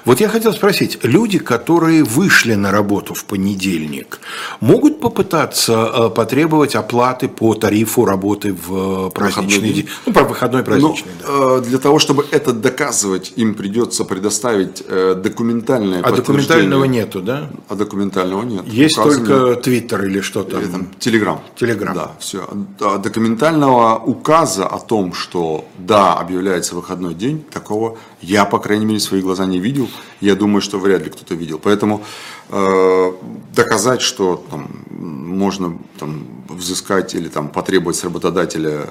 Вот 0.05 0.21
я 0.21 0.29
хотел 0.29 0.53
спросить, 0.53 0.99
люди, 1.03 1.39
которые 1.39 2.05
вышли 2.05 2.55
на 2.55 2.71
работу 2.71 3.15
в 3.15 3.25
понедельник, 3.25 4.21
могут 4.61 5.01
попытаться 5.01 5.73
э, 5.73 6.11
потребовать 6.11 6.75
оплаты 6.77 7.29
по 7.29 7.55
тарифу 7.55 8.05
работы 8.05 8.53
в 8.53 9.11
праздничный 9.11 9.73
день? 9.73 9.89
Ну, 10.07 10.13
про 10.13 10.25
выходной 10.25 10.63
праздничный, 10.63 11.13
ну, 11.27 11.61
да. 11.61 11.67
Для 11.67 11.79
того, 11.79 11.99
чтобы 11.99 12.27
это 12.31 12.53
доказывать, 12.53 13.33
им 13.37 13.55
придется 13.55 14.05
предоставить 14.05 14.83
э, 14.87 15.15
документальное 15.15 16.03
А 16.03 16.13
документального 16.13 16.85
нету, 16.85 17.23
да? 17.23 17.51
А 17.69 17.75
документального 17.75 18.43
нет. 18.43 18.67
Есть 18.67 18.99
Указано... 18.99 19.27
только 19.27 19.61
Твиттер 19.61 20.05
или 20.05 20.21
что-то? 20.21 20.61
Телеграм. 20.99 21.41
Телеграм. 21.57 21.95
Да, 21.95 22.11
все. 22.21 22.49
А 22.81 22.99
документального 22.99 23.97
указа 23.97 24.67
о 24.67 24.79
том, 24.79 25.13
что 25.15 25.65
да, 25.79 26.15
объявляется 26.15 26.75
выходной 26.75 27.15
день, 27.15 27.45
такого 27.51 27.99
я 28.21 28.45
пока 28.45 28.66
крайней 28.67 28.87
мере, 28.87 29.01
свои 29.01 29.21
глаза 29.21 29.47
не 29.47 29.61
видел. 29.61 29.89
Я 30.21 30.35
думаю, 30.35 30.61
что 30.61 30.79
вряд 30.79 31.05
ли 31.05 31.11
кто-то 31.11 31.35
видел. 31.35 31.59
Поэтому 31.59 32.05
э, 32.49 33.13
доказать, 33.55 34.03
что 34.03 34.45
там, 34.51 34.69
можно 34.91 35.79
там, 35.99 36.27
взыскать 36.49 37.15
или 37.15 37.29
там, 37.29 37.49
потребовать 37.49 37.97
с 37.97 38.05
работодателя 38.05 38.91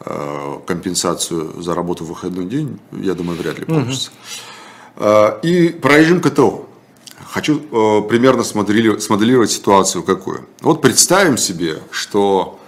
э, 0.00 0.58
компенсацию 0.66 1.62
за 1.62 1.74
работу 1.74 2.04
в 2.04 2.08
выходной 2.08 2.46
день, 2.46 2.78
я 2.92 3.14
думаю, 3.14 3.38
вряд 3.38 3.58
ли 3.58 3.64
получится. 3.64 4.10
Угу. 4.96 5.04
Э, 5.04 5.40
и 5.42 5.68
про 5.68 5.98
режим 5.98 6.20
КТО. 6.20 6.68
Хочу 7.24 7.60
э, 7.60 8.08
примерно 8.08 8.42
смоделировать, 8.42 9.02
смоделировать 9.02 9.50
ситуацию 9.50 10.02
какую. 10.02 10.46
Вот 10.60 10.82
представим 10.82 11.38
себе, 11.38 11.78
что 11.90 12.58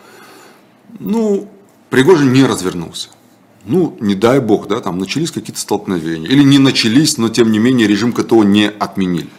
ну, 1.01 1.51
Пригожин 1.91 2.33
не 2.33 2.45
развернулся 2.45 3.09
ну, 3.67 3.97
не 4.01 4.15
дай 4.15 4.41
бог, 4.41 4.69
да, 4.69 4.81
там 4.81 4.99
начались 4.99 5.31
какие-то 5.31 5.61
столкновения. 5.61 6.29
Или 6.29 6.43
не 6.43 6.59
начались, 6.59 7.19
но 7.19 7.29
тем 7.29 7.51
не 7.51 7.59
менее 7.59 7.87
режим 7.87 8.13
КТО 8.13 8.45
не 8.45 8.69
отменили. 8.69 9.31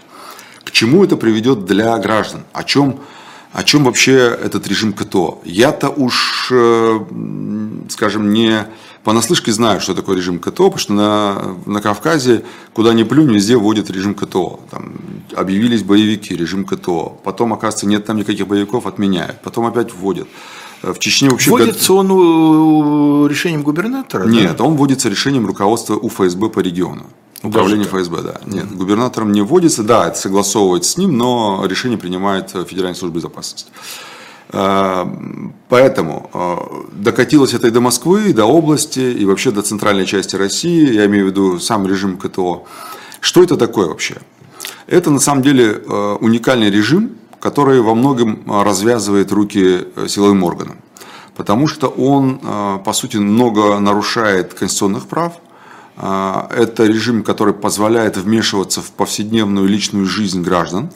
К 0.64 0.72
чему 0.72 1.04
это 1.04 1.16
приведет 1.16 1.66
для 1.66 1.98
граждан? 2.00 2.42
О 2.52 2.64
чем, 2.64 3.00
о 3.54 3.64
чем 3.64 3.84
вообще 3.84 4.16
этот 4.16 4.68
режим 4.68 4.94
КТО? 4.94 5.42
Я-то 5.46 5.90
уж, 5.90 6.50
э, 6.52 7.00
скажем, 7.90 8.34
не 8.34 8.66
понаслышке 9.04 9.52
знаю, 9.52 9.80
что 9.80 9.94
такое 9.94 10.18
режим 10.18 10.40
КТО, 10.40 10.64
потому 10.64 10.80
что 10.80 10.94
на, 10.94 11.56
на 11.68 11.82
Кавказе, 11.82 12.44
куда 12.74 12.94
ни 12.94 13.04
плюнь, 13.04 13.32
везде 13.32 13.56
вводят 13.56 13.92
режим 13.92 14.16
КТО. 14.16 14.60
Там 14.72 14.96
объявились 15.36 15.84
боевики, 15.84 16.36
режим 16.36 16.66
КТО. 16.66 17.20
Потом, 17.24 17.54
оказывается, 17.54 17.88
нет 17.88 18.06
там 18.06 18.18
никаких 18.18 18.48
боевиков, 18.48 18.88
отменяют. 18.88 19.40
Потом 19.44 19.68
опять 19.68 19.94
вводят. 19.94 20.28
В 20.82 21.00
Чечне 21.00 21.30
вообще... 21.30 21.50
Вводится 21.50 21.94
он 21.94 22.08
э, 22.08 23.30
решением 23.30 23.64
губернатора? 23.64 24.26
Нет, 24.26 24.58
да? 24.58 24.64
он 24.64 24.76
вводится 24.76 25.10
решением 25.10 25.48
руководства 25.48 25.96
УФСБ 25.96 26.50
по 26.50 26.60
региону. 26.60 27.08
Управление 27.44 27.88
ФСБ, 27.88 28.22
да. 28.22 28.42
Нет, 28.46 28.66
mm-hmm. 28.66 28.76
губернатором 28.76 29.32
не 29.32 29.42
вводится, 29.42 29.84
да, 29.84 30.08
это 30.08 30.18
согласовывается 30.18 30.92
с 30.92 30.98
ним, 30.98 31.18
но 31.18 31.64
решение 31.68 31.98
принимает 31.98 32.50
Федеральная 32.52 32.96
служба 32.96 33.18
безопасности. 33.18 33.72
Э, 34.50 35.06
поэтому 35.70 36.30
э, 36.34 36.56
докатилось 36.94 37.54
это 37.54 37.68
и 37.68 37.72
до 37.72 37.82
Москвы, 37.82 38.30
и 38.30 38.34
до 38.34 38.46
области, 38.46 39.00
и 39.00 39.26
вообще 39.26 39.52
до 39.52 39.62
центральной 39.62 40.06
части 40.06 40.36
России, 40.36 40.94
я 40.94 41.06
имею 41.06 41.26
в 41.26 41.30
виду 41.30 41.60
сам 41.60 41.88
режим 41.88 42.18
КТО. 42.18 42.66
Что 43.22 43.44
это 43.44 43.58
такое 43.58 43.88
вообще? 43.88 44.18
Это 44.88 45.10
на 45.10 45.20
самом 45.20 45.42
деле 45.42 45.78
уникальный 46.20 46.70
режим, 46.70 47.18
который 47.46 47.80
во 47.80 47.94
многом 47.94 48.42
а, 48.48 48.64
развязывает 48.64 49.32
руки 49.32 49.86
э, 49.96 50.08
силовым 50.08 50.44
органам. 50.44 50.78
Потому 51.36 51.68
что 51.68 51.90
он, 51.90 52.40
а, 52.42 52.80
по 52.80 52.92
сути, 52.92 53.18
много 53.18 53.78
нарушает 53.78 54.56
конституционных 54.56 55.06
прав. 55.06 55.34
Это 55.98 56.86
режим, 56.86 57.24
который 57.24 57.54
позволяет 57.54 58.18
вмешиваться 58.18 58.82
в 58.82 58.92
повседневную 58.92 59.66
личную 59.66 60.06
жизнь 60.06 60.42
граждан. 60.42 60.90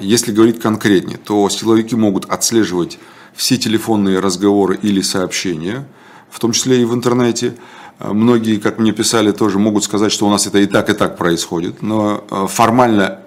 Если 0.00 0.32
говорить 0.32 0.58
конкретнее, 0.58 1.18
то 1.18 1.48
силовики 1.48 1.94
могут 1.94 2.24
отслеживать 2.24 2.98
все 3.36 3.56
телефонные 3.56 4.18
разговоры 4.18 4.76
или 4.82 5.02
сообщения, 5.02 5.86
в 6.30 6.40
том 6.40 6.50
числе 6.50 6.82
и 6.82 6.84
в 6.84 6.94
интернете. 6.94 7.54
Многие, 8.00 8.56
как 8.56 8.80
мне 8.80 8.90
писали, 8.90 9.30
тоже 9.30 9.60
могут 9.60 9.84
сказать, 9.84 10.10
что 10.10 10.26
у 10.26 10.30
нас 10.30 10.48
это 10.48 10.58
и 10.58 10.66
так, 10.66 10.90
и 10.90 10.92
так 10.92 11.16
происходит, 11.16 11.80
но 11.80 12.24
формально 12.48 13.20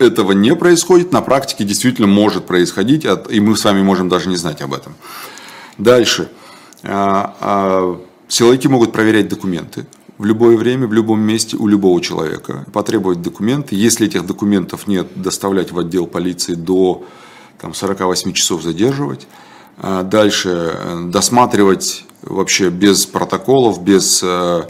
этого 0.00 0.32
не 0.32 0.54
происходит, 0.56 1.12
на 1.12 1.20
практике 1.20 1.64
действительно 1.64 2.08
может 2.08 2.46
происходить, 2.46 3.06
и 3.28 3.40
мы 3.40 3.56
с 3.56 3.64
вами 3.64 3.82
можем 3.82 4.08
даже 4.08 4.28
не 4.28 4.36
знать 4.36 4.62
об 4.62 4.74
этом. 4.74 4.94
Дальше. 5.78 6.30
А, 6.82 7.36
а, 7.40 8.00
силовики 8.28 8.68
могут 8.68 8.92
проверять 8.92 9.28
документы 9.28 9.86
в 10.20 10.24
любое 10.26 10.58
время, 10.58 10.86
в 10.86 10.92
любом 10.92 11.20
месте 11.20 11.56
у 11.56 11.66
любого 11.66 12.00
человека, 12.00 12.66
потребовать 12.72 13.22
документы. 13.22 13.74
Если 13.74 14.06
этих 14.06 14.26
документов 14.26 14.86
нет, 14.86 15.08
доставлять 15.14 15.72
в 15.72 15.78
отдел 15.78 16.06
полиции 16.06 16.54
до 16.54 17.04
там, 17.58 17.72
48 17.72 18.32
часов 18.32 18.62
задерживать. 18.62 19.26
А, 19.78 20.02
дальше 20.02 20.72
э, 20.74 21.04
досматривать 21.06 22.04
вообще 22.20 22.68
без 22.68 23.06
протоколов, 23.06 23.82
без 23.82 24.20
э, 24.22 24.64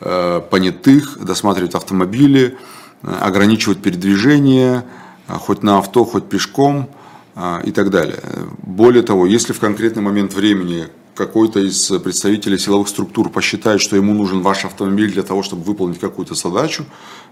э, 0.00 0.40
понятых, 0.50 1.18
досматривать 1.20 1.74
автомобили, 1.74 2.56
ограничивать 3.04 3.82
передвижение, 3.82 4.84
а, 5.26 5.38
хоть 5.38 5.62
на 5.62 5.78
авто, 5.78 6.04
хоть 6.04 6.28
пешком 6.28 6.88
а, 7.34 7.60
и 7.64 7.72
так 7.72 7.90
далее. 7.90 8.20
Более 8.62 9.02
того, 9.02 9.26
если 9.26 9.52
в 9.52 9.60
конкретный 9.60 10.02
момент 10.02 10.34
времени 10.34 10.88
какой-то 11.14 11.60
из 11.60 11.88
представителей 12.02 12.58
силовых 12.58 12.88
структур 12.88 13.30
посчитает, 13.30 13.80
что 13.80 13.96
ему 13.96 14.14
нужен 14.14 14.42
ваш 14.42 14.64
автомобиль 14.64 15.12
для 15.12 15.22
того, 15.22 15.42
чтобы 15.42 15.62
выполнить 15.62 16.00
какую-то 16.00 16.34
задачу, 16.34 16.84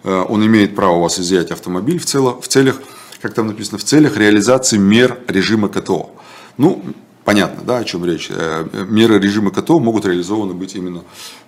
э, 0.05 0.25
он 0.29 0.45
имеет 0.47 0.75
право 0.75 0.97
у 0.97 1.01
вас 1.03 1.19
изъять 1.19 1.51
автомобиль 1.51 1.99
в, 1.99 2.07
цело, 2.07 2.41
в 2.41 2.49
целях, 2.49 2.81
как 3.21 3.35
там 3.35 3.49
написано, 3.49 3.79
в 3.79 3.85
целях 3.85 4.17
реализации 4.17 4.79
мер 4.79 5.19
режима 5.27 5.69
КТО. 5.69 6.11
Ну, 6.59 6.83
понятно, 7.25 7.65
да, 7.65 7.79
о 7.79 7.85
чем 7.85 8.05
речь. 8.05 8.29
Э, 8.31 8.67
меры 8.89 9.19
режима 9.19 9.51
КТО 9.51 9.79
могут 9.79 10.07
реализованы 10.07 10.55
быть 10.55 10.75
именно 10.77 11.03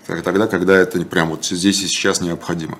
тогда, 0.06 0.46
когда 0.46 0.76
это 0.76 1.00
прямо 1.04 1.32
вот 1.32 1.44
здесь 1.44 1.82
и 1.82 1.86
сейчас 1.86 2.20
необходимо. 2.20 2.78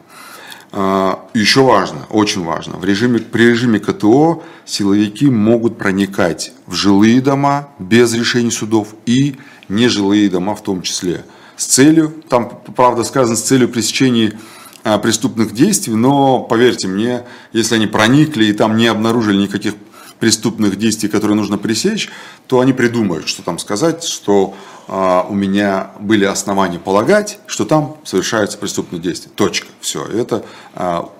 А, 0.76 1.28
еще 1.34 1.62
важно, 1.62 2.04
очень 2.10 2.42
важно, 2.42 2.78
в 2.78 2.84
режиме, 2.84 3.20
при 3.20 3.44
режиме 3.44 3.78
КТО 3.78 4.42
силовики 4.64 5.26
могут 5.26 5.78
проникать 5.78 6.52
в 6.66 6.74
жилые 6.74 7.20
дома 7.20 7.68
без 7.78 8.12
решений 8.12 8.50
судов 8.50 8.96
и 9.06 9.36
нежилые 9.68 10.28
дома 10.28 10.56
в 10.56 10.64
том 10.64 10.82
числе. 10.82 11.24
С 11.56 11.66
целью, 11.66 12.12
там 12.28 12.50
правда 12.74 13.04
сказано, 13.04 13.36
с 13.36 13.42
целью 13.42 13.68
пресечения 13.68 14.36
а, 14.82 14.98
преступных 14.98 15.54
действий, 15.54 15.94
но 15.94 16.40
поверьте 16.40 16.88
мне, 16.88 17.22
если 17.52 17.76
они 17.76 17.86
проникли 17.86 18.46
и 18.46 18.52
там 18.52 18.76
не 18.76 18.88
обнаружили 18.88 19.36
никаких 19.36 19.74
преступных 20.20 20.76
действий, 20.76 21.08
которые 21.08 21.36
нужно 21.36 21.58
пресечь, 21.58 22.10
то 22.46 22.60
они 22.60 22.72
придумают, 22.72 23.28
что 23.28 23.42
там 23.42 23.58
сказать, 23.58 24.04
что 24.04 24.54
а, 24.86 25.26
у 25.28 25.34
меня 25.34 25.90
были 26.00 26.24
основания 26.24 26.78
полагать, 26.78 27.38
что 27.46 27.64
там 27.64 27.96
совершаются 28.04 28.58
преступные 28.58 29.00
действия. 29.00 29.30
Точка. 29.34 29.68
Все. 29.80 30.04
Это 30.06 30.44
а, 30.74 31.10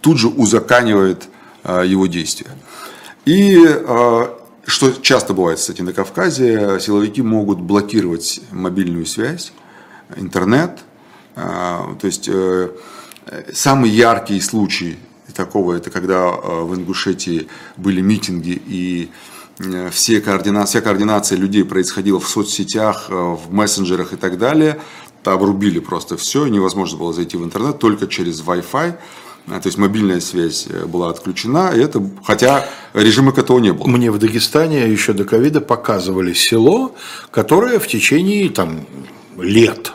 тут 0.00 0.18
же 0.18 0.28
узаканивает 0.28 1.28
а, 1.64 1.82
его 1.82 2.06
действия. 2.06 2.50
И 3.26 3.60
что 4.66 4.92
часто 4.92 5.34
бывает, 5.34 5.58
кстати, 5.58 5.82
на 5.82 5.92
Кавказе, 5.92 6.78
силовики 6.80 7.20
могут 7.22 7.60
блокировать 7.60 8.40
мобильную 8.50 9.04
связь, 9.04 9.52
интернет. 10.16 10.78
То 11.34 11.98
есть 12.02 12.28
э, 12.32 12.70
самый 13.52 13.90
яркий 13.90 14.40
случай 14.40 14.98
такого, 15.30 15.74
это 15.74 15.90
когда 15.90 16.30
в 16.30 16.74
Ингушетии 16.74 17.48
были 17.76 18.00
митинги 18.00 18.60
и 18.66 19.10
Э, 19.60 19.90
все 19.90 20.20
координа... 20.20 20.64
вся 20.64 20.80
координация 20.80 21.36
людей 21.38 21.64
происходила 21.64 22.18
в 22.18 22.28
соцсетях, 22.28 23.06
э, 23.08 23.14
в 23.14 23.52
мессенджерах 23.52 24.12
и 24.12 24.16
так 24.16 24.38
далее. 24.38 24.80
Там 25.22 25.42
рубили 25.42 25.80
просто 25.80 26.16
все, 26.16 26.46
невозможно 26.46 26.98
было 26.98 27.12
зайти 27.12 27.36
в 27.36 27.44
интернет 27.44 27.78
только 27.78 28.06
через 28.06 28.42
Wi-Fi. 28.42 28.94
Э, 29.48 29.60
то 29.60 29.66
есть 29.66 29.78
мобильная 29.78 30.20
связь 30.20 30.66
была 30.66 31.10
отключена, 31.10 31.72
и 31.74 31.80
это, 31.80 32.02
хотя 32.24 32.66
режима 32.94 33.32
КТО 33.32 33.58
не 33.58 33.72
было. 33.72 33.86
Мне 33.86 34.10
в 34.10 34.18
Дагестане 34.18 34.88
еще 34.90 35.12
до 35.12 35.24
ковида 35.24 35.60
показывали 35.60 36.32
село, 36.32 36.94
которое 37.30 37.78
в 37.78 37.86
течение 37.86 38.48
там, 38.48 38.86
лет 39.38 39.92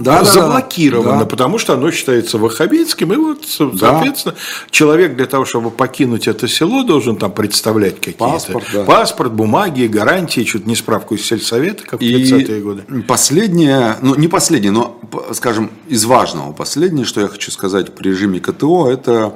да, 0.00 0.24
заблокировано, 0.24 1.20
да. 1.20 1.26
потому 1.26 1.58
что 1.58 1.74
оно 1.74 1.90
считается 1.90 2.38
ваххабитским, 2.38 3.12
и 3.12 3.16
вот, 3.16 3.44
соответственно, 3.46 4.34
да. 4.34 4.70
человек 4.70 5.16
для 5.16 5.26
того, 5.26 5.44
чтобы 5.44 5.70
покинуть 5.70 6.26
это 6.26 6.48
село, 6.48 6.82
должен 6.82 7.16
там 7.16 7.32
представлять 7.32 7.96
какие-то 7.96 8.18
паспорт, 8.18 8.66
да. 8.72 8.84
паспорт, 8.84 9.32
бумаги, 9.32 9.86
гарантии, 9.86 10.42
чуть 10.42 10.66
не 10.66 10.74
справку 10.74 11.14
из 11.14 11.26
сельсовета, 11.26 11.84
как 11.84 12.00
в 12.00 12.02
30-е 12.02 12.60
годы. 12.60 12.84
Последнее, 13.06 13.96
ну 14.00 14.14
не 14.14 14.28
последнее, 14.28 14.72
но, 14.72 14.98
скажем, 15.32 15.70
из 15.86 16.04
важного, 16.04 16.52
последнее, 16.52 17.04
что 17.04 17.20
я 17.20 17.28
хочу 17.28 17.50
сказать 17.50 17.94
при 17.94 18.08
режиме 18.08 18.40
КТО, 18.40 18.90
это 18.90 19.34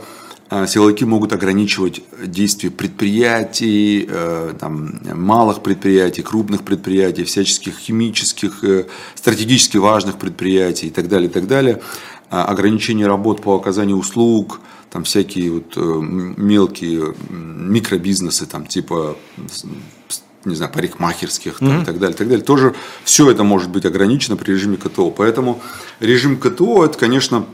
силовики 0.50 1.04
могут 1.04 1.32
ограничивать 1.32 2.02
действия 2.24 2.70
предприятий, 2.70 4.06
э, 4.08 4.54
там, 4.58 5.00
малых 5.14 5.62
предприятий, 5.62 6.22
крупных 6.22 6.62
предприятий, 6.62 7.24
всяческих 7.24 7.78
химических, 7.78 8.62
э, 8.62 8.86
стратегически 9.14 9.78
важных 9.78 10.16
предприятий 10.16 10.88
и 10.88 10.90
так 10.90 11.08
далее, 11.08 11.28
и 11.28 11.32
так 11.32 11.46
далее. 11.46 11.80
А, 12.30 12.44
ограничение 12.44 13.06
работ 13.06 13.42
по 13.42 13.54
оказанию 13.54 13.96
услуг, 13.96 14.60
там 14.90 15.04
всякие 15.04 15.50
вот 15.50 15.76
э, 15.76 15.80
мелкие 15.80 17.14
микробизнесы, 17.30 18.46
там 18.46 18.66
типа 18.66 19.16
не 20.44 20.54
знаю, 20.54 20.72
парикмахерских 20.72 21.58
там, 21.58 21.68
mm-hmm. 21.68 21.82
и 21.82 21.84
так 21.84 21.98
далее, 21.98 22.14
и 22.14 22.18
так 22.18 22.28
далее. 22.28 22.44
Тоже 22.44 22.74
все 23.02 23.30
это 23.30 23.44
может 23.44 23.70
быть 23.70 23.86
ограничено 23.86 24.36
при 24.36 24.52
режиме 24.52 24.76
КТО. 24.76 25.10
Поэтому 25.10 25.60
режим 26.00 26.36
КТО 26.36 26.84
это, 26.84 26.98
конечно, 26.98 27.38
а, 27.38 27.46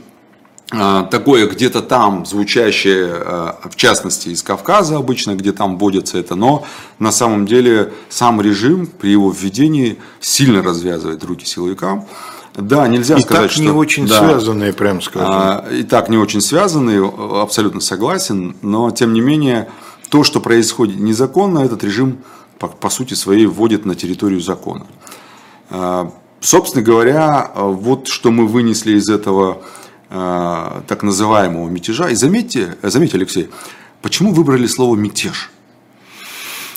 такое 0.70 1.48
где-то 1.48 1.82
там 1.82 2.24
звучащее, 2.24 3.12
а, 3.12 3.60
в 3.68 3.74
частности 3.74 4.28
из 4.28 4.42
Кавказа 4.42 4.96
обычно, 4.96 5.34
где 5.34 5.52
там 5.52 5.78
вводится 5.78 6.16
это, 6.18 6.36
но 6.36 6.64
на 7.00 7.10
самом 7.10 7.46
деле 7.46 7.92
сам 8.08 8.40
режим 8.40 8.86
при 8.86 9.10
его 9.10 9.30
введении 9.30 9.98
сильно 10.20 10.62
развязывает 10.62 11.24
руки 11.24 11.44
силовикам. 11.44 12.06
Да, 12.54 12.86
нельзя 12.86 13.16
и 13.16 13.20
сказать, 13.20 13.42
так 13.44 13.50
что... 13.52 13.62
не 13.62 13.70
очень 13.70 14.06
да, 14.06 14.18
связанные, 14.18 14.72
прям 14.72 15.00
скажем. 15.02 15.28
А, 15.28 15.66
и 15.72 15.82
так 15.82 16.08
не 16.08 16.16
очень 16.16 16.40
связанные, 16.40 17.04
абсолютно 17.04 17.80
согласен, 17.80 18.56
но 18.62 18.92
тем 18.92 19.12
не 19.12 19.20
менее, 19.20 19.68
то, 20.08 20.22
что 20.22 20.40
происходит 20.40 21.00
незаконно, 21.00 21.60
этот 21.60 21.82
режим 21.82 22.18
по, 22.60 22.68
по 22.68 22.90
сути 22.90 23.14
своей 23.14 23.46
вводит 23.46 23.86
на 23.86 23.96
территорию 23.96 24.40
закона. 24.40 24.86
Собственно 26.40 26.84
говоря, 26.84 27.50
вот 27.54 28.08
что 28.08 28.30
мы 28.30 28.46
вынесли 28.46 28.92
из 28.96 29.08
этого 29.08 29.62
так 30.10 31.02
называемого 31.02 31.68
мятежа. 31.68 32.10
И 32.10 32.14
заметьте, 32.14 32.76
заметьте, 32.82 33.16
Алексей, 33.16 33.48
почему 34.02 34.34
выбрали 34.34 34.66
слово 34.66 34.96
«мятеж»? 34.96 35.50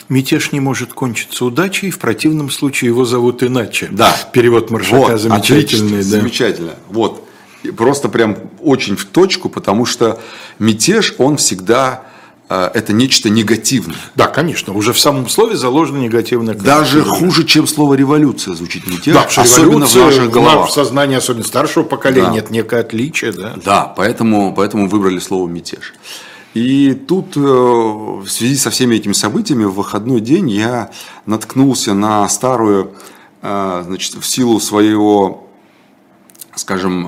Мятеж 0.07 0.51
не 0.51 0.59
может 0.59 0.93
кончиться 0.93 1.45
удачей, 1.45 1.89
в 1.89 1.97
противном 1.97 2.51
случае 2.51 2.89
его 2.89 3.05
зовут 3.05 3.41
иначе. 3.41 3.89
Да. 3.91 4.15
Перевод 4.33 4.69
Маршака 4.69 5.13
вот, 5.13 5.21
замечательный. 5.21 5.97
Да. 5.97 6.03
Замечательно. 6.03 6.75
Вот. 6.89 7.27
Просто 7.75 8.09
прям 8.09 8.37
очень 8.59 8.95
в 8.95 9.05
точку, 9.05 9.49
потому 9.49 9.85
что 9.85 10.21
мятеж, 10.59 11.15
он 11.17 11.37
всегда 11.37 12.03
Э, 12.03 12.12
это 12.73 12.93
нечто 12.93 13.29
негативное. 13.29 13.95
Да, 14.15 14.27
конечно, 14.27 14.73
уже 14.73 14.93
в 14.93 14.99
самом 14.99 15.29
слове 15.29 15.55
заложено 15.55 15.97
негативное. 15.97 16.53
Даже 16.53 17.03
хуже, 17.03 17.43
чем 17.45 17.67
слово 17.67 17.95
революция 17.95 18.53
звучит 18.53 18.87
не 18.87 18.97
те, 18.97 19.13
да, 19.13 19.23
особенно 19.23 19.85
в 19.85 19.95
наших 19.95 20.29
головах. 20.29 20.69
В 20.69 20.71
сознании, 20.73 21.15
особенно 21.15 21.43
старшего 21.43 21.83
поколения, 21.83 22.31
да. 22.31 22.37
это 22.37 22.53
некое 22.53 22.81
отличие. 22.81 23.31
Да, 23.31 23.55
да 23.63 23.93
поэтому, 23.95 24.53
поэтому 24.55 24.87
выбрали 24.87 25.19
слово 25.19 25.47
мятеж. 25.47 25.93
И 26.53 26.93
тут 26.93 27.35
э, 27.35 27.39
в 27.39 28.27
связи 28.27 28.55
со 28.57 28.69
всеми 28.69 28.95
этими 28.95 29.13
событиями 29.13 29.63
в 29.63 29.73
выходной 29.73 30.21
день 30.21 30.51
я 30.51 30.91
наткнулся 31.25 31.95
на 31.95 32.29
старую, 32.29 32.93
э, 33.41 33.83
значит, 33.85 34.13
в 34.13 34.25
силу 34.25 34.59
своего, 34.59 35.47
скажем, 36.55 37.07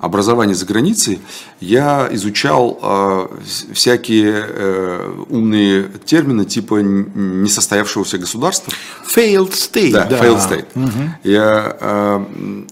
образования 0.00 0.54
за 0.54 0.66
границей 0.66 1.20
я 1.60 2.08
изучал 2.12 2.78
э, 2.82 3.28
всякие 3.72 4.44
э, 4.48 5.24
умные 5.28 5.90
термины 6.04 6.44
типа 6.44 6.76
несостоявшегося 6.80 8.18
государства. 8.18 8.72
Failed 9.14 9.52
state. 9.52 9.92
Да, 9.92 10.04
да. 10.04 10.18
failed 10.18 10.38
state. 10.38 10.66
Угу. 10.74 11.14
Я, 11.24 11.76
э, 11.80 12.24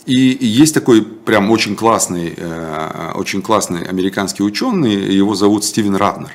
и, 0.06 0.32
и 0.32 0.46
есть 0.46 0.74
такой 0.74 1.02
прям 1.02 1.50
очень 1.50 1.76
классный, 1.76 2.34
э, 2.36 3.12
очень 3.14 3.42
классный 3.42 3.82
американский 3.82 4.42
ученый, 4.42 4.94
его 4.94 5.34
зовут 5.34 5.64
Стивен 5.64 5.96
Ратнер. 5.96 6.30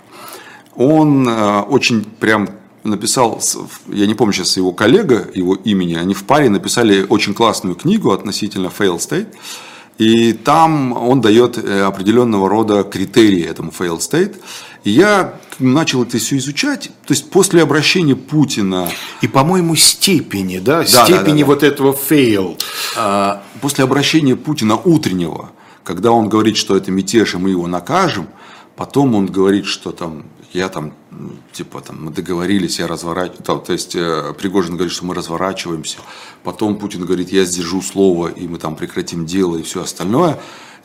Он 0.76 1.28
э, 1.28 1.62
очень 1.62 2.04
прям 2.04 2.50
написал, 2.84 3.42
я 3.88 4.06
не 4.06 4.14
помню 4.14 4.34
сейчас 4.34 4.58
его 4.58 4.74
коллега, 4.74 5.28
его 5.34 5.56
имени, 5.56 5.96
они 5.96 6.14
в 6.14 6.24
паре 6.26 6.50
написали 6.50 7.06
очень 7.08 7.34
классную 7.34 7.76
книгу 7.76 8.12
относительно 8.12 8.68
failed 8.68 8.98
state. 8.98 9.28
И 9.98 10.34
там 10.34 10.94
он 10.94 11.22
дает 11.22 11.58
э, 11.58 11.84
определенного 11.84 12.50
рода 12.50 12.84
критерии 12.84 13.44
этому 13.44 13.72
failed 13.72 14.00
state. 14.00 14.38
И 14.84 14.92
я 14.92 15.36
начал 15.60 16.04
это 16.04 16.18
все 16.18 16.38
изучать. 16.38 16.90
То 17.06 17.14
есть 17.14 17.30
после 17.30 17.62
обращения 17.62 18.16
Путина... 18.16 18.90
И, 19.22 19.28
по-моему, 19.28 19.76
степени, 19.76 20.60
да? 20.60 20.80
да 20.80 20.86
степени 20.86 21.16
да, 21.16 21.24
да, 21.24 21.40
да. 21.40 21.46
вот 21.46 21.64
этого 21.64 21.94
fail. 21.94 22.60
А, 22.98 23.44
после 23.62 23.84
обращения 23.84 24.36
Путина 24.36 24.78
утреннего, 24.78 25.52
когда 25.84 26.12
он 26.12 26.28
говорит, 26.28 26.58
что 26.58 26.76
это 26.76 26.92
мятеж, 26.92 27.36
и 27.36 27.38
мы 27.38 27.52
его 27.52 27.68
накажем, 27.68 28.28
потом 28.76 29.16
он 29.16 29.28
говорит, 29.28 29.66
что 29.66 29.92
там 29.92 30.24
я 30.54 30.70
там, 30.70 30.94
типа, 31.52 31.82
там, 31.82 32.06
мы 32.06 32.12
договорились, 32.12 32.80
я 32.80 32.88
разворачиваю, 32.88 33.60
то 33.60 33.74
есть 33.74 33.96
э, 33.96 34.34
Пригожин 34.38 34.76
говорит, 34.76 34.94
что 34.94 35.06
мы 35.06 35.16
разворачиваемся, 35.16 35.98
потом 36.44 36.78
Путин 36.78 37.06
говорит, 37.06 37.32
я 37.32 37.44
сдержу 37.44 37.82
слово, 37.82 38.28
и 38.28 38.48
мы 38.48 38.60
там 38.60 38.76
прекратим 38.76 39.26
дело 39.26 39.58
и 39.58 39.64
все 39.64 39.82
остальное. 39.82 40.40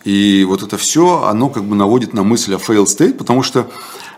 И 0.05 0.45
вот 0.49 0.63
это 0.63 0.79
все, 0.79 1.25
оно 1.25 1.51
как 1.51 1.65
бы 1.65 1.77
наводит 1.77 2.15
на 2.15 2.23
мысль 2.23 2.55
о 2.55 2.59
fail 2.59 2.85
state, 2.85 3.15
потому 3.15 3.43
что 3.43 3.71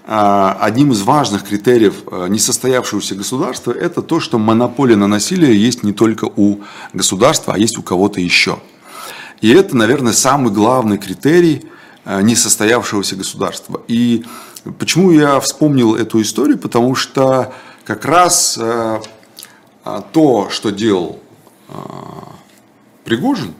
э, 0.07 0.55
одним 0.61 0.93
из 0.93 1.03
важных 1.03 1.45
критериев 1.45 2.05
э, 2.11 2.29
несостоявшегося 2.29 3.17
государства 3.17 3.73
это 3.73 4.03
то, 4.03 4.21
что 4.21 4.39
монополия 4.39 4.97
на 4.97 5.09
насилие 5.09 5.61
есть 5.61 5.83
не 5.83 5.93
только 5.93 6.27
у 6.27 6.61
государства, 6.93 7.55
а 7.55 7.59
есть 7.59 7.77
у 7.77 7.83
кого-то 7.83 8.21
еще. 8.21 8.61
И 9.41 9.51
это, 9.51 9.77
наверное, 9.77 10.13
самый 10.13 10.53
главный 10.53 10.99
критерий 10.99 11.65
несостоявшегося 12.05 13.17
государства. 13.17 13.83
И 13.87 14.25
Почему 14.79 15.11
я 15.11 15.41
вспомнил 15.41 15.95
эту 15.95 16.21
историю? 16.21 16.59
Потому 16.59 16.95
что 16.95 17.53
как 17.85 18.05
раз 18.05 18.59
э, 18.61 19.01
а, 19.85 20.03
то, 20.13 20.49
что 20.51 20.71
делал 20.71 21.19
э, 21.69 21.73
Пригожин 23.05 23.55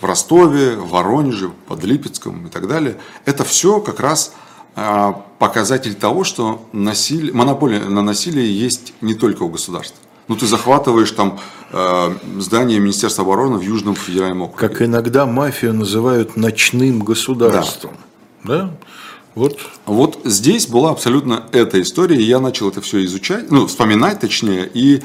в 0.00 0.04
Ростове, 0.04 0.76
в 0.76 0.88
Воронеже, 0.90 1.50
под 1.66 1.84
Липецком 1.84 2.46
и 2.46 2.50
так 2.50 2.66
далее, 2.66 2.96
это 3.26 3.44
все 3.44 3.80
как 3.80 4.00
раз 4.00 4.34
э, 4.76 5.12
показатель 5.38 5.94
того, 5.94 6.24
что 6.24 6.66
насилие, 6.72 7.32
монополия 7.32 7.80
на 7.80 8.02
насилие 8.02 8.58
есть 8.58 8.94
не 9.02 9.14
только 9.14 9.42
у 9.42 9.48
государства. 9.48 9.98
Ну, 10.26 10.36
ты 10.36 10.46
захватываешь 10.46 11.10
там 11.10 11.38
э, 11.70 12.14
здание 12.38 12.80
Министерства 12.80 13.24
обороны 13.24 13.58
в 13.58 13.62
Южном 13.62 13.94
федеральном 13.94 14.42
округе. 14.42 14.68
Как 14.68 14.80
иногда 14.80 15.26
мафию 15.26 15.74
называют 15.74 16.36
ночным 16.36 17.00
государством. 17.00 17.96
Да. 18.42 18.62
да? 18.62 18.70
Вот. 19.34 19.58
вот 19.86 20.20
здесь 20.24 20.68
была 20.68 20.90
абсолютно 20.90 21.44
эта 21.50 21.82
история, 21.82 22.16
и 22.16 22.22
я 22.22 22.38
начал 22.38 22.68
это 22.68 22.80
все 22.80 23.04
изучать, 23.04 23.50
ну, 23.50 23.66
вспоминать 23.66 24.20
точнее, 24.20 24.70
и 24.72 25.02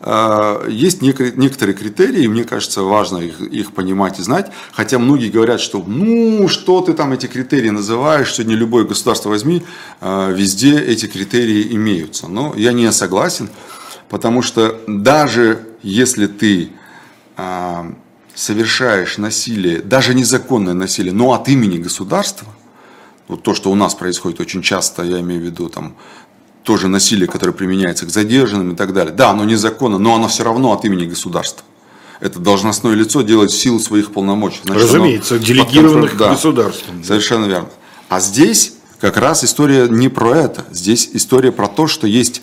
э, 0.00 0.66
есть 0.68 1.02
некоторые 1.02 1.76
критерии, 1.76 2.26
мне 2.26 2.42
кажется, 2.42 2.82
важно 2.82 3.18
их, 3.18 3.40
их 3.40 3.72
понимать 3.72 4.18
и 4.18 4.22
знать, 4.22 4.50
хотя 4.72 4.98
многие 4.98 5.30
говорят, 5.30 5.60
что 5.60 5.84
ну, 5.86 6.48
что 6.48 6.80
ты 6.80 6.94
там 6.94 7.12
эти 7.12 7.26
критерии 7.26 7.70
называешь, 7.70 8.26
что 8.26 8.42
не 8.42 8.56
любое 8.56 8.84
государство 8.84 9.28
возьми, 9.28 9.62
э, 10.00 10.32
везде 10.34 10.76
эти 10.80 11.06
критерии 11.06 11.72
имеются, 11.76 12.26
но 12.26 12.54
я 12.56 12.72
не 12.72 12.90
согласен, 12.90 13.50
потому 14.08 14.42
что 14.42 14.80
даже 14.88 15.68
если 15.84 16.26
ты 16.26 16.70
э, 17.36 17.92
совершаешь 18.34 19.16
насилие, 19.16 19.80
даже 19.80 20.14
незаконное 20.14 20.74
насилие, 20.74 21.12
но 21.12 21.34
от 21.34 21.48
имени 21.48 21.78
государства, 21.78 22.48
вот 23.30 23.42
то, 23.42 23.54
что 23.54 23.70
у 23.70 23.74
нас 23.74 23.94
происходит 23.94 24.40
очень 24.40 24.62
часто, 24.62 25.02
я 25.02 25.20
имею 25.20 25.40
в 25.40 25.44
виду 25.44 25.68
там 25.68 25.94
тоже 26.62 26.88
насилие, 26.88 27.26
которое 27.26 27.52
применяется 27.52 28.06
к 28.06 28.10
задержанным 28.10 28.72
и 28.72 28.76
так 28.76 28.92
далее. 28.92 29.14
Да, 29.14 29.30
оно 29.30 29.44
незаконно, 29.44 29.98
но 29.98 30.14
оно 30.14 30.28
все 30.28 30.44
равно 30.44 30.72
от 30.72 30.84
имени 30.84 31.06
государства. 31.06 31.64
Это 32.20 32.38
должностное 32.38 32.94
лицо 32.94 33.22
делает 33.22 33.50
в 33.50 33.56
силу 33.56 33.78
своих 33.80 34.12
полномочий. 34.12 34.60
Значит, 34.64 34.82
Разумеется, 34.84 35.38
делегированных 35.38 36.16
да, 36.18 36.30
государством. 36.30 37.02
Совершенно 37.02 37.46
верно. 37.46 37.68
А 38.10 38.20
здесь 38.20 38.74
как 39.00 39.16
раз 39.16 39.42
история 39.42 39.88
не 39.88 40.08
про 40.10 40.36
это. 40.36 40.66
Здесь 40.70 41.08
история 41.14 41.50
про 41.50 41.66
то, 41.66 41.86
что 41.86 42.06
есть 42.06 42.42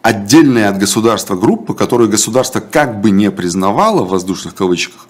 отдельная 0.00 0.70
от 0.70 0.78
государства 0.78 1.34
группа, 1.34 1.74
которую 1.74 2.08
государство 2.08 2.60
как 2.60 3.02
бы 3.02 3.10
не 3.10 3.30
признавало 3.30 4.04
в 4.04 4.08
воздушных 4.08 4.54
кавычках, 4.54 5.06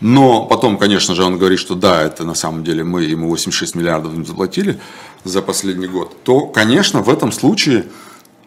но 0.00 0.44
потом, 0.44 0.76
конечно 0.78 1.14
же, 1.14 1.24
он 1.24 1.38
говорит, 1.38 1.58
что 1.58 1.74
да, 1.74 2.02
это 2.02 2.24
на 2.24 2.34
самом 2.34 2.64
деле 2.64 2.84
мы 2.84 3.04
ему 3.04 3.28
86 3.28 3.74
миллиардов 3.74 4.14
не 4.14 4.24
заплатили 4.24 4.78
за 5.24 5.40
последний 5.42 5.86
год. 5.86 6.22
То, 6.22 6.46
конечно, 6.46 7.00
в 7.00 7.08
этом 7.08 7.32
случае 7.32 7.86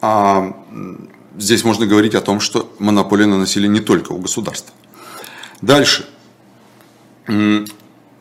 а, 0.02 0.54
здесь 1.38 1.64
можно 1.64 1.88
говорить 1.88 2.14
о 2.16 2.22
том, 2.22 2.40
что 2.40 2.72
монополия 2.78 3.26
на 3.26 3.38
насилие 3.38 3.70
не 3.70 3.80
только 3.80 4.12
у 4.12 4.18
государства. 4.18 4.74
Дальше. 5.62 6.08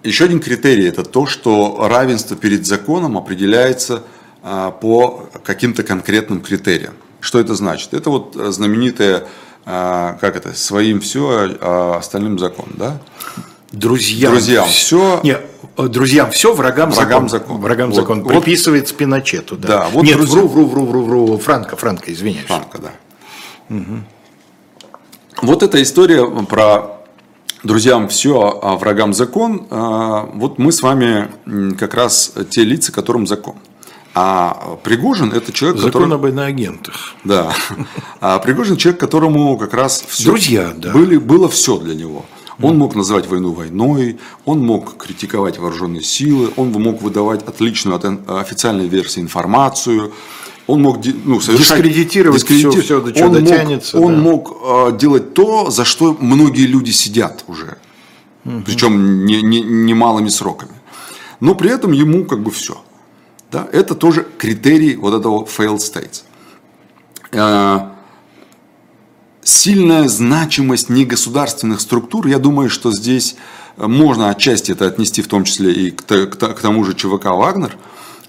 Еще 0.02 0.24
один 0.24 0.40
критерий– 0.40 0.84
это 0.88 1.04
то, 1.04 1.26
что 1.26 1.86
равенство 1.88 2.36
перед 2.36 2.66
законом 2.66 3.18
определяется 3.18 4.04
а, 4.42 4.70
по 4.70 5.28
каким-то 5.44 5.82
конкретным 5.82 6.40
критериям. 6.40 6.94
Что 7.20 7.40
это 7.40 7.54
значит? 7.54 7.92
Это 7.92 8.08
вот 8.10 8.34
знаменитая 8.34 9.24
а, 9.24 9.28
как 9.68 10.36
это, 10.36 10.54
своим 10.54 11.00
все, 11.00 11.56
а 11.60 11.96
остальным 11.98 12.38
закон, 12.38 12.68
да? 12.74 12.98
Друзьям, 13.72 14.32
друзьям 14.32 14.66
все. 14.66 15.20
Нет, 15.22 15.44
друзьям 15.76 16.30
все, 16.30 16.54
врагам, 16.54 16.90
врагам 16.90 17.28
закон. 17.28 17.40
закон. 17.40 17.60
Врагам 17.60 17.90
вот, 17.90 17.96
закон. 17.96 18.22
Вот, 18.22 18.30
Приписывается 18.32 18.94
Пиночету, 18.94 19.56
да. 19.56 19.68
да 19.68 19.88
вот 19.92 20.04
Нет, 20.04 20.16
друзья... 20.16 20.40
вру, 20.40 20.48
вру, 20.48 20.66
вру, 20.66 20.86
вру, 20.86 21.26
вру. 21.26 21.38
Франко, 21.38 21.76
Франко, 21.76 22.10
извиняюсь. 22.10 22.46
Франко, 22.46 22.78
да. 22.78 22.90
Угу. 23.68 25.42
Вот 25.42 25.62
эта 25.62 25.82
история 25.82 26.26
про 26.46 26.98
друзьям 27.62 28.08
все, 28.08 28.58
а 28.62 28.76
врагам 28.76 29.12
закон. 29.12 29.66
А, 29.70 30.30
вот 30.32 30.58
мы 30.58 30.72
с 30.72 30.82
вами 30.82 31.28
как 31.76 31.92
раз 31.92 32.32
те 32.50 32.64
лица, 32.64 32.90
которым 32.90 33.26
закон. 33.26 33.56
А 34.14 34.78
Пригожин 34.82 35.32
это 35.32 35.52
человек, 35.52 35.78
Закон 35.78 36.10
который... 36.10 36.14
об 36.14 36.26
иноагентах. 36.26 37.14
Да. 37.24 37.54
А 38.20 38.38
Пригожин 38.38 38.76
человек, 38.76 39.00
которому 39.00 39.56
как 39.58 39.74
раз 39.74 40.04
все... 40.08 40.24
Друзья, 40.24 40.72
да. 40.76 40.92
Были, 40.92 41.18
было 41.18 41.48
все 41.48 41.78
для 41.78 41.94
него. 41.94 42.24
Он 42.60 42.76
мог 42.76 42.96
называть 42.96 43.28
войну 43.28 43.52
войной, 43.52 44.18
он 44.44 44.64
мог 44.64 44.96
критиковать 44.96 45.58
вооруженные 45.58 46.02
силы, 46.02 46.50
он 46.56 46.72
мог 46.72 47.00
выдавать 47.02 47.46
отличную 47.46 47.96
от 47.96 48.04
официальной 48.28 48.88
версии 48.88 49.20
информацию, 49.20 50.12
он 50.66 50.82
мог 50.82 50.98
ну, 51.24 51.40
совершать, 51.40 51.78
дискредитировать, 51.78 52.40
дискредитировать. 52.40 52.84
Все, 52.84 53.00
все, 53.00 53.00
до 53.00 53.12
чего 53.12 53.26
он 53.28 53.32
дотянется. 53.32 53.96
Мог, 53.96 54.08
да. 54.08 54.14
Он 54.14 54.20
мог 54.20 54.56
э, 54.62 54.98
делать 54.98 55.34
то, 55.34 55.70
за 55.70 55.84
что 55.84 56.16
многие 56.18 56.66
люди 56.66 56.90
сидят 56.90 57.44
уже, 57.46 57.78
угу. 58.44 58.62
причем 58.66 59.24
немалыми 59.24 60.24
не, 60.24 60.30
не 60.30 60.30
сроками. 60.30 60.72
Но 61.40 61.54
при 61.54 61.70
этом 61.70 61.92
ему 61.92 62.24
как 62.24 62.42
бы 62.42 62.50
все. 62.50 62.82
Да, 63.50 63.66
это 63.72 63.94
тоже 63.94 64.26
критерий 64.38 64.96
вот 64.96 65.14
этого 65.14 65.44
failed 65.44 65.78
states. 65.78 66.22
А, 67.32 67.94
сильная 69.42 70.08
значимость 70.08 70.90
негосударственных 70.90 71.80
структур, 71.80 72.26
я 72.26 72.38
думаю, 72.38 72.68
что 72.68 72.92
здесь 72.92 73.36
можно 73.76 74.28
отчасти 74.30 74.72
это 74.72 74.86
отнести 74.86 75.22
в 75.22 75.28
том 75.28 75.44
числе 75.44 75.72
и 75.72 75.90
к, 75.90 76.04
к 76.04 76.60
тому 76.60 76.84
же 76.84 76.94
ЧВК 76.94 77.26
«Вагнер», 77.26 77.76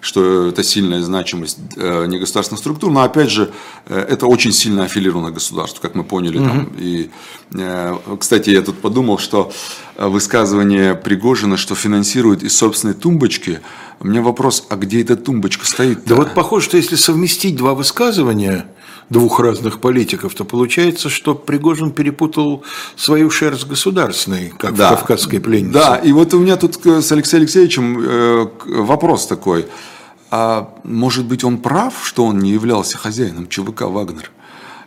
что 0.02 0.48
это 0.48 0.64
сильная 0.64 1.02
значимость 1.02 1.58
э, 1.76 2.06
негосударственных 2.06 2.60
структур, 2.60 2.92
но 2.92 3.02
опять 3.02 3.30
же 3.30 3.52
э, 3.86 4.00
это 4.00 4.28
очень 4.28 4.52
сильно 4.52 4.86
аффилировано 4.86 5.32
государству, 5.32 5.82
как 5.82 5.96
мы 5.96 6.04
поняли. 6.04 6.38
Угу. 6.38 6.48
Там. 6.48 6.74
И, 6.78 7.10
э, 7.54 7.98
кстати, 8.18 8.50
я 8.52 8.62
тут 8.62 8.80
подумал, 8.80 9.18
что 9.18 9.52
высказывание 9.98 10.96
Пригожина, 10.96 11.58
что 11.58 11.76
финансирует 11.76 12.44
из 12.44 12.56
собственной 12.56 12.94
тумбочки, 12.94 13.60
у 14.00 14.08
меня 14.08 14.22
вопрос, 14.22 14.66
а 14.70 14.76
где 14.76 15.02
эта 15.02 15.16
тумбочка 15.16 15.66
стоит? 15.66 16.00
-то? 16.00 16.10
Да 16.10 16.16
вот 16.16 16.34
похоже, 16.34 16.66
что 16.66 16.78
если 16.78 16.96
совместить 16.96 17.56
два 17.56 17.74
высказывания 17.74 18.66
двух 19.10 19.40
разных 19.40 19.80
политиков, 19.80 20.34
то 20.36 20.46
получается, 20.46 21.10
что 21.10 21.36
Пригожин 21.36 21.92
перепутал 21.92 22.64
свою 22.96 23.30
шерсть 23.30 23.68
государственной, 23.68 24.54
как 24.58 24.76
да. 24.76 24.96
в 24.96 25.00
«Кавказской 25.00 25.40
пленнице». 25.40 25.74
Да, 25.74 25.96
и 25.96 26.12
вот 26.12 26.34
у 26.34 26.40
меня 26.40 26.58
тут 26.58 26.76
с 26.86 27.12
Алексеем 27.12 27.42
Алексеевичем 27.42 28.50
вопрос 28.66 29.28
такой. 29.28 29.66
А 30.32 30.76
может 30.84 31.26
быть, 31.26 31.44
он 31.44 31.58
прав, 31.58 31.94
что 32.04 32.26
он 32.26 32.40
не 32.40 32.52
являлся 32.52 32.98
хозяином 32.98 33.48
ЧВК 33.50 33.82
«Вагнер»? 33.82 34.32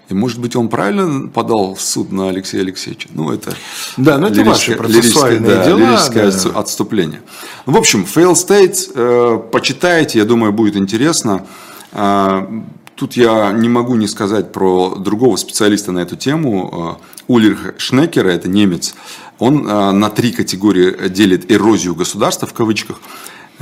И, 0.09 0.15
может 0.15 0.41
быть, 0.41 0.57
он 0.57 0.69
правильно 0.69 1.29
подал 1.29 1.75
в 1.75 1.81
суд 1.81 2.13
на 2.13 2.29
Алексея 2.29 2.63
Алексеевича. 2.63 3.09
Ну, 3.15 3.33
это, 3.33 3.55
да, 3.97 4.19
но 4.19 4.29
это 4.29 4.43
ваши 4.45 4.77
процессуальные 4.77 5.57
да, 5.57 5.65
дела. 5.65 5.79
Лирическое 5.79 6.31
да. 6.31 6.59
отступление. 6.59 7.23
В 7.67 7.77
общем, 7.77 8.05
fail 8.05 8.33
state, 8.33 8.93
э, 8.95 9.39
почитайте, 9.51 10.19
я 10.19 10.25
думаю, 10.25 10.53
будет 10.53 10.77
интересно. 10.77 11.47
Э, 11.93 12.47
тут 12.95 13.15
я 13.15 13.53
не 13.53 13.69
могу 13.69 13.95
не 13.95 14.09
сказать 14.09 14.53
про 14.53 14.97
другого 14.97 15.37
специалиста 15.37 15.93
на 15.93 16.01
эту 16.01 16.17
тему. 16.17 16.99
Э, 17.01 17.23
Ульрих 17.29 17.75
Шнекера, 17.79 18.29
это 18.29 18.49
немец. 18.49 18.95
Он 19.39 19.67
э, 19.67 19.91
на 19.93 20.11
три 20.11 20.33
категории 20.33 21.09
делит 21.09 21.51
эрозию 21.51 21.95
государства, 21.95 22.47
в 22.47 22.53
кавычках 22.53 23.01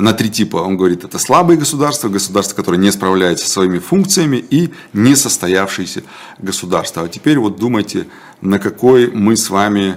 на 0.01 0.13
три 0.13 0.31
типа. 0.31 0.57
Он 0.59 0.77
говорит, 0.77 1.05
это 1.05 1.19
слабые 1.19 1.59
государства, 1.59 2.09
государства, 2.09 2.57
которые 2.57 2.81
не 2.81 2.91
справляются 2.91 3.47
со 3.47 3.53
своими 3.53 3.79
функциями 3.79 4.37
и 4.37 4.71
несостоявшиеся 4.93 6.03
государства. 6.39 7.05
А 7.05 7.09
теперь 7.09 7.39
вот 7.39 7.57
думайте, 7.57 8.07
на 8.41 8.59
какой 8.59 9.11
мы 9.11 9.37
с 9.37 9.51
вами 9.51 9.97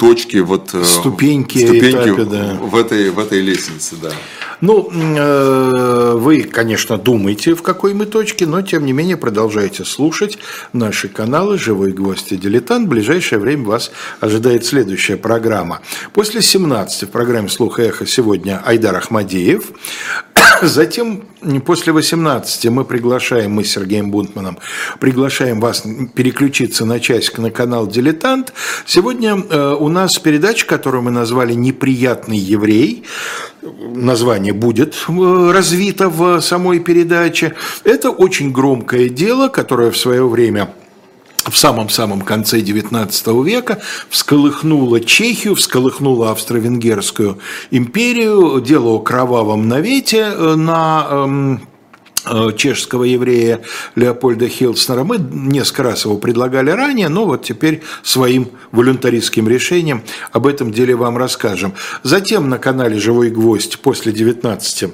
точке, 0.00 0.40
вот, 0.40 0.70
э, 0.72 0.82
ступеньки, 0.82 1.58
ступеньки 1.58 1.90
этапе, 1.90 2.24
да. 2.24 2.54
в, 2.54 2.74
этой, 2.74 3.10
в 3.10 3.18
этой 3.18 3.42
лестнице. 3.42 3.96
Да. 4.02 4.10
Ну, 4.62 4.90
э, 4.90 6.14
вы, 6.16 6.42
конечно, 6.44 6.96
думаете, 6.96 7.54
в 7.54 7.62
какой 7.62 7.92
мы 7.92 8.06
точке, 8.06 8.46
но, 8.46 8.62
тем 8.62 8.86
не 8.86 8.92
менее, 8.92 9.18
продолжайте 9.18 9.84
слушать 9.84 10.38
наши 10.72 11.08
каналы 11.08 11.58
«Живой 11.58 11.92
гвоздь» 11.92 12.32
и 12.32 12.36
«Дилетант». 12.36 12.86
В 12.86 12.88
ближайшее 12.88 13.38
время 13.38 13.64
вас 13.64 13.90
ожидает 14.20 14.64
следующая 14.64 15.18
программа. 15.18 15.80
После 16.14 16.40
17 16.40 17.02
в 17.02 17.10
программе 17.10 17.50
«Слух 17.50 17.78
и 17.78 17.82
эхо» 17.82 18.06
сегодня 18.06 18.62
Айдар 18.64 18.96
Ахмадеев. 18.96 19.64
Затем, 20.62 21.22
после 21.64 21.92
18 21.92 22.66
мы 22.66 22.84
приглашаем, 22.84 23.52
мы 23.52 23.64
с 23.64 23.72
Сергеем 23.72 24.10
Бунтманом, 24.10 24.58
приглашаем 24.98 25.60
вас 25.60 25.84
переключиться 26.14 26.84
на 26.84 27.00
часик 27.00 27.38
на 27.38 27.50
канал 27.50 27.86
«Дилетант». 27.86 28.52
Сегодня 28.86 29.36
э, 29.36 29.76
у 29.78 29.88
нас 29.88 30.18
передача, 30.18 30.66
которую 30.66 31.02
мы 31.02 31.10
назвали 31.10 31.54
«Неприятный 31.54 32.38
еврей» 32.38 33.04
название 33.62 34.52
будет 34.52 34.94
э, 35.08 35.50
развито 35.52 36.08
в 36.08 36.40
самой 36.40 36.80
передаче. 36.80 37.54
Это 37.84 38.10
очень 38.10 38.52
громкое 38.52 39.08
дело, 39.08 39.48
которое 39.48 39.90
в 39.90 39.96
свое 39.96 40.26
время 40.26 40.70
в 41.48 41.56
самом-самом 41.56 42.22
конце 42.22 42.60
XIX 42.60 43.44
века 43.44 43.80
всколыхнуло 44.08 45.00
Чехию, 45.00 45.54
всколыхнуло 45.54 46.30
Австро-Венгерскую 46.30 47.38
империю, 47.70 48.60
дело 48.60 48.90
о 48.90 48.98
кровавом 48.98 49.68
навете 49.68 50.32
э, 50.34 50.54
на 50.54 51.06
эм, 51.10 51.62
Э, 52.26 52.50
чешского 52.54 53.04
еврея 53.04 53.60
Леопольда 53.94 54.46
Хилснера. 54.46 55.04
Мы 55.04 55.16
несколько 55.18 55.84
раз 55.84 56.04
его 56.04 56.18
предлагали 56.18 56.70
ранее, 56.70 57.08
но 57.08 57.24
вот 57.24 57.44
теперь 57.44 57.82
своим 58.02 58.50
волюнтаристским 58.72 59.48
решением 59.48 60.02
об 60.30 60.46
этом 60.46 60.70
деле 60.70 60.94
вам 60.94 61.16
расскажем. 61.16 61.72
Затем 62.02 62.50
на 62.50 62.58
канале 62.58 62.98
«Живой 62.98 63.30
гвоздь» 63.30 63.78
после 63.78 64.12
19 64.12 64.90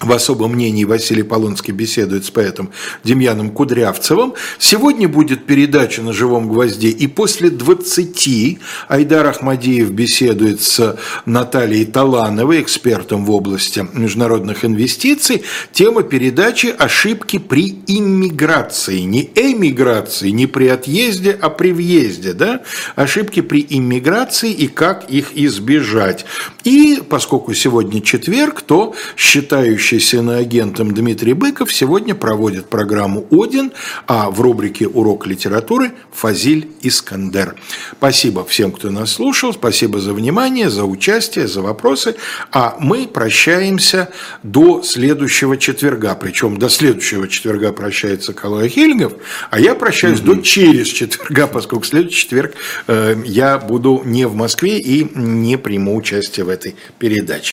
в 0.00 0.12
особом 0.12 0.52
мнении 0.52 0.84
Василий 0.84 1.24
Полонский 1.24 1.72
беседует 1.72 2.24
с 2.24 2.30
поэтом 2.30 2.70
Демьяном 3.02 3.50
Кудрявцевым. 3.50 4.34
Сегодня 4.58 5.08
будет 5.08 5.44
передача 5.44 6.02
на 6.02 6.12
живом 6.12 6.48
гвозде, 6.48 6.88
и 6.88 7.06
после 7.08 7.50
20 7.50 8.58
Айдар 8.88 9.26
Ахмадиев 9.26 9.90
беседует 9.90 10.62
с 10.62 10.96
Натальей 11.26 11.84
Талановой, 11.84 12.62
экспертом 12.62 13.24
в 13.24 13.30
области 13.32 13.86
международных 13.92 14.64
инвестиций. 14.64 15.42
Тема 15.72 16.04
передачи 16.04 16.74
«Ошибки 16.78 17.38
при 17.38 17.78
иммиграции». 17.86 19.00
Не 19.00 19.30
эмиграции, 19.34 20.30
не 20.30 20.46
при 20.46 20.68
отъезде, 20.68 21.36
а 21.40 21.50
при 21.50 21.72
въезде. 21.72 22.34
Да? 22.34 22.62
Ошибки 22.94 23.40
при 23.40 23.66
иммиграции 23.68 24.52
и 24.52 24.68
как 24.68 25.10
их 25.10 25.36
избежать. 25.36 26.24
И 26.62 27.02
поскольку 27.08 27.52
сегодня 27.54 28.00
четверг, 28.00 28.62
то 28.62 28.94
считающий 29.16 29.87
являющийся 29.88 30.18
иноагентом 30.18 30.92
Дмитрий 30.92 31.32
Быков 31.32 31.72
сегодня 31.72 32.14
проводит 32.14 32.66
программу 32.66 33.26
«Один», 33.30 33.72
а 34.06 34.30
в 34.30 34.40
рубрике 34.40 34.86
«Урок 34.86 35.26
литературы» 35.26 35.92
Фазиль 36.12 36.68
Искандер. 36.82 37.54
Спасибо 37.92 38.44
всем, 38.44 38.72
кто 38.72 38.90
нас 38.90 39.12
слушал, 39.12 39.52
спасибо 39.52 39.98
за 39.98 40.12
внимание, 40.12 40.68
за 40.68 40.84
участие, 40.84 41.46
за 41.48 41.62
вопросы, 41.62 42.16
а 42.52 42.76
мы 42.78 43.06
прощаемся 43.06 44.10
до 44.42 44.82
следующего 44.82 45.56
четверга, 45.56 46.14
причем 46.14 46.58
до 46.58 46.68
следующего 46.68 47.26
четверга 47.26 47.72
прощается 47.72 48.32
Калай 48.34 48.68
Хельгов, 48.68 49.14
а 49.50 49.58
я 49.58 49.74
прощаюсь 49.74 50.20
угу. 50.20 50.34
до 50.34 50.42
через 50.42 50.88
четверга, 50.88 51.46
поскольку 51.46 51.84
следующий 51.84 52.22
четверг 52.24 52.54
э, 52.88 53.16
я 53.24 53.58
буду 53.58 54.02
не 54.04 54.26
в 54.26 54.34
Москве 54.34 54.78
и 54.78 55.08
не 55.14 55.56
приму 55.56 55.96
участие 55.96 56.44
в 56.44 56.50
этой 56.50 56.76
передаче. 56.98 57.46